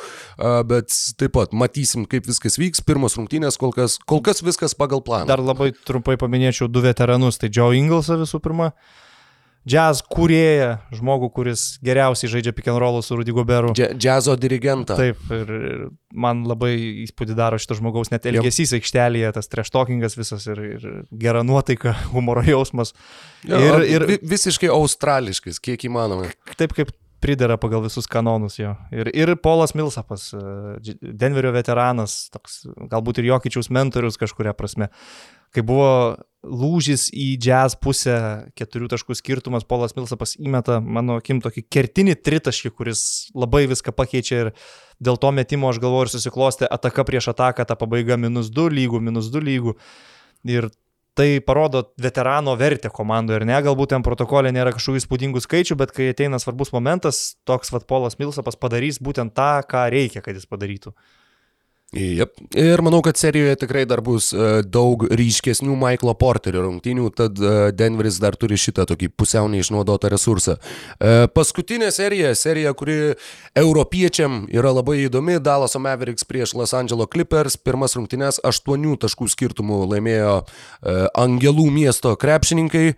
Bet 0.68 0.94
taip 1.20 1.36
pat 1.38 1.54
matysim, 1.54 2.08
kaip 2.10 2.28
viskas 2.30 2.58
vyks. 2.62 2.84
Pirmos 2.86 3.18
rungtynės 3.20 3.60
kol 3.62 3.76
kas, 3.76 4.00
kol 4.10 4.24
kas 4.26 4.44
viskas 4.46 4.76
pagal 4.78 5.04
planą. 5.06 5.30
Dar 5.32 5.44
labai 5.44 5.72
trumpai 5.76 6.18
paminėčiau 6.22 6.72
du 6.72 6.84
veteranus. 6.84 7.40
Tai 7.42 7.52
Joe 7.54 7.78
Inglesą 7.78 8.20
visų 8.22 8.42
pirma 8.44 8.72
jazz 9.68 10.02
kūrėją, 10.12 10.70
žmogų, 10.98 11.30
kuris 11.36 11.66
geriausiai 11.86 12.32
žaidžia 12.32 12.54
pick 12.56 12.70
and 12.72 12.82
rollų 12.82 13.04
su 13.06 13.18
Rudy 13.20 13.34
Goberu. 13.36 13.74
Džiazo 13.76 14.36
dirigentą. 14.40 14.98
Taip, 14.98 15.22
ir, 15.36 15.52
ir 15.52 15.84
man 16.14 16.44
labai 16.50 16.74
įspūdį 17.06 17.38
daro 17.38 17.60
šito 17.62 17.78
žmogaus 17.80 18.12
net 18.14 18.26
elgesys 18.30 18.74
aikštelėje, 18.78 19.34
tas 19.38 19.52
treštokingas 19.52 20.18
visas 20.20 20.48
ir, 20.52 20.64
ir 20.78 20.88
gera 21.22 21.46
nuotaika, 21.48 21.94
humoro 22.16 22.46
jausmas. 22.48 22.96
Jo, 23.48 23.62
ir, 23.82 23.86
ir 23.90 24.26
visiškai 24.26 24.72
australiškas, 24.74 25.62
kiek 25.64 25.90
įmanoma. 25.90 26.32
Taip 26.58 26.76
kaip 26.78 26.94
pridera 27.22 27.58
pagal 27.62 27.86
visus 27.86 28.10
kanonus 28.10 28.58
jo. 28.60 28.74
Ir, 28.92 29.12
ir 29.16 29.36
Polas 29.42 29.76
Milsapas, 29.78 30.32
e, 30.34 30.96
Denverio 31.02 31.54
veteranas, 31.56 32.26
toks, 32.34 32.64
galbūt 32.92 33.22
ir 33.22 33.30
Jokičiaus 33.32 33.72
mentorius 33.74 34.20
kažkuria 34.22 34.56
prasme. 34.58 34.90
Kai 35.52 35.64
buvo 35.68 36.18
lūžis 36.48 37.10
į 37.14 37.36
jazz 37.44 37.76
pusę, 37.78 38.16
keturių 38.58 38.90
taškų 38.94 39.18
skirtumas, 39.20 39.68
Polas 39.68 39.94
Milsapas 39.98 40.34
įmeta, 40.40 40.80
mano 40.82 41.20
akim, 41.22 41.42
tokį 41.44 41.66
kertinį 41.70 42.18
tritaškį, 42.24 42.72
kuris 42.74 43.04
labai 43.38 43.68
viską 43.70 43.94
pakeičia 43.94 44.46
ir 44.46 44.54
dėl 45.04 45.20
to 45.22 45.34
metimo 45.36 45.70
aš 45.70 45.82
galvoju 45.84 46.08
ir 46.08 46.14
susiklostė 46.16 46.70
ataka 46.72 47.06
prieš 47.06 47.32
ataką, 47.36 47.68
ta 47.68 47.78
pabaiga 47.78 48.18
minus 48.18 48.50
2 48.54 48.72
lygų, 48.80 49.04
minus 49.04 49.30
2 49.34 49.46
lygų. 49.52 49.76
Ir 50.50 50.72
tai 51.18 51.42
parodo 51.44 51.84
veterano 52.00 52.56
vertę 52.56 52.90
komandoje 52.94 53.42
ir 53.42 53.48
ne, 53.50 53.58
galbūt 53.64 53.92
ten 53.94 54.06
protokolė 54.06 54.54
nėra 54.56 54.72
kažkokių 54.76 55.02
įspūdingų 55.02 55.42
skaičių, 55.44 55.78
bet 55.80 55.92
kai 55.96 56.12
ateina 56.14 56.40
svarbus 56.40 56.72
momentas, 56.76 57.22
toks 57.48 57.74
vad 57.74 57.88
Polas 57.90 58.18
Milsapas 58.22 58.60
padarys 58.60 59.02
būtent 59.04 59.36
tą, 59.36 59.54
ką 59.68 59.90
reikia, 59.92 60.24
kad 60.24 60.38
jis 60.40 60.48
padarytų. 60.48 60.96
Yep. 61.92 62.38
Ir 62.56 62.80
manau, 62.80 63.02
kad 63.04 63.18
serijoje 63.20 63.58
tikrai 63.60 63.82
dar 63.84 64.00
bus 64.00 64.30
uh, 64.32 64.62
daug 64.64 65.02
ryškesnių 65.12 65.74
Michaelo 65.76 66.14
Porterio 66.16 66.62
rungtynių, 66.64 67.10
tad 67.12 67.42
uh, 67.44 67.66
Denveris 67.76 68.16
dar 68.24 68.38
turi 68.40 68.56
šitą 68.56 68.86
tokį 68.88 69.10
pusiau 69.12 69.50
neišnaudotą 69.52 70.08
resursą. 70.14 70.56
Uh, 70.56 71.26
paskutinė 71.36 71.92
serija, 71.92 72.32
serija, 72.40 72.72
kuri 72.80 73.18
europiečiam 73.60 74.46
yra 74.48 74.72
labai 74.72 75.02
įdomi, 75.10 75.36
Dallas 75.44 75.76
Mavericks 75.76 76.24
prieš 76.24 76.56
Los 76.56 76.72
Angeles 76.72 77.12
Clippers, 77.12 77.60
pirmas 77.60 78.00
rungtynės 78.00 78.40
8 78.40 78.96
taškų 79.04 79.28
skirtumų 79.36 79.84
laimėjo 79.92 80.38
Angelų 81.20 81.68
miesto 81.76 82.16
krepšininkai, 82.20 82.94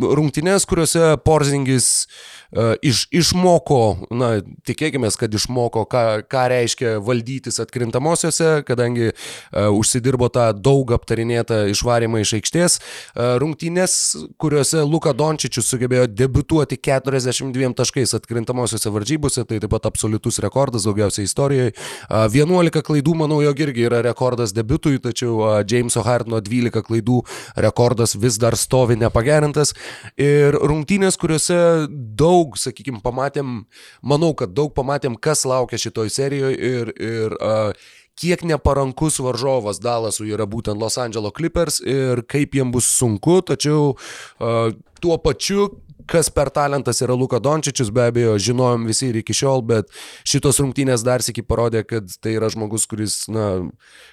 rungtynės, 0.00 0.64
kuriuose 0.70 1.18
Porzingis 1.26 1.90
uh, 2.06 2.41
iš, 2.84 3.06
išmoko, 3.14 4.08
na, 4.12 4.34
tikėkime, 4.68 5.08
kad 5.18 5.32
išmoko, 5.34 5.84
ką, 5.90 6.02
ką 6.30 6.42
reiškia 6.52 6.94
valdytis 7.04 7.60
atkrintamosiose, 7.62 8.62
kadangi 8.68 9.10
uh, 9.12 9.70
užsidirbo 9.72 10.28
tą 10.32 10.48
daug 10.56 10.92
aptarinėtą 10.96 11.62
išvarimą 11.72 12.22
iš 12.22 12.34
aikštės. 12.40 12.78
Uh, 12.78 13.36
rungtynės, 13.42 13.94
kuriuose 14.42 14.82
Luka 14.88 15.14
Dončičius 15.16 15.70
sugebėjo 15.72 16.08
debituoti 16.10 16.78
42 16.82 17.72
taškais 17.78 18.16
atkrintamosiose 18.18 18.92
varžybose, 18.92 19.46
tai 19.48 19.60
taip 19.62 19.72
pat 19.72 19.88
absoliutus 19.90 20.40
rekordas 20.44 20.86
daugiausiai 20.88 21.28
istorijoje. 21.28 21.74
Uh, 22.08 22.26
11 22.32 22.82
klaidų, 22.84 23.16
manau, 23.24 23.40
jog 23.44 23.64
irgi 23.66 23.86
yra 23.88 24.02
rekordas 24.04 24.54
debutui, 24.56 24.98
tačiau 25.02 25.38
uh, 25.40 25.54
Jameso 25.68 26.04
Hartno 26.06 26.42
12 26.42 26.84
klaidų 26.86 27.22
rekordas 27.62 28.16
vis 28.18 28.38
dar 28.42 28.56
stovi 28.60 28.98
nepagerintas. 29.00 29.74
Ir 30.20 30.56
rungtynės, 30.58 31.18
kuriuose 31.20 31.58
daug, 31.88 32.41
sakykime, 32.58 33.00
pamatėm, 33.04 33.62
manau, 34.02 34.32
kad 34.38 34.54
daug 34.56 34.72
pamatėm, 34.76 35.16
kas 35.16 35.46
laukia 35.48 35.80
šitoj 35.80 36.10
serijoje 36.12 36.58
ir, 36.58 36.92
ir 36.98 37.36
uh, 37.38 37.90
kiek 38.22 38.44
neparankus 38.46 39.18
varžovas 39.22 39.82
Dalasui 39.82 40.30
yra 40.30 40.46
būtent 40.46 40.78
Los 40.78 40.98
Angeles 41.02 41.34
Clippers 41.36 41.80
ir 41.82 42.22
kaip 42.30 42.54
jiems 42.54 42.74
bus 42.76 42.90
sunku, 42.98 43.40
tačiau 43.50 43.94
uh, 43.94 44.68
tuo 45.02 45.18
pačiu 45.18 45.72
kas 46.06 46.30
per 46.34 46.50
talentas 46.50 47.00
yra 47.04 47.14
Luka 47.14 47.38
Dončičius, 47.42 47.92
be 47.94 48.04
abejo, 48.10 48.34
žinojom 48.42 48.86
visi 48.90 49.08
ir 49.10 49.18
iki 49.22 49.34
šiol, 49.36 49.62
bet 49.66 49.90
šitos 50.28 50.60
rungtynės 50.62 51.04
dar 51.06 51.24
sėki 51.24 51.44
parodė, 51.46 51.84
kad 51.88 52.10
tai 52.22 52.34
yra 52.38 52.50
žmogus, 52.52 52.86
kuris, 52.90 53.22
na, 53.32 53.48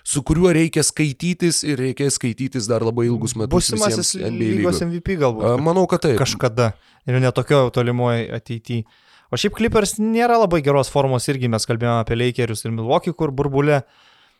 su 0.07 0.23
kuriuo 0.25 0.53
reikia 0.55 0.83
skaitytis 0.85 1.63
ir 1.67 1.81
reikia 1.81 2.09
skaitytis 2.13 2.69
dar 2.69 2.85
labai 2.85 3.09
ilgus 3.09 3.35
metus. 3.39 3.71
Būsimasis 3.71 4.15
lygos 4.21 4.83
MVP 4.85 5.19
galbūt. 5.23 5.65
Manau, 5.65 5.87
kad 5.89 6.05
taip. 6.05 6.19
Kažkada 6.21 6.73
ir 7.09 7.21
netokio 7.23 7.67
tolimoje 7.75 8.29
ateityje. 8.39 8.85
O 9.29 9.37
šiaip 9.37 9.57
Clippers 9.57 9.97
nėra 10.01 10.39
labai 10.41 10.61
geros 10.65 10.89
formos 10.89 11.27
irgi, 11.29 11.49
mes 11.51 11.67
kalbėjome 11.69 12.01
apie 12.03 12.17
Lakerius 12.17 12.65
ir 12.65 12.73
Milwaukee, 12.73 13.13
kur 13.13 13.33
burbulė 13.35 13.83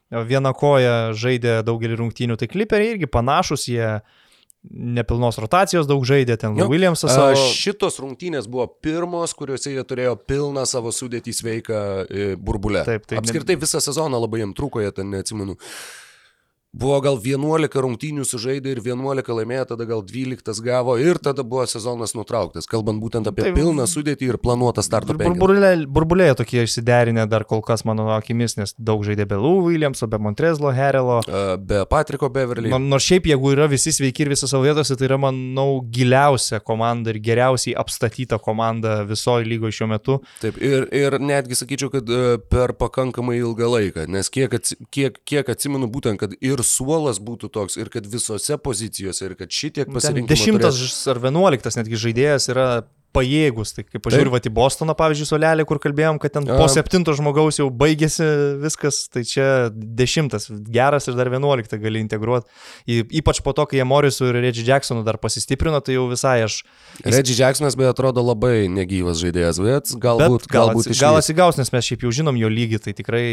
viena 0.09 0.53
koja 0.57 1.11
žaidė 1.13 1.59
daugelį 1.65 1.99
rungtynių, 1.99 2.39
tai 2.39 2.49
Clipperiai 2.49 2.95
irgi 2.95 3.09
panašus, 3.11 3.67
jie 3.69 3.99
nepilnos 4.69 5.37
rotacijos 5.39 5.87
daug 5.87 6.03
žaidė, 6.07 6.35
ten 6.41 6.57
jo. 6.59 6.67
Williamsas. 6.71 7.13
Savo... 7.15 7.37
Šitos 7.55 7.99
rungtynės 8.03 8.49
buvo 8.51 8.65
pirmos, 8.83 9.33
kuriuose 9.37 9.71
jie 9.71 9.85
turėjo 9.87 10.17
pilną 10.27 10.65
savo 10.67 10.91
sudėtį 10.95 11.35
sveiką 11.37 11.79
e, 12.03 12.27
burbulę. 12.35 12.83
Taip, 12.87 13.07
taip. 13.07 13.21
Apskritai 13.21 13.55
visą 13.61 13.81
sezoną 13.83 14.19
labai 14.19 14.43
jam 14.43 14.51
trūko, 14.57 14.83
jie 14.83 14.91
ten 14.95 15.13
neatsimenu. 15.13 15.55
Buvo 16.69 16.99
gal 17.01 17.15
11 17.17 17.81
rungtynių 17.81 18.21
sužaidė 18.29 18.75
ir 18.75 18.79
11 18.85 19.33
laimėjo, 19.33 19.63
tada 19.71 19.87
gal 19.89 20.03
12 20.05 20.61
gavo 20.61 20.99
ir 21.01 21.17
tada 21.17 21.41
buvo 21.41 21.63
sezonas 21.65 22.11
nutrauktas, 22.13 22.67
kalbant 22.69 23.01
būtent 23.01 23.25
apie 23.25 23.47
tai, 23.47 23.53
pilną 23.55 23.87
sudėtį 23.89 24.27
ir 24.29 24.37
planuotą 24.37 24.83
startą. 24.85 25.15
Burbulėje 25.17 25.87
burbulė 25.89 26.27
tokie 26.37 26.61
išsiderinę 26.67 27.25
dar 27.25 27.47
kol 27.49 27.63
kas 27.65 27.81
mano 27.89 28.11
akimis, 28.13 28.53
nes 28.59 28.75
daug 28.77 29.01
žaidė 29.07 29.25
be 29.31 29.39
Lou 29.41 29.63
Williamso, 29.65 30.05
be 30.05 30.19
Montrezlo, 30.21 30.69
Herelo. 30.69 31.23
Be 31.57 31.79
Patriko 31.89 32.29
Beverly. 32.29 32.69
Nors 32.69 33.07
šiaip 33.07 33.31
jeigu 33.31 33.55
yra 33.55 33.65
visi 33.71 33.89
sveiki 33.95 34.27
ir 34.27 34.31
visose 34.35 34.53
savo 34.53 34.67
vietose, 34.67 34.93
tai 34.93 35.09
yra, 35.09 35.17
manau, 35.25 35.81
giliausia 35.89 36.61
komanda 36.61 37.09
ir 37.09 37.17
geriausiai 37.25 37.73
apstatyta 37.81 38.37
komanda 38.37 38.99
visoje 39.09 39.49
lygoje 39.49 39.79
šiuo 39.79 39.89
metu. 39.89 40.19
Taip, 40.43 40.61
ir, 40.61 40.85
ir 40.93 41.17
netgi 41.17 41.57
sakyčiau, 41.57 41.89
kad 41.97 42.13
per 42.53 42.77
pakankamai 42.77 43.41
ilgą 43.41 43.73
laiką, 43.73 44.05
nes 44.13 44.29
kiek, 44.29 44.53
kiek, 44.93 45.17
kiek 45.25 45.53
atsimenu 45.57 45.89
būtent, 45.89 46.21
kad 46.21 46.37
ir 46.37 46.58
ir 46.59 46.67
suolas 46.67 47.19
būtų 47.23 47.49
toks, 47.55 47.79
ir 47.79 47.91
kad 47.93 48.07
visose 48.09 48.59
pozicijose, 48.61 49.25
ir 49.25 49.35
kad 49.39 49.53
šitiek 49.53 49.89
pasirinkimų. 49.89 50.29
Dešimtas 50.31 50.79
turės... 50.79 51.01
ar 51.11 51.21
vienuoliktas 51.23 51.79
netgi 51.79 51.99
žaidėjas 51.99 52.49
yra 52.53 52.69
pajėgus. 53.15 53.73
Tai 53.75 53.85
kaip 53.87 54.03
pažiūrėjau, 54.05 54.33
va, 54.33 54.41
į 54.43 54.51
Bostoną, 54.53 54.95
pavyzdžiui, 54.97 55.27
solelį, 55.29 55.65
kur 55.69 55.79
kalbėjom, 55.81 56.19
kad 56.21 56.35
ten 56.35 56.47
po 56.47 56.67
septinto 56.71 57.13
žmogaus 57.17 57.59
jau 57.59 57.67
baigėsi 57.73 58.27
viskas, 58.61 59.01
tai 59.11 59.23
čia 59.27 59.47
dešimtas, 59.73 60.49
geras 60.69 61.09
ir 61.09 61.17
dar 61.17 61.31
vienuoliktą 61.33 61.79
gali 61.81 62.03
integruoti. 62.03 62.49
Ypač 63.21 63.41
po 63.45 63.55
to, 63.57 63.65
kai 63.69 63.81
jie 63.81 63.87
Morisų 63.89 64.29
ir 64.29 64.39
Reggie 64.43 64.65
Jacksonu 64.67 65.03
dar 65.07 65.19
pasistiprino, 65.21 65.81
tai 65.85 65.97
jau 65.97 66.05
visai 66.11 66.37
aš... 66.45 66.61
Reggie 67.05 67.37
Jacksonas, 67.37 67.77
beje, 67.79 67.91
atrodo 67.95 68.23
labai 68.25 68.69
negyvas 68.71 69.21
žaidėjas, 69.23 69.61
bet 69.65 69.93
galbūt... 69.97 70.47
Bet 70.47 70.53
gal, 70.53 70.71
galbūt 70.73 70.93
gal 70.99 71.19
atsigaus, 71.19 71.59
nes 71.59 71.73
mes 71.75 71.91
šiaip 71.91 72.05
jau 72.05 72.13
žinom 72.21 72.39
jo 72.39 72.51
lygį, 72.53 72.81
tai 72.85 72.95
tikrai 72.97 73.25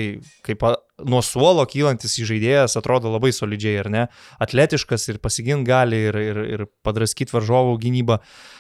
kaip 0.47 0.65
nuo 1.05 1.21
suolo 1.25 1.65
kylantis 1.69 2.17
žaidėjas 2.17 2.79
atrodo 2.81 3.13
labai 3.13 3.33
solidžiai, 3.37 3.81
ar 3.85 3.93
ne? 3.93 4.05
Atletiškas 4.43 5.11
ir 5.13 5.21
pasigint 5.23 5.67
gali 5.69 6.07
ir, 6.09 6.17
ir, 6.17 6.45
ir 6.57 6.69
padraskyti 6.87 7.35
varžovų 7.37 7.77
gynybą. 7.83 8.21
E, 8.23 8.56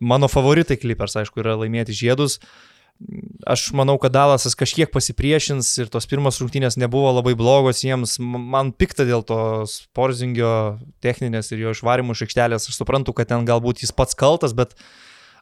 mano 0.00 0.28
favoritai 0.32 0.78
Clippers, 0.80 1.16
aišku, 1.20 1.42
yra 1.42 1.56
laimėti 1.60 1.96
žiedus. 1.96 2.38
Aš 3.48 3.72
manau, 3.74 3.96
kad 3.98 4.12
Dalasas 4.14 4.54
kažkiek 4.54 4.92
pasipriešins 4.92 5.66
ir 5.82 5.88
tos 5.90 6.06
pirmos 6.06 6.38
rungtynės 6.38 6.76
nebuvo 6.78 7.10
labai 7.16 7.32
blogos 7.38 7.82
jiems. 7.82 8.18
Man 8.20 8.70
pikta 8.76 9.06
dėl 9.08 9.24
to 9.26 9.38
Porzingio 9.96 10.78
techninės 11.02 11.50
ir 11.50 11.64
jo 11.64 11.72
išvarimų 11.74 12.14
iš 12.14 12.26
aikštelės. 12.28 12.68
Aš 12.70 12.78
suprantu, 12.78 13.14
kad 13.16 13.32
ten 13.32 13.48
galbūt 13.48 13.82
jis 13.82 13.94
pats 13.96 14.14
kaltas, 14.18 14.54
bet 14.54 14.76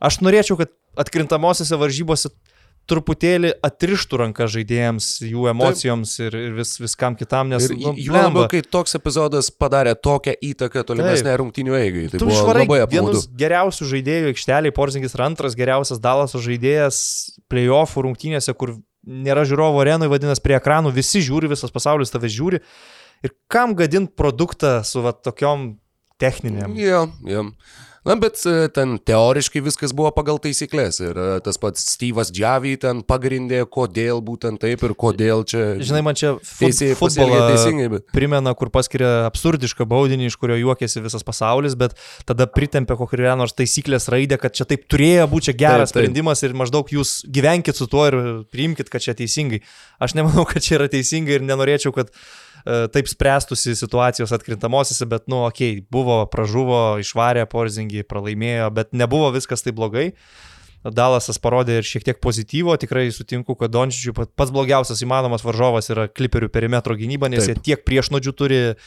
aš 0.00 0.22
norėčiau, 0.24 0.56
kad 0.62 0.72
atkrintamosiose 1.00 1.76
varžybose 1.80 2.32
truputėlį 2.91 3.53
atrištų 3.66 4.18
ranką 4.25 4.49
žaidėjams, 4.50 5.08
jų 5.26 5.46
emocijoms 5.53 6.12
Taip. 6.17 6.26
ir, 6.26 6.37
ir 6.49 6.57
vis, 6.58 6.75
viskam 6.83 7.17
kitam, 7.18 7.50
nes... 7.53 7.68
Ir, 7.71 7.76
nu, 7.79 7.95
jų 7.99 8.14
labiau, 8.17 8.46
kai 8.50 8.62
toks 8.67 8.99
epizodas 8.99 9.53
padarė 9.54 9.95
tokią 9.95 10.34
įtaką 10.50 10.84
tolimesnė 10.88 11.37
rungtinių 11.41 11.76
eigai. 11.79 12.07
Tai 12.12 12.22
tu 12.22 12.30
apmaudu. 12.84 12.95
Vienas 12.95 13.26
geriausių 13.41 13.91
žaidėjų 13.95 14.33
aikšteliai, 14.34 14.75
Porzingis 14.76 15.17
yra 15.17 15.30
antras 15.30 15.57
geriausias 15.58 16.03
Dalaso 16.03 16.42
žaidėjas 16.42 17.03
playoffų 17.53 18.07
rungtynėse, 18.08 18.54
kur 18.58 18.76
nėra 19.07 19.45
žiūrovo 19.49 19.80
arenui, 19.83 20.11
vadinasi, 20.12 20.42
prie 20.45 20.57
ekranų 20.58 20.92
visi 20.96 21.22
žiūri, 21.25 21.50
visas 21.50 21.72
pasaulis 21.75 22.12
tave 22.12 22.30
žiūri. 22.33 22.61
Ir 23.25 23.34
kam 23.53 23.75
gadint 23.76 24.14
produktą 24.17 24.80
su 24.87 25.03
va, 25.04 25.12
tokiom 25.12 25.75
techninėm? 26.21 26.76
Jo, 26.79 27.07
jo. 27.29 27.46
Na, 28.00 28.14
bet 28.16 28.38
e, 28.48 28.68
ten 28.72 28.94
teoriškai 28.96 29.60
viskas 29.60 29.92
buvo 29.96 30.08
pagal 30.16 30.38
taisyklės 30.40 31.02
ir 31.02 31.18
e, 31.20 31.26
tas 31.44 31.60
pats 31.60 31.82
Steve'as 31.92 32.30
Džiavy 32.32 32.78
ten 32.80 33.02
pagrindė, 33.04 33.60
kodėl 33.68 34.22
būtent 34.24 34.62
taip 34.62 34.86
ir 34.88 34.94
kodėl 34.96 35.44
čia. 35.44 35.74
Žinai, 35.84 36.00
man 36.06 36.16
čia 36.16 36.32
teisėjai 36.40 36.96
futbolą 36.96 37.42
teisingai. 37.50 37.90
Bet... 37.92 38.06
Primena, 38.16 38.54
kur 38.56 38.72
paskiria 38.72 39.26
absurdišką 39.28 39.84
baudinį, 39.90 40.30
iš 40.30 40.38
kurio 40.40 40.56
juokėsi 40.62 41.04
visas 41.04 41.26
pasaulis, 41.28 41.76
bet 41.76 41.92
tada 42.28 42.48
pritempė 42.48 42.96
kokią 42.96 43.36
nors 43.36 43.52
taisyklės 43.58 44.08
raidę, 44.12 44.40
kad 44.40 44.56
čia 44.56 44.64
taip 44.70 44.88
turėjo 44.88 45.28
būti 45.34 45.52
geras 45.52 45.92
taip, 45.92 46.00
taip. 46.00 46.06
sprendimas 46.06 46.40
ir 46.46 46.56
maždaug 46.56 46.88
jūs 46.96 47.18
gyvenkit 47.28 47.76
su 47.76 47.84
tuo 47.90 48.08
ir 48.08 48.20
priimkit, 48.48 48.88
kad 48.88 49.04
čia 49.04 49.12
teisingai. 49.18 49.60
Aš 50.00 50.16
nemanau, 50.16 50.48
kad 50.48 50.64
čia 50.64 50.78
yra 50.80 50.88
teisingai 50.88 51.36
ir 51.36 51.44
nenorėčiau, 51.44 51.92
kad 51.92 52.14
E, 52.18 52.49
taip 52.64 53.08
spręstusi 53.11 53.76
situacijos 53.78 54.32
atkrintamosiose, 54.37 55.08
bet, 55.11 55.26
nu, 55.30 55.45
okei, 55.49 55.80
okay, 55.80 55.88
buvo, 55.92 56.22
pražuvo, 56.32 57.00
išvarė 57.03 57.46
porzingį, 57.50 58.07
pralaimėjo, 58.11 58.70
bet 58.76 58.95
nebuvo 58.96 59.32
viskas 59.37 59.66
taip 59.66 59.78
blogai. 59.80 60.11
Dalasas 60.80 61.37
parodė 61.37 61.76
ir 61.76 61.84
šiek 61.84 62.07
tiek 62.07 62.20
pozityvo, 62.24 62.72
tikrai 62.80 63.11
sutinku, 63.12 63.53
kad 63.61 63.72
Dončičiui 63.74 64.14
pats 64.16 64.53
blogiausias 64.54 65.03
įmanomas 65.04 65.45
varžovas 65.45 65.92
yra 65.92 66.07
kliperių 66.08 66.49
perimetro 66.49 66.96
gynyba, 66.96 67.28
nes 67.28 67.45
Taip. 67.45 67.58
jie 67.58 67.66
tiek 67.68 67.82
priešnodžių 67.84 68.32
turi 68.38 68.62
uh, 68.70 68.87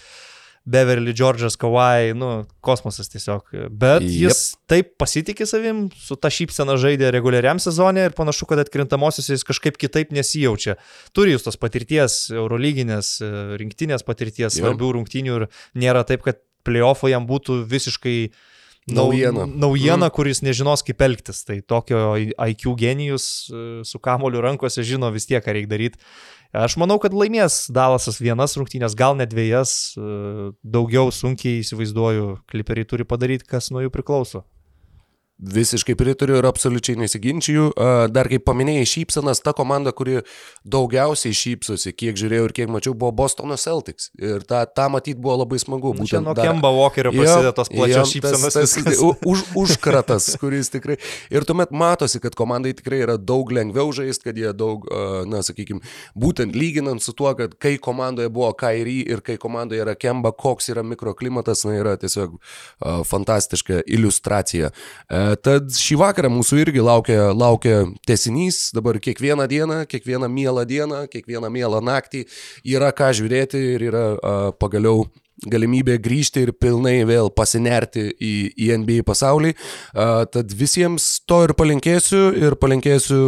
Beverly, 0.63 1.11
Džordžas, 1.11 1.57
Kawai, 1.59 2.13
nu, 2.15 2.29
kosmosas 2.63 3.11
tiesiog. 3.11 3.49
Bet 3.67 4.05
yep. 4.05 4.13
jis 4.29 4.43
taip 4.71 4.93
pasitikė 5.01 5.47
savim, 5.49 5.85
su 5.99 6.15
ta 6.15 6.31
šypsena 6.31 6.77
žaidė 6.79 7.11
reguliariam 7.11 7.59
sezonė 7.59 8.07
ir 8.07 8.15
panašu, 8.15 8.47
kad 8.47 8.61
atkrintamosios 8.63 9.27
jis 9.33 9.43
kažkaip 9.47 9.79
kitaip 9.81 10.15
nesijaučia. 10.15 10.77
Turi 11.11 11.35
jūs 11.35 11.43
tos 11.43 11.59
patirties, 11.59 12.29
eurolyginės, 12.31 13.17
rinktinės 13.59 14.07
patirties, 14.07 14.53
yep. 14.55 14.61
svarbių 14.61 14.95
rungtinių 14.99 15.37
ir 15.41 15.47
nėra 15.83 16.05
taip, 16.07 16.23
kad 16.23 16.39
playoffo 16.63 17.11
jam 17.11 17.27
būtų 17.27 17.61
visiškai 17.67 18.17
naujiena, 18.91 19.47
naujiena 19.47 20.07
mm. 20.07 20.13
kuris 20.15 20.43
nežinos 20.43 20.83
kaip 20.85 21.01
elgtis. 21.05 21.43
Tai 21.47 21.59
tokio 21.67 22.13
IQ 22.19 22.75
genijus 22.79 23.27
su 23.87 23.99
kamoliu 24.03 24.43
rankose 24.43 24.83
žino 24.87 25.11
vis 25.13 25.29
tiek, 25.29 25.43
ką 25.43 25.55
reikia 25.55 25.71
daryti. 25.75 26.01
Aš 26.53 26.75
manau, 26.77 26.99
kad 27.01 27.15
laimės 27.17 27.63
Dalasas 27.73 28.19
vienas 28.21 28.53
rungtynės, 28.59 28.93
gal 28.93 29.15
net 29.17 29.31
dviejas, 29.31 29.95
e, 29.97 30.51
daugiau 30.61 31.09
sunkiai 31.09 31.63
įsivaizduoju, 31.63 32.27
kliperiai 32.51 32.85
turi 32.85 33.07
padaryti, 33.09 33.47
kas 33.49 33.71
nuo 33.73 33.81
jų 33.81 33.89
priklauso. 33.93 34.43
Visiškai 35.43 35.95
pritariu 35.99 36.37
ir 36.39 36.45
absoliučiai 36.47 36.95
nesiginčiju. 37.01 37.73
Dar 38.15 38.29
kaip 38.31 38.45
paminėjai, 38.47 38.85
šypsenas, 38.87 39.41
ta 39.43 39.51
komanda, 39.55 39.91
kuri 39.91 40.21
daugiausiai 40.63 41.35
šypsosi, 41.35 41.91
kiek 41.91 42.15
žiūrėjau 42.19 42.45
ir 42.47 42.53
kiek 42.55 42.69
mačiau, 42.71 42.93
buvo 42.95 43.11
Bostono 43.17 43.57
Celtics. 43.59 44.07
Ir 44.15 44.45
tą, 44.47 44.61
tą 44.71 44.85
matyti 44.93 45.19
buvo 45.19 45.35
labai 45.41 45.59
smagu. 45.59 45.91
Nu, 45.97 46.07
čia 46.07 46.21
nuo 46.23 46.31
dar... 46.37 46.47
Kemba 46.47 46.71
Walkerio 46.71 47.11
prasideda 47.11 47.51
tos 47.57 47.71
plačios 47.73 48.13
šypsenas. 48.13 48.55
Tas, 48.55 48.75
tas, 48.87 49.01
už, 49.03 49.43
užkratas, 49.59 50.29
kuris 50.39 50.71
tikrai. 50.71 50.95
Ir 51.33 51.43
tuomet 51.49 51.75
matosi, 51.75 52.23
kad 52.23 52.39
komandai 52.39 52.71
tikrai 52.79 53.01
yra 53.03 53.17
daug 53.19 53.51
lengviau 53.51 53.91
žaisti, 53.91 54.29
kad 54.29 54.39
jie 54.39 54.55
daug, 54.55 54.87
na, 55.27 55.43
sakykime, 55.43 55.83
būtent 56.15 56.55
lyginant 56.55 57.03
su 57.03 57.11
tuo, 57.11 57.33
kad 57.35 57.57
kai 57.59 57.75
komandoje 57.83 58.31
buvo 58.31 58.53
Kairi 58.55 59.01
ir 59.11 59.19
kai 59.25 59.35
komandoje 59.41 59.83
yra 59.83 59.97
Kemba, 59.99 60.31
koks 60.31 60.71
yra 60.71 60.87
mikroklimatas, 60.87 61.65
na, 61.67 61.75
yra 61.83 61.97
tiesiog 61.99 62.39
fantastiška 63.11 63.83
iliustracija. 63.91 64.71
Uh, 65.11 65.32
Tad 65.41 65.73
šį 65.77 65.97
vakarą 66.01 66.29
mūsų 66.33 66.59
irgi 66.63 66.83
laukia, 66.83 67.31
laukia 67.33 67.83
tesinys, 68.07 68.69
dabar 68.75 68.99
kiekvieną 69.01 69.47
dieną, 69.49 69.79
kiekvieną 69.89 70.29
mielą 70.29 70.65
dieną, 70.69 71.03
kiekvieną 71.11 71.49
mielą 71.53 71.81
naktį 71.83 72.25
yra 72.75 72.91
ką 72.95 73.11
žiūrėti 73.17 73.61
ir 73.73 73.87
yra 73.89 74.05
pagaliau 74.59 75.07
galimybė 75.49 75.97
grįžti 76.03 76.45
ir 76.47 76.53
pilnai 76.55 77.01
vėl 77.07 77.29
pasinerti 77.35 78.07
į, 78.13 78.33
į 78.55 78.69
NBA 78.81 79.03
pasaulį. 79.07 79.53
Tad 79.93 80.53
visiems 80.57 81.07
to 81.29 81.41
ir 81.47 81.53
palinkėsiu 81.57 82.21
ir 82.39 82.55
palinkėsiu 82.61 83.19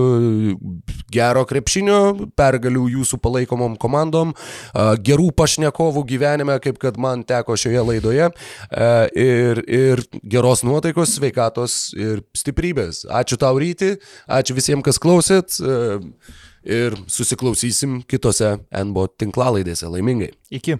gero 1.13 1.45
krepšinio, 1.49 1.99
pergalių 2.37 2.87
jūsų 2.95 3.19
palaikomom 3.23 3.77
komandom, 3.81 4.33
gerų 5.05 5.29
pašnekovų 5.37 6.05
gyvenime, 6.09 6.57
kaip 6.63 6.79
kad 6.81 6.99
man 7.01 7.25
teko 7.27 7.57
šioje 7.59 7.85
laidoje 7.91 8.31
ir, 9.15 9.63
ir 9.65 10.03
geros 10.23 10.65
nuotaikos, 10.67 11.17
sveikatos 11.19 11.77
ir 11.97 12.23
stiprybės. 12.37 13.05
Ačiū 13.11 13.39
tau 13.41 13.59
ryti, 13.61 13.95
ačiū 14.27 14.57
visiems, 14.57 14.85
kas 14.85 15.01
klausėt. 15.01 15.59
Ir 16.65 16.95
susiklausysim 17.13 17.99
kitose 18.09 18.55
NBO 18.73 19.05
tinklalaidėse 19.21 19.85
laimingai. 19.85 20.31
Iki. 20.49 20.79